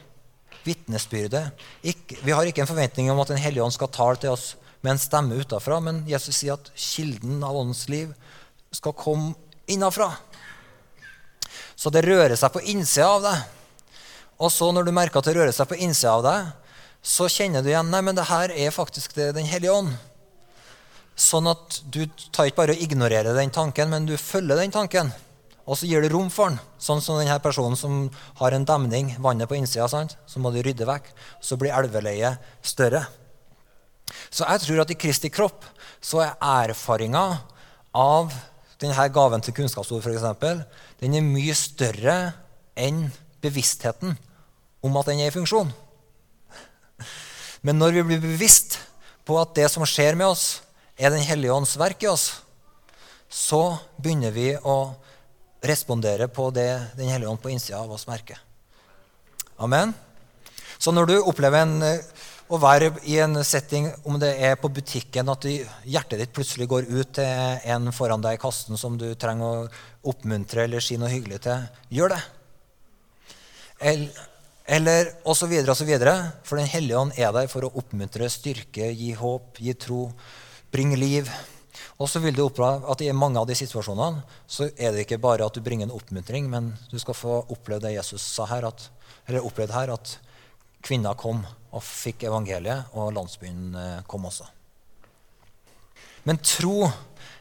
Vitnesbyrdet. 0.64 1.52
Vi 1.82 2.32
har 2.32 2.44
ikke 2.44 2.62
en 2.62 2.70
forventning 2.70 3.10
om 3.10 3.20
at 3.20 3.28
Den 3.28 3.38
hellige 3.38 3.62
ånd 3.62 3.72
skal 3.72 3.88
tale 3.88 4.16
til 4.16 4.30
oss 4.30 4.56
med 4.80 4.92
en 4.92 4.98
stemme 4.98 5.34
utafra, 5.34 5.80
men 5.80 6.04
Jesus 6.06 6.36
sier 6.36 6.54
at 6.54 6.70
kilden 6.76 7.42
av 7.42 7.56
åndens 7.56 7.88
liv 7.88 8.14
skal 8.70 8.94
komme 8.94 9.34
innafra. 9.66 10.12
Så 11.74 11.90
det 11.90 12.04
rører 12.06 12.36
seg 12.36 12.52
på 12.52 12.62
innsida 12.62 13.08
av 13.08 13.22
deg. 13.22 13.42
Og 14.38 14.52
så 14.54 14.70
når 14.72 14.86
du 14.86 14.94
merker 14.94 15.20
at 15.20 15.28
det 15.28 15.36
rører 15.36 15.54
seg 15.54 15.68
på 15.70 15.78
innsida 15.78 16.14
av 16.14 16.24
deg, 16.26 16.50
så 17.02 17.28
kjenner 17.30 17.62
du 17.62 17.70
igjen 17.70 17.90
nei, 17.90 18.02
men 18.04 18.16
det 18.18 18.26
her 18.28 18.50
er 18.50 18.74
faktisk 18.74 19.14
det 19.14 19.32
Den 19.36 19.46
hellige 19.46 19.74
ånd. 19.74 19.94
Sånn 21.18 21.48
at 21.50 21.80
du 21.90 22.04
tar 22.30 22.46
ikke 22.46 22.62
bare 22.62 22.76
og 22.76 22.82
ignorerer 22.82 23.34
den 23.34 23.50
tanken, 23.54 23.90
men 23.90 24.06
du 24.06 24.14
følger 24.18 24.60
den 24.60 24.74
tanken. 24.74 25.10
Og 25.68 25.76
så 25.76 25.88
gir 25.88 26.00
du 26.00 26.08
rom 26.14 26.30
for 26.32 26.48
den. 26.48 26.58
Sånn 26.80 27.02
som 27.04 27.18
denne 27.20 27.36
personen 27.44 27.76
som 27.76 28.06
har 28.40 28.56
en 28.56 28.64
demning, 28.64 29.12
vannet 29.20 29.50
på 29.50 29.58
innsida, 29.58 29.88
sant? 29.90 30.16
så 30.26 30.40
må 30.40 30.50
du 30.54 30.62
rydde 30.64 30.88
vekk. 30.88 31.10
Så 31.44 31.58
blir 31.60 31.74
elveleiet 31.76 32.40
større. 32.64 33.04
Så 34.32 34.48
jeg 34.48 34.64
tror 34.64 34.82
at 34.82 34.92
i 34.92 34.96
Kristi 34.96 35.28
kropp 35.32 35.66
så 36.00 36.22
er 36.24 36.38
erfaringa 36.72 37.26
av 37.92 38.32
denne 38.80 39.08
gaven 39.12 39.42
til 39.42 39.56
kunnskapsord 39.56 40.04
for 40.04 40.14
eksempel, 40.14 40.62
den 41.02 41.16
er 41.18 41.24
mye 41.26 41.54
større 41.56 42.16
enn 42.78 43.08
bevisstheten 43.42 44.14
om 44.86 44.98
at 45.00 45.10
den 45.10 45.20
er 45.22 45.32
i 45.32 45.34
funksjon. 45.34 45.72
Men 47.66 47.80
når 47.80 47.98
vi 47.98 48.06
blir 48.06 48.22
bevisst 48.22 48.78
på 49.26 49.36
at 49.40 49.56
det 49.58 49.66
som 49.72 49.84
skjer 49.86 50.16
med 50.18 50.30
oss, 50.30 50.62
er 50.98 51.12
Den 51.14 51.22
hellige 51.22 51.54
ånds 51.54 51.76
verk 51.78 52.02
i 52.02 52.08
oss, 52.10 52.40
så 53.30 53.78
begynner 54.02 54.32
vi 54.34 54.48
å 54.56 54.96
responderer 55.62 56.30
på 56.30 56.50
det 56.54 56.70
Den 56.96 57.08
hellige 57.10 57.30
ånd 57.30 57.42
på 57.42 57.50
innsida 57.50 57.80
av 57.80 57.92
oss 57.92 58.06
merker. 58.06 58.38
Amen. 59.58 59.94
Så 60.78 60.92
når 60.94 61.06
du 61.10 61.16
opplever 61.18 61.64
en, 61.64 61.82
eh, 61.82 61.98
å 62.48 62.58
være 62.62 62.92
i 63.04 63.18
en 63.18 63.42
setting, 63.44 63.90
om 64.04 64.18
det 64.18 64.30
er 64.40 64.54
på 64.56 64.70
butikken, 64.70 65.28
at 65.28 65.42
hjertet 65.84 66.18
ditt 66.18 66.32
plutselig 66.32 66.68
går 66.68 66.86
ut 66.88 67.12
til 67.18 67.60
en 67.64 67.90
foran 67.92 68.22
deg 68.22 68.38
i 68.38 68.40
kassen 68.40 68.78
som 68.78 68.96
du 68.96 69.14
trenger 69.14 69.44
å 69.44 69.68
oppmuntre 70.12 70.64
eller 70.64 70.80
si 70.80 70.96
noe 70.96 71.10
hyggelig 71.10 71.42
til, 71.44 71.66
gjør 71.90 72.14
det. 72.14 72.22
Eller 74.68 75.12
osv. 75.24 75.52
osv. 75.68 75.92
For 76.44 76.56
Den 76.56 76.66
hellige 76.66 76.98
ånd 76.98 77.12
er 77.18 77.32
der 77.32 77.48
for 77.48 77.66
å 77.66 77.72
oppmuntre, 77.74 78.30
styrke, 78.30 78.92
gi 78.94 79.12
håp, 79.12 79.58
gi 79.58 79.74
tro, 79.74 80.12
bringe 80.72 80.96
liv. 80.96 81.28
Og 81.98 82.08
så 82.10 82.20
vil 82.22 82.36
du 82.36 82.44
oppleve 82.44 82.86
at 82.92 83.02
i 83.02 83.10
mange 83.16 83.40
av 83.40 83.48
de 83.48 83.56
situasjonene 83.58 84.22
så 84.46 84.68
er 84.76 84.94
det 84.94 85.04
ikke 85.04 85.20
bare 85.22 85.46
at 85.46 85.56
du 85.56 85.64
bringer 85.64 85.88
en 85.88 85.96
oppmuntring, 85.96 86.48
men 86.50 86.72
du 86.92 86.98
skal 86.98 87.16
få 87.16 87.40
oppleve 87.48 87.86
det 87.86 87.96
Jesus 87.96 88.22
sa 88.22 88.46
her, 88.50 88.68
at, 88.68 88.88
eller 89.26 89.46
opplevd 89.46 89.74
her, 89.74 89.94
at 89.94 90.18
kvinner 90.84 91.18
kom 91.18 91.42
og 91.74 91.84
fikk 91.84 92.24
evangeliet, 92.28 92.94
og 92.96 93.12
landsbyen 93.16 93.74
eh, 93.76 94.00
kom 94.08 94.28
også. 94.28 94.46
Men 96.28 96.40
tro, 96.44 96.88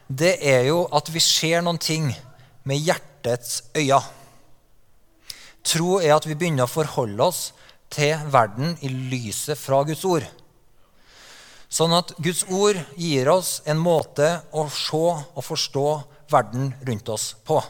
det 0.08 0.36
er 0.44 0.66
jo 0.68 0.82
at 0.96 1.10
vi 1.12 1.22
ser 1.22 1.62
noen 1.64 1.80
ting 1.80 2.10
med 2.68 2.80
hjertets 2.80 3.62
øyne. 3.76 4.00
Tro 5.68 5.98
er 6.00 6.14
at 6.14 6.26
vi 6.28 6.36
begynner 6.38 6.64
å 6.64 6.70
forholde 6.70 7.24
oss 7.24 7.40
til 7.92 8.16
verden 8.32 8.76
i 8.84 8.88
lyset 8.88 9.58
fra 9.60 9.82
Guds 9.84 10.04
ord. 10.08 10.24
Sånn 11.68 11.92
at 11.92 12.14
Guds 12.16 12.46
ord 12.48 12.78
gir 12.96 13.28
oss 13.28 13.58
en 13.68 13.80
måte 13.80 14.38
å 14.56 14.64
se 14.72 14.96
og 14.96 15.44
forstå 15.44 15.88
verden 16.32 16.72
rundt 16.88 17.08
oss 17.12 17.34
på. 17.44 17.60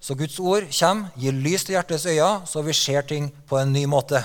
Så 0.00 0.14
Guds 0.14 0.38
ord 0.38 0.68
kommer, 0.70 1.10
gir 1.18 1.34
lys 1.34 1.66
til 1.66 1.74
hjertets 1.74 2.06
øyne, 2.06 2.46
så 2.46 2.62
vi 2.62 2.74
ser 2.76 3.02
ting 3.02 3.32
på 3.50 3.58
en 3.58 3.72
ny 3.74 3.84
måte. 3.90 4.22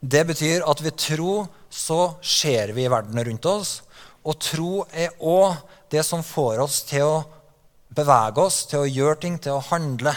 Det 0.00 0.26
betyr 0.28 0.66
at 0.68 0.82
ved 0.84 0.98
tro 1.00 1.46
så 1.72 2.18
ser 2.20 2.74
vi 2.76 2.84
verden 2.88 3.22
rundt 3.24 3.48
oss. 3.48 3.80
Og 4.26 4.36
tro 4.42 4.84
er 4.92 5.16
òg 5.16 5.56
det 5.90 6.04
som 6.04 6.24
får 6.24 6.60
oss 6.66 6.82
til 6.84 7.06
å 7.08 7.24
bevege 7.96 8.42
oss, 8.42 8.64
til 8.68 8.84
å 8.84 8.90
gjøre 8.90 9.20
ting, 9.22 9.38
til 9.40 9.56
å 9.56 9.64
handle. 9.70 10.12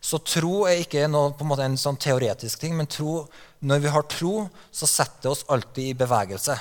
Så 0.00 0.20
tro 0.22 0.64
er 0.68 0.82
ikke 0.82 1.08
noe, 1.10 1.34
en, 1.34 1.60
en 1.64 1.78
sånn 1.80 1.98
teoretisk 2.00 2.60
ting, 2.62 2.76
men 2.78 2.86
tro, 2.90 3.24
når 3.60 3.82
vi 3.82 3.92
har 3.92 4.06
tro, 4.10 4.34
så 4.70 4.86
setter 4.86 5.26
det 5.26 5.32
oss 5.32 5.46
alltid 5.50 5.90
i 5.90 5.96
bevegelse. 5.98 6.56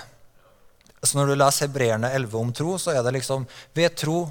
Så 1.03 1.17
når 1.17 1.29
du 1.31 1.35
leser 1.37 1.67
Hebreerne 1.67 2.09
11 2.17 2.37
om 2.39 2.53
tro, 2.55 2.77
så 2.81 2.95
er 2.95 3.03
det 3.05 3.13
liksom 3.19 3.45
ved 3.77 3.95
tro 3.99 4.23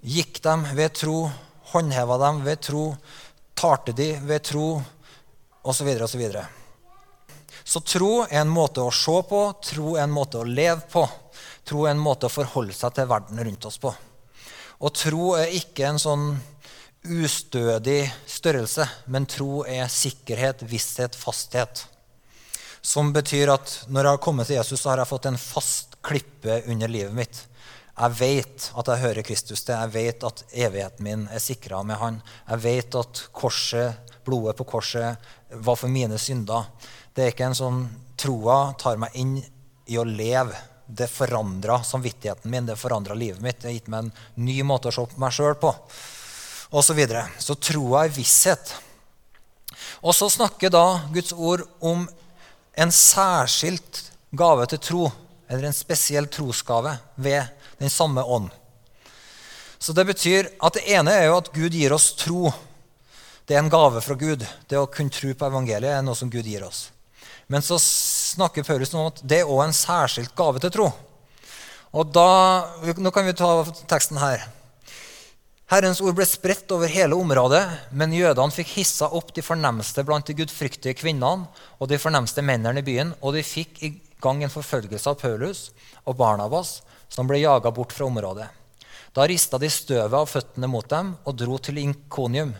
gikk 0.00 0.40
dem, 0.44 0.64
ved 0.76 0.96
tro 0.96 1.18
håndheva 1.74 2.18
dem, 2.24 2.40
ved 2.44 2.62
tro 2.64 2.84
talte 3.54 3.92
de, 3.96 4.14
ved 4.24 4.42
tro 4.48 4.68
osv. 5.62 5.90
osv. 6.06 6.24
Så 7.64 7.80
tro 7.80 8.10
er 8.24 8.40
en 8.40 8.52
måte 8.52 8.82
å 8.84 8.92
se 8.92 9.18
på, 9.28 9.42
tro 9.64 9.94
er 9.96 10.04
en 10.04 10.16
måte 10.16 10.40
å 10.40 10.48
leve 10.48 10.82
på. 10.92 11.04
Tro 11.64 11.86
er 11.86 11.94
en 11.94 12.02
måte 12.02 12.28
å 12.28 12.32
forholde 12.32 12.76
seg 12.76 12.96
til 12.96 13.08
verden 13.08 13.40
rundt 13.40 13.68
oss 13.68 13.78
på. 13.80 13.92
Og 14.84 14.92
tro 14.96 15.32
er 15.38 15.54
ikke 15.56 15.86
en 15.88 16.00
sånn 16.00 16.26
ustødig 17.04 18.08
størrelse, 18.26 18.86
men 19.06 19.26
tro 19.28 19.64
er 19.68 19.90
sikkerhet, 19.92 20.64
visshet, 20.68 21.16
fasthet. 21.16 21.84
Som 22.84 23.12
betyr 23.12 23.52
at 23.52 23.74
når 23.88 24.04
jeg 24.04 24.16
har 24.16 24.22
kommet 24.24 24.48
til 24.48 24.58
Jesus, 24.58 24.80
så 24.80 24.92
har 24.92 25.02
jeg 25.02 25.12
fått 25.12 25.28
en 25.28 25.40
fast 25.40 25.98
klippe 26.04 26.62
under 26.68 26.90
livet 26.90 27.14
mitt. 27.16 27.44
Jeg 27.94 28.16
vet 28.18 28.70
at 28.74 28.88
jeg 28.90 29.02
hører 29.04 29.26
Kristus 29.26 29.62
til. 29.62 29.76
Jeg 29.78 29.92
vet 29.94 30.26
at 30.26 30.42
evigheten 30.50 31.06
min 31.06 31.26
er 31.30 31.42
sikra 31.42 31.82
med 31.86 32.00
Han. 32.00 32.18
Jeg 32.48 32.62
vet 32.64 32.96
at 32.98 33.22
korset, 33.32 34.12
blodet 34.26 34.56
på 34.58 34.66
korset 34.66 35.28
var 35.64 35.78
for 35.78 35.92
mine 35.92 36.18
synder. 36.18 36.66
Det 37.14 37.24
er 37.24 37.34
ikke 37.34 37.52
en 37.52 37.60
sånn 37.60 37.84
Troa 38.18 38.74
tar 38.78 38.98
meg 39.02 39.14
inn 39.18 39.36
i 39.90 39.98
å 39.98 40.04
leve. 40.06 40.56
Det 40.86 41.08
forandra 41.10 41.80
samvittigheten 41.84 42.50
min, 42.50 42.66
det 42.66 42.76
forandra 42.78 43.14
livet 43.18 43.42
mitt. 43.42 43.60
Det 43.60 43.70
har 43.70 43.76
gitt 43.76 43.90
meg 43.92 44.04
en 44.06 44.44
ny 44.46 44.58
måte 44.66 44.90
å 44.90 44.94
se 44.94 45.06
på 45.10 45.22
meg 45.22 45.34
sjøl 45.34 45.56
på. 45.60 45.72
Og 46.74 46.82
så, 46.82 46.94
videre. 46.96 47.28
så 47.38 47.54
troa 47.54 48.04
er 48.04 48.14
visshet. 48.14 48.72
Og 50.02 50.14
så 50.16 50.26
snakker 50.32 50.72
da 50.74 51.04
Guds 51.14 51.30
ord 51.32 51.62
om 51.78 52.02
en 52.74 52.90
særskilt 52.92 54.00
gave 54.34 54.66
til 54.66 54.80
tro, 54.82 55.04
eller 55.46 55.68
en 55.68 55.76
spesiell 55.76 56.26
trosgave 56.26 56.96
ved 57.14 57.46
den 57.78 57.92
samme 57.92 58.24
ånd. 58.24 58.50
Så 59.78 59.94
det 59.94 60.06
betyr 60.08 60.48
at 60.64 60.74
det 60.74 60.86
ene 60.96 61.12
er 61.14 61.28
jo 61.28 61.38
at 61.38 61.52
Gud 61.54 61.76
gir 61.76 61.94
oss 61.94 62.10
tro. 62.18 62.50
Det 63.46 63.54
er 63.54 63.62
en 63.62 63.70
gave 63.70 64.02
fra 64.02 64.16
Gud. 64.18 64.42
Det 64.66 64.80
å 64.80 64.88
kunne 64.90 65.14
tro 65.14 65.30
på 65.30 65.46
evangeliet 65.46 65.98
er 65.98 66.02
noe 66.02 66.18
som 66.18 66.32
Gud 66.32 66.48
gir 66.48 66.64
oss. 66.66 66.88
Men 67.46 67.62
så 67.62 67.78
snakker 67.78 68.64
Paulus 68.66 68.94
om 68.96 69.12
at 69.12 69.20
det 69.22 69.42
er 69.42 69.50
òg 69.50 69.66
en 69.66 69.76
særskilt 69.76 70.34
gave 70.34 70.62
til 70.64 70.72
tro. 70.74 70.90
Og 71.94 72.10
da, 72.10 72.28
Nå 72.98 73.12
kan 73.14 73.28
vi 73.28 73.36
ta 73.38 73.52
teksten 73.86 74.18
her. 74.18 74.48
Herrens 75.74 75.98
ord 76.04 76.14
ble 76.14 76.22
spredt 76.28 76.70
over 76.70 76.86
hele 76.86 77.16
området, 77.18 77.64
men 77.90 78.12
jødene 78.14 78.54
fikk 78.54 78.76
hissa 78.76 79.08
opp 79.10 79.32
de 79.34 79.42
fornemste 79.42 80.04
blant 80.06 80.28
de 80.28 80.36
gudfryktige 80.38 80.94
kvinnene 80.94 81.48
og 81.80 81.88
de 81.90 81.98
fornemste 81.98 82.44
mennene 82.46 82.78
i 82.78 82.86
byen, 82.86 83.10
og 83.18 83.34
de 83.34 83.42
fikk 83.42 83.80
i 83.82 83.90
gang 84.22 84.44
en 84.44 84.52
forfølgelse 84.52 85.10
av 85.10 85.16
Paulus 85.18 85.64
og 86.04 86.14
Barnabas, 86.20 86.76
som 87.10 87.26
ble 87.26 87.40
jaga 87.42 87.72
bort 87.74 87.90
fra 87.96 88.06
området. 88.06 88.46
Da 89.18 89.26
rista 89.26 89.58
de 89.58 89.70
støvet 89.70 90.14
av 90.14 90.30
føttene 90.30 90.70
mot 90.70 90.86
dem 90.90 91.10
og 91.24 91.34
dro 91.42 91.58
til 91.58 91.80
Inkonium. 91.82 92.52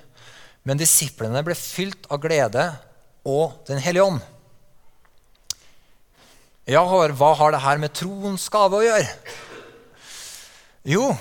Men 0.66 0.80
disiplene 0.80 1.42
ble 1.46 1.54
fylt 1.58 2.08
av 2.10 2.18
glede 2.24 2.64
og 3.30 3.60
Den 3.68 3.78
hellige 3.78 4.08
ånd. 4.08 4.24
Ja, 6.66 6.82
hva 6.82 7.30
har 7.38 7.54
det 7.54 7.62
her 7.62 7.78
med 7.78 7.94
troens 7.94 8.48
gave 8.50 8.80
å 8.80 8.84
gjøre? 8.84 9.06
Jo, 10.90 11.12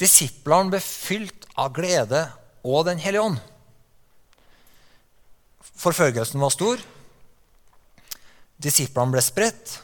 disiplene 0.00 0.72
ble 0.72 0.80
fylt 0.82 1.46
av 1.60 1.74
glede 1.76 2.24
og 2.64 2.84
Den 2.88 3.00
hellige 3.00 3.24
ånd. 3.24 3.38
Forfølgelsen 5.80 6.40
var 6.40 6.52
stor. 6.52 6.82
Disiplene 8.60 9.14
ble 9.14 9.22
spredt. 9.24 9.78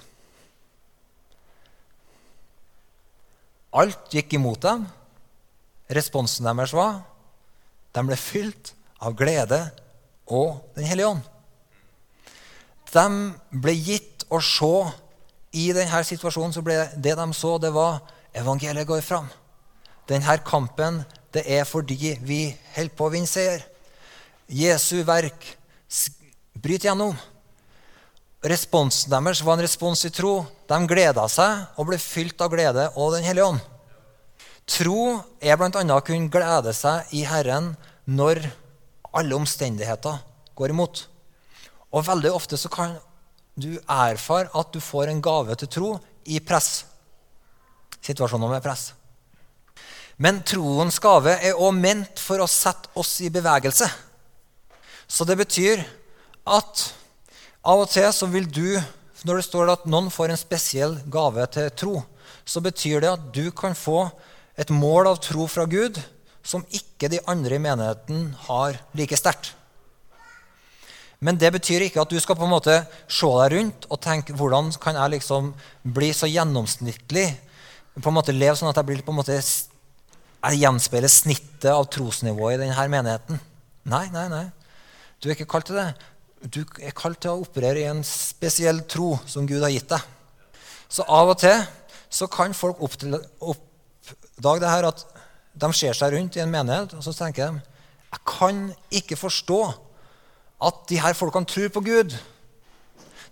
Alt 3.77 4.13
gikk 4.13 4.37
imot 4.37 4.61
dem. 4.65 4.85
Responsen 5.93 6.49
deres 6.49 6.75
var 6.77 7.01
de 7.97 8.03
ble 8.05 8.17
fylt 8.21 8.75
av 9.01 9.15
glede 9.17 9.63
og 10.27 10.61
Den 10.77 10.85
hellige 10.89 11.15
ånd 11.15 11.25
de 12.97 13.61
ble 13.63 13.75
gitt 13.75 14.25
å 14.33 14.41
se 14.43 14.73
i 15.57 15.71
denne 15.75 16.03
situasjonen, 16.05 16.55
så 16.55 16.63
ble 16.65 16.79
det 16.97 17.17
de 17.19 17.27
så, 17.37 17.57
det 17.59 17.73
var 17.75 18.01
evangeliet 18.37 18.89
går 18.89 19.03
fram. 19.05 19.29
Denne 20.07 20.39
kampen 20.47 21.03
det 21.35 21.45
er 21.51 21.67
fordi 21.69 22.17
vi 22.25 22.41
holder 22.77 22.97
på 22.97 23.07
å 23.07 23.13
vinne 23.13 23.29
seier. 23.29 23.65
Jesu 24.47 25.03
verk 25.05 25.49
bryter 26.55 26.91
gjennom. 26.91 27.17
Responsen 28.47 29.11
deres 29.11 29.43
var 29.43 29.57
en 29.57 29.65
respons 29.65 30.05
i 30.07 30.13
tro. 30.15 30.45
De 30.69 30.79
gleda 30.87 31.27
seg 31.31 31.79
og 31.81 31.91
ble 31.91 31.99
fylt 32.01 32.41
av 32.45 32.53
glede 32.53 32.87
og 32.95 33.17
Den 33.17 33.27
hellige 33.27 33.51
ånd. 33.51 33.65
Tro 34.67 35.19
er 35.39 35.59
bl.a. 35.59 35.71
å 35.71 36.05
kunne 36.07 36.31
glede 36.31 36.73
seg 36.75 37.13
i 37.15 37.23
Herren 37.27 37.75
når 38.07 38.43
alle 39.17 39.37
omstendigheter 39.39 40.19
går 40.59 40.75
imot. 40.75 41.05
Og 41.95 42.07
veldig 42.07 42.33
ofte 42.35 42.59
så 42.59 42.71
kan 42.73 42.97
du 43.57 43.77
erfare 43.89 44.51
at 44.55 44.73
du 44.75 44.83
får 44.83 45.11
en 45.11 45.23
gave 45.23 45.55
til 45.59 45.71
tro 45.71 45.91
i 46.29 46.41
press. 46.45 46.85
Situasjoner 48.05 48.51
med 48.53 48.65
press. 48.65 48.91
Men 50.17 50.41
troens 50.49 50.97
gave 51.03 51.35
er 51.45 51.59
òg 51.61 51.75
ment 51.77 52.21
for 52.21 52.41
å 52.41 52.49
sette 52.49 52.89
oss 52.97 53.19
i 53.21 53.33
bevegelse. 53.33 53.89
Så 55.07 55.27
det 55.29 55.37
betyr 55.39 55.83
at 56.47 56.85
av 57.67 57.83
og 57.83 57.91
til 57.93 58.09
så 58.15 58.29
vil 58.31 58.47
du, 58.49 58.79
når 59.27 59.41
det 59.41 59.47
står 59.49 59.73
at 59.75 59.87
noen 59.91 60.09
får 60.13 60.33
en 60.33 60.41
spesiell 60.41 60.97
gave 61.13 61.45
til 61.53 61.69
tro, 61.77 61.95
så 62.47 62.63
betyr 62.63 63.03
det 63.03 63.13
at 63.13 63.29
du 63.35 63.51
kan 63.55 63.77
få 63.77 64.07
et 64.57 64.71
mål 64.73 65.13
av 65.13 65.21
tro 65.23 65.47
fra 65.51 65.67
Gud 65.69 65.99
som 66.47 66.65
ikke 66.71 67.11
de 67.13 67.21
andre 67.29 67.59
i 67.59 67.63
menigheten 67.63 68.31
har 68.47 68.79
like 68.97 69.19
sterkt. 69.19 69.53
Men 71.21 71.39
det 71.41 71.51
betyr 71.55 71.87
ikke 71.87 72.03
at 72.03 72.13
du 72.13 72.19
skal 72.21 72.37
på 72.39 72.45
en 72.45 72.53
måte 72.53 72.77
se 73.09 73.29
deg 73.41 73.55
rundt 73.55 73.87
og 73.89 74.01
tenke 74.05 74.37
hvordan 74.37 74.69
kan 74.81 74.99
jeg 75.01 75.17
liksom 75.17 75.53
bli 75.97 76.13
så 76.15 76.29
gjennomsnittlig, 76.29 77.31
på 77.97 78.11
en 78.13 78.17
måte 78.19 78.35
leve 78.37 78.57
sånn 78.59 78.69
at 78.69 78.77
jeg 78.77 78.89
blir 78.91 79.05
på 79.05 79.15
en 79.15 79.21
måte 79.23 79.39
jeg 80.47 80.63
gjenspeiler 80.63 81.11
snittet 81.11 81.73
av 81.73 81.89
trosnivået 81.91 82.59
i 82.59 82.61
denne 82.65 82.89
menigheten. 82.93 83.41
Nei, 83.91 84.05
nei, 84.15 84.27
nei. 84.31 84.45
Du 85.19 85.29
er 85.29 85.35
ikke 85.35 85.49
kalt 85.57 85.69
til 85.71 85.79
det. 85.79 85.89
Du 86.53 86.61
er 86.83 86.95
kalt 86.95 87.19
til 87.25 87.33
å 87.33 87.43
operere 87.43 87.83
i 87.83 87.89
en 87.91 88.05
spesiell 88.07 88.83
tro 88.91 89.17
som 89.27 89.49
Gud 89.49 89.65
har 89.65 89.73
gitt 89.75 89.89
deg. 89.91 90.05
Så 90.87 91.07
av 91.11 91.33
og 91.33 91.41
til 91.41 91.57
så 92.13 92.29
kan 92.31 92.55
folk 92.55 92.79
oppdage 92.85 94.63
det 94.63 94.71
her 94.71 94.87
at 94.93 95.03
de 95.57 95.71
ser 95.75 95.97
seg 95.97 96.15
rundt 96.15 96.37
i 96.37 96.45
en 96.45 96.53
menighet 96.53 96.95
og 96.95 97.03
så 97.03 97.15
tenker 97.17 97.49
de, 97.49 97.65
jeg 98.13 98.23
kan 98.29 98.61
ikke 98.95 99.19
forstå 99.19 99.61
at 100.67 100.85
de 100.89 101.01
her 101.03 101.17
folkene 101.17 101.49
tror 101.49 101.73
på 101.73 101.83
Gud 101.89 102.15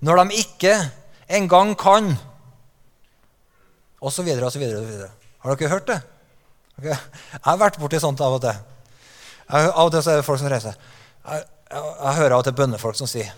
når 0.04 0.24
de 0.24 0.40
ikke 0.42 0.74
engang 1.30 1.72
kan 1.78 2.16
Og 4.04 4.12
så 4.12 4.20
videre 4.22 4.44
og 4.44 4.52
så 4.52 4.58
videre. 4.60 4.82
Og 4.82 4.84
så 4.84 4.90
videre. 4.90 5.10
Har 5.40 5.54
dere 5.56 5.68
hørt 5.70 5.86
det? 5.88 6.00
Okay. 6.78 6.94
Jeg 6.94 7.44
har 7.46 7.60
vært 7.60 7.78
borti 7.78 8.00
sånt 8.02 8.20
av 8.24 8.36
og 8.36 8.42
til. 8.42 8.56
Jeg, 9.44 9.70
av 9.70 9.86
og 9.86 9.92
til 9.94 10.02
så 10.02 10.12
er 10.12 10.20
det 10.20 10.26
folk 10.26 10.40
som 10.42 10.50
reiser. 10.50 10.76
Jeg, 11.24 11.46
jeg, 11.70 11.82
jeg 12.00 12.18
hører 12.20 12.36
av 12.36 12.42
og 12.42 12.48
til 12.48 12.56
bønnefolk 12.58 12.98
som 12.98 13.10
sier 13.10 13.32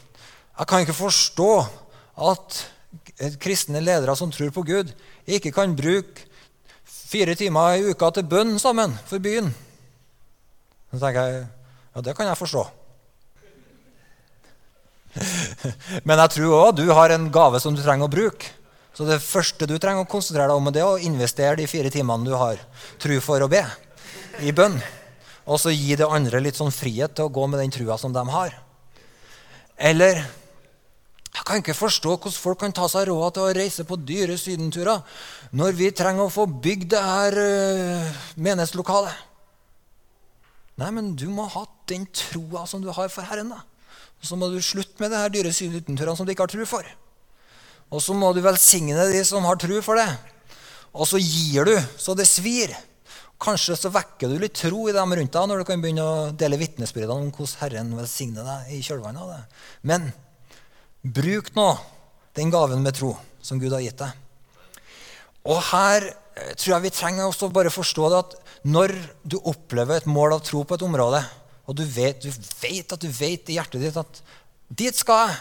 jeg 0.57 0.68
kan 0.70 0.80
ikke 0.80 0.97
forstå 0.97 1.51
at 2.30 2.62
kristne 3.43 3.82
ledere 3.84 4.14
som 4.16 4.30
tror 4.32 4.53
på 4.55 4.64
Gud, 4.64 4.93
ikke 5.28 5.53
kan 5.53 5.76
bruke 5.76 6.24
fire 6.84 7.34
timer 7.37 7.76
i 7.76 7.93
uka 7.93 8.09
til 8.16 8.26
bønn 8.28 8.57
sammen 8.61 8.95
for 9.09 9.22
byen. 9.22 9.53
Så 10.93 11.01
tenker 11.03 11.28
jeg 11.28 11.45
ja, 11.45 12.05
det 12.05 12.16
kan 12.16 12.28
jeg 12.28 12.41
forstå. 12.41 12.64
Men 16.09 16.20
jeg 16.24 16.32
tror 16.37 16.57
òg 16.57 16.76
du 16.80 16.87
har 16.93 17.12
en 17.12 17.28
gave 17.32 17.61
som 17.61 17.76
du 17.76 17.82
trenger 17.84 18.09
å 18.09 18.12
bruke. 18.12 18.53
Så 18.97 19.05
det 19.05 19.18
første 19.20 19.68
du 19.68 19.74
trenger 19.76 20.07
å 20.07 20.09
konsentrere 20.09 20.49
deg 20.49 20.57
om, 20.57 20.70
det 20.72 20.80
er 20.80 20.88
å 20.88 21.01
investere 21.05 21.59
de 21.59 21.68
fire 21.68 21.90
timene 21.92 22.24
du 22.24 22.32
har 22.32 22.62
tru 23.03 23.18
for 23.20 23.44
å 23.44 23.51
be 23.53 23.61
i 24.40 24.55
bønn. 24.57 24.78
Og 25.47 25.61
så 25.61 25.74
gi 25.74 25.99
det 26.01 26.09
andre 26.09 26.40
litt 26.40 26.57
sånn 26.57 26.72
frihet 26.72 27.12
til 27.14 27.28
å 27.28 27.34
gå 27.34 27.44
med 27.51 27.61
den 27.61 27.74
trua 27.74 27.99
som 28.01 28.14
de 28.14 28.24
har. 28.32 28.57
Eller 29.76 30.24
jeg 31.36 31.44
kan 31.44 31.61
ikke 31.61 31.76
forstå 31.76 32.16
hvordan 32.16 32.40
folk 32.40 32.62
kan 32.64 32.74
ta 32.74 32.88
seg 32.88 33.11
råd 33.11 33.36
til 33.36 33.44
å 33.44 33.55
reise 33.59 33.84
på 33.84 34.01
dyre 34.01 34.38
sydenturer 34.40 35.05
når 35.53 35.76
vi 35.76 35.92
trenger 35.92 36.24
å 36.24 36.32
få 36.32 36.49
bygd 36.49 36.94
det 36.97 37.05
her 37.05 37.36
uh, 37.36 38.20
menighetslokalet. 38.40 39.24
Nei, 40.80 40.88
men 40.92 41.12
du 41.16 41.28
må 41.32 41.44
ha 41.53 41.66
den 41.88 42.09
troa 42.16 42.64
som 42.68 42.80
du 42.80 42.88
har 42.92 43.12
for 43.12 43.28
Herren. 43.28 43.53
da. 43.53 43.61
Så 44.24 44.40
må 44.40 44.49
du 44.49 44.57
slutte 44.64 45.05
med 45.05 45.12
det 45.12 45.20
her 45.20 45.32
dyre 45.32 45.53
sydenturene 45.53 46.16
som 46.16 46.24
du 46.24 46.32
ikke 46.32 46.49
har 46.49 46.53
tro 46.53 46.64
for. 46.68 46.88
Og 47.95 48.03
så 48.03 48.16
må 48.18 48.32
du 48.34 48.43
velsigne 48.45 49.07
de 49.12 49.22
som 49.26 49.45
har 49.47 49.59
tro 49.62 49.78
for 49.84 49.99
det. 50.01 50.09
Og 50.97 51.07
så 51.09 51.20
gir 51.20 51.68
du 51.68 51.74
så 52.01 52.16
det 52.18 52.26
svir. 52.28 52.72
Kanskje 53.43 53.76
så 53.76 53.93
vekker 53.93 54.32
du 54.32 54.39
litt 54.41 54.57
tro 54.57 54.87
i 54.89 54.95
dem 54.97 55.12
rundt 55.12 55.34
deg 55.34 55.49
når 55.51 55.61
du 55.61 55.68
kan 55.68 55.82
begynne 55.82 56.05
å 56.05 56.28
dele 56.32 56.59
vitnesbyrdene 56.61 57.26
om 57.26 57.32
hvordan 57.34 57.61
Herren 57.61 57.93
velsigner 57.99 58.47
deg 58.49 58.76
i 58.78 58.82
kjølvannet 58.84 59.22
av 59.22 59.32
det. 59.34 59.43
Men 59.93 60.09
bruk 61.05 61.53
nå 61.57 61.68
den 62.37 62.53
gaven 62.53 62.82
med 62.84 62.97
tro 62.97 63.12
som 63.45 63.61
Gud 63.61 63.74
har 63.76 63.84
gitt 63.84 64.01
deg. 64.01 64.14
Og 65.47 65.61
her 65.68 66.09
eh, 66.09 66.55
tror 66.57 66.72
jeg 66.74 66.87
vi 66.89 66.95
trenger 66.97 67.28
også 67.28 67.53
bare 67.55 67.72
forstå 67.72 68.09
det 68.11 68.22
at 68.24 68.39
når 68.66 68.97
du 69.22 69.37
opplever 69.45 70.01
et 70.01 70.09
mål 70.11 70.39
av 70.39 70.47
tro 70.47 70.64
på 70.66 70.74
et 70.74 70.87
område, 70.87 71.20
og 71.66 71.76
du 71.76 71.84
vet, 71.84 72.24
du 72.24 72.30
vet 72.62 72.95
at 72.95 73.03
du 73.03 73.11
vet 73.11 73.53
i 73.53 73.59
hjertet 73.59 73.84
ditt 73.84 74.01
at 74.01 74.22
dit 74.80 74.97
skal 74.97 75.26
jeg 75.26 75.37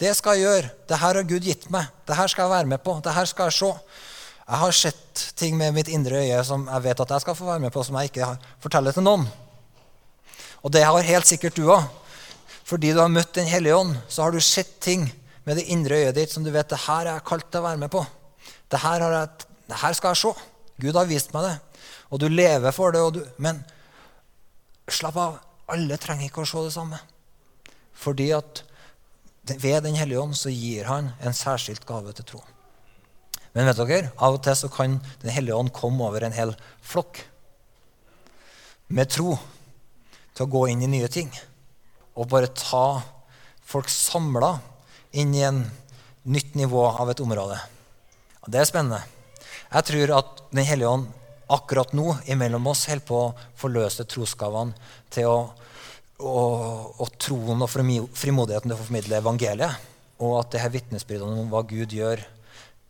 det 0.00 0.14
skal 0.16 0.38
jeg 0.38 0.46
gjøre. 0.46 0.70
Det 0.88 0.98
her 0.98 1.18
har 1.18 1.28
Gud 1.28 1.44
gitt 1.44 1.68
meg. 1.72 1.90
Det 2.08 2.16
her 2.16 2.30
skal 2.32 2.46
jeg 2.46 2.54
være 2.54 2.70
med 2.72 2.80
på. 2.84 2.96
Det 3.04 3.12
her 3.12 3.28
skal 3.28 3.50
jeg 3.50 3.58
se. 3.58 3.70
Jeg 4.50 4.58
har 4.62 4.74
sett 4.74 5.24
ting 5.38 5.56
med 5.58 5.74
mitt 5.76 5.90
indre 5.92 6.22
øye 6.24 6.40
som 6.46 6.64
jeg 6.66 6.84
vet 6.88 7.02
at 7.04 7.12
jeg 7.14 7.22
skal 7.22 7.36
få 7.38 7.46
være 7.46 7.62
med 7.62 7.72
på, 7.74 7.84
som 7.86 7.98
jeg 8.00 8.10
ikke 8.10 8.30
forteller 8.64 8.96
til 8.96 9.04
noen. 9.06 9.26
Og 10.64 10.72
det 10.72 10.82
har 10.84 11.06
helt 11.06 11.28
sikkert 11.28 11.58
du 11.58 11.68
òg. 11.70 11.84
Fordi 12.70 12.92
du 12.94 13.00
har 13.02 13.10
møtt 13.10 13.34
Den 13.34 13.48
hellige 13.50 13.76
ånd, 13.76 13.96
så 14.08 14.22
har 14.22 14.32
du 14.32 14.40
sett 14.40 14.78
ting 14.80 15.08
med 15.44 15.56
det 15.56 15.66
indre 15.74 15.96
øyet 15.98 16.14
ditt 16.14 16.32
som 16.32 16.44
du 16.44 16.50
vet 16.54 16.68
det 16.68 16.78
her 16.86 17.06
er 17.06 17.18
jeg 17.18 17.26
kalt 17.26 17.48
til 17.50 17.60
å 17.60 17.66
være 17.66 17.80
med 17.82 17.90
på. 17.90 18.04
Det 18.70 18.80
her, 18.80 19.02
jeg, 19.02 19.46
det 19.68 19.78
her, 19.82 19.94
skal 19.98 20.14
jeg 20.14 20.20
se. 20.22 20.32
Gud 20.80 20.96
har 20.96 21.08
vist 21.10 21.34
meg 21.34 21.48
det. 21.48 21.84
Og 22.10 22.20
du 22.22 22.28
lever 22.30 22.74
for 22.74 22.94
det. 22.94 23.02
Du, 23.14 23.20
men 23.42 23.62
slapp 24.90 25.18
av. 25.18 25.38
Alle 25.70 25.98
trenger 26.00 26.28
ikke 26.28 26.44
å 26.44 26.48
se 26.48 26.62
det 26.66 26.74
samme. 26.74 26.98
Fordi 27.94 28.30
at 28.34 28.62
ved 29.42 29.82
Den 29.84 29.96
hellige 29.96 30.20
ånd 30.20 30.36
så 30.36 30.50
gir 30.52 30.84
han 30.84 31.12
en 31.20 31.36
særskilt 31.36 31.86
gave 31.86 32.12
til 32.12 32.24
tro. 32.24 32.42
Men 33.54 33.66
vet 33.66 33.80
dere, 33.80 34.10
av 34.18 34.36
og 34.36 34.42
til 34.44 34.56
så 34.56 34.70
kan 34.70 35.00
Den 35.22 35.34
hellige 35.34 35.56
ånd 35.56 35.72
komme 35.74 36.04
over 36.06 36.24
en 36.24 36.36
hel 36.36 36.54
flokk 36.82 37.24
med 38.90 39.10
tro 39.10 39.36
til 40.34 40.46
å 40.46 40.50
gå 40.50 40.66
inn 40.70 40.82
i 40.82 40.90
nye 40.90 41.08
ting. 41.08 41.30
Og 42.18 42.28
bare 42.30 42.50
ta 42.54 43.02
folk 43.66 43.90
samla 43.90 44.56
inn 45.12 45.34
i 45.34 45.44
en 45.46 45.64
nytt 46.30 46.54
nivå 46.58 46.84
av 46.90 47.10
et 47.10 47.22
område. 47.22 47.58
Det 48.46 48.60
er 48.60 48.68
spennende. 48.68 49.02
Jeg 49.70 49.86
tror 49.86 50.16
at 50.18 50.36
Den 50.50 50.66
hellige 50.66 50.90
ånd 50.90 51.06
akkurat 51.50 51.92
nå 51.94 52.16
imellom 52.26 52.66
oss 52.70 52.88
holder 52.90 53.06
på 53.06 53.18
å 53.18 53.34
forløse 53.58 54.06
trosgavene 54.10 54.74
til 55.14 55.30
å 55.30 55.36
og, 56.20 57.00
og, 57.00 57.08
troen 57.20 57.64
og 57.64 57.70
frimodigheten 57.70 58.70
til 58.70 58.76
å 58.76 58.80
formidle 58.80 59.20
evangeliet. 59.20 59.88
Og 60.20 60.36
at 60.42 60.52
det 60.52 60.62
her 60.62 60.72
vitnesbyrdene 60.74 61.40
om 61.42 61.50
hva 61.52 61.64
Gud 61.68 61.94
gjør 61.96 62.22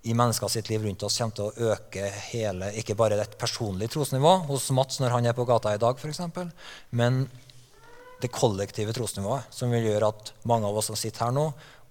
i 0.09 0.15
menneskene 0.17 0.53
sitt 0.53 0.71
liv 0.71 0.83
rundt 0.85 1.03
oss, 1.05 1.19
kommer 1.21 1.37
til 1.37 1.51
å 1.51 1.73
øke 1.75 2.07
hele, 2.31 2.71
ikke 2.81 2.97
bare 2.99 3.19
et 3.21 3.37
personlig 3.41 3.91
trosnivå 3.93 4.33
hos 4.49 4.71
Mats 4.77 5.01
når 5.03 5.15
han 5.17 5.29
er 5.29 5.37
på 5.37 5.45
gata 5.49 5.75
i 5.77 5.81
dag, 5.81 6.01
eksempel, 6.09 6.49
men 6.97 7.27
det 8.21 8.33
kollektive 8.33 8.95
trosnivået, 8.97 9.49
som 9.53 9.73
vil 9.73 9.91
gjøre 9.91 10.09
at 10.13 10.33
mange 10.49 10.69
av 10.69 10.81
oss 10.81 10.89
som 10.91 10.99
sitter 10.99 11.27
her 11.27 11.37
nå, 11.37 11.47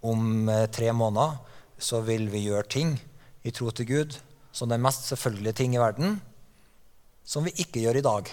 om 0.10 0.50
eh, 0.50 0.66
tre 0.74 0.92
måneder 0.96 1.38
så 1.80 2.02
vil 2.06 2.28
vi 2.32 2.46
gjøre 2.48 2.70
ting 2.72 2.96
i 3.46 3.54
tro 3.56 3.72
til 3.72 3.88
Gud 3.90 4.18
som 4.56 4.70
den 4.72 4.82
mest 4.84 5.08
selvfølgelige 5.10 5.58
ting 5.62 5.76
i 5.76 5.82
verden, 5.82 6.18
som 7.24 7.46
vi 7.46 7.54
ikke 7.62 7.84
gjør 7.84 8.00
i 8.00 8.06
dag. 8.06 8.30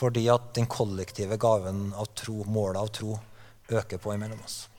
Fordi 0.00 0.24
at 0.32 0.54
den 0.56 0.68
kollektive 0.70 1.36
gaven 1.36 1.90
av 1.92 2.06
tro, 2.16 2.40
målet 2.48 2.80
av 2.80 2.88
tro, 2.96 3.18
øker 3.68 4.00
på 4.00 4.14
imellom 4.14 4.40
oss. 4.46 4.69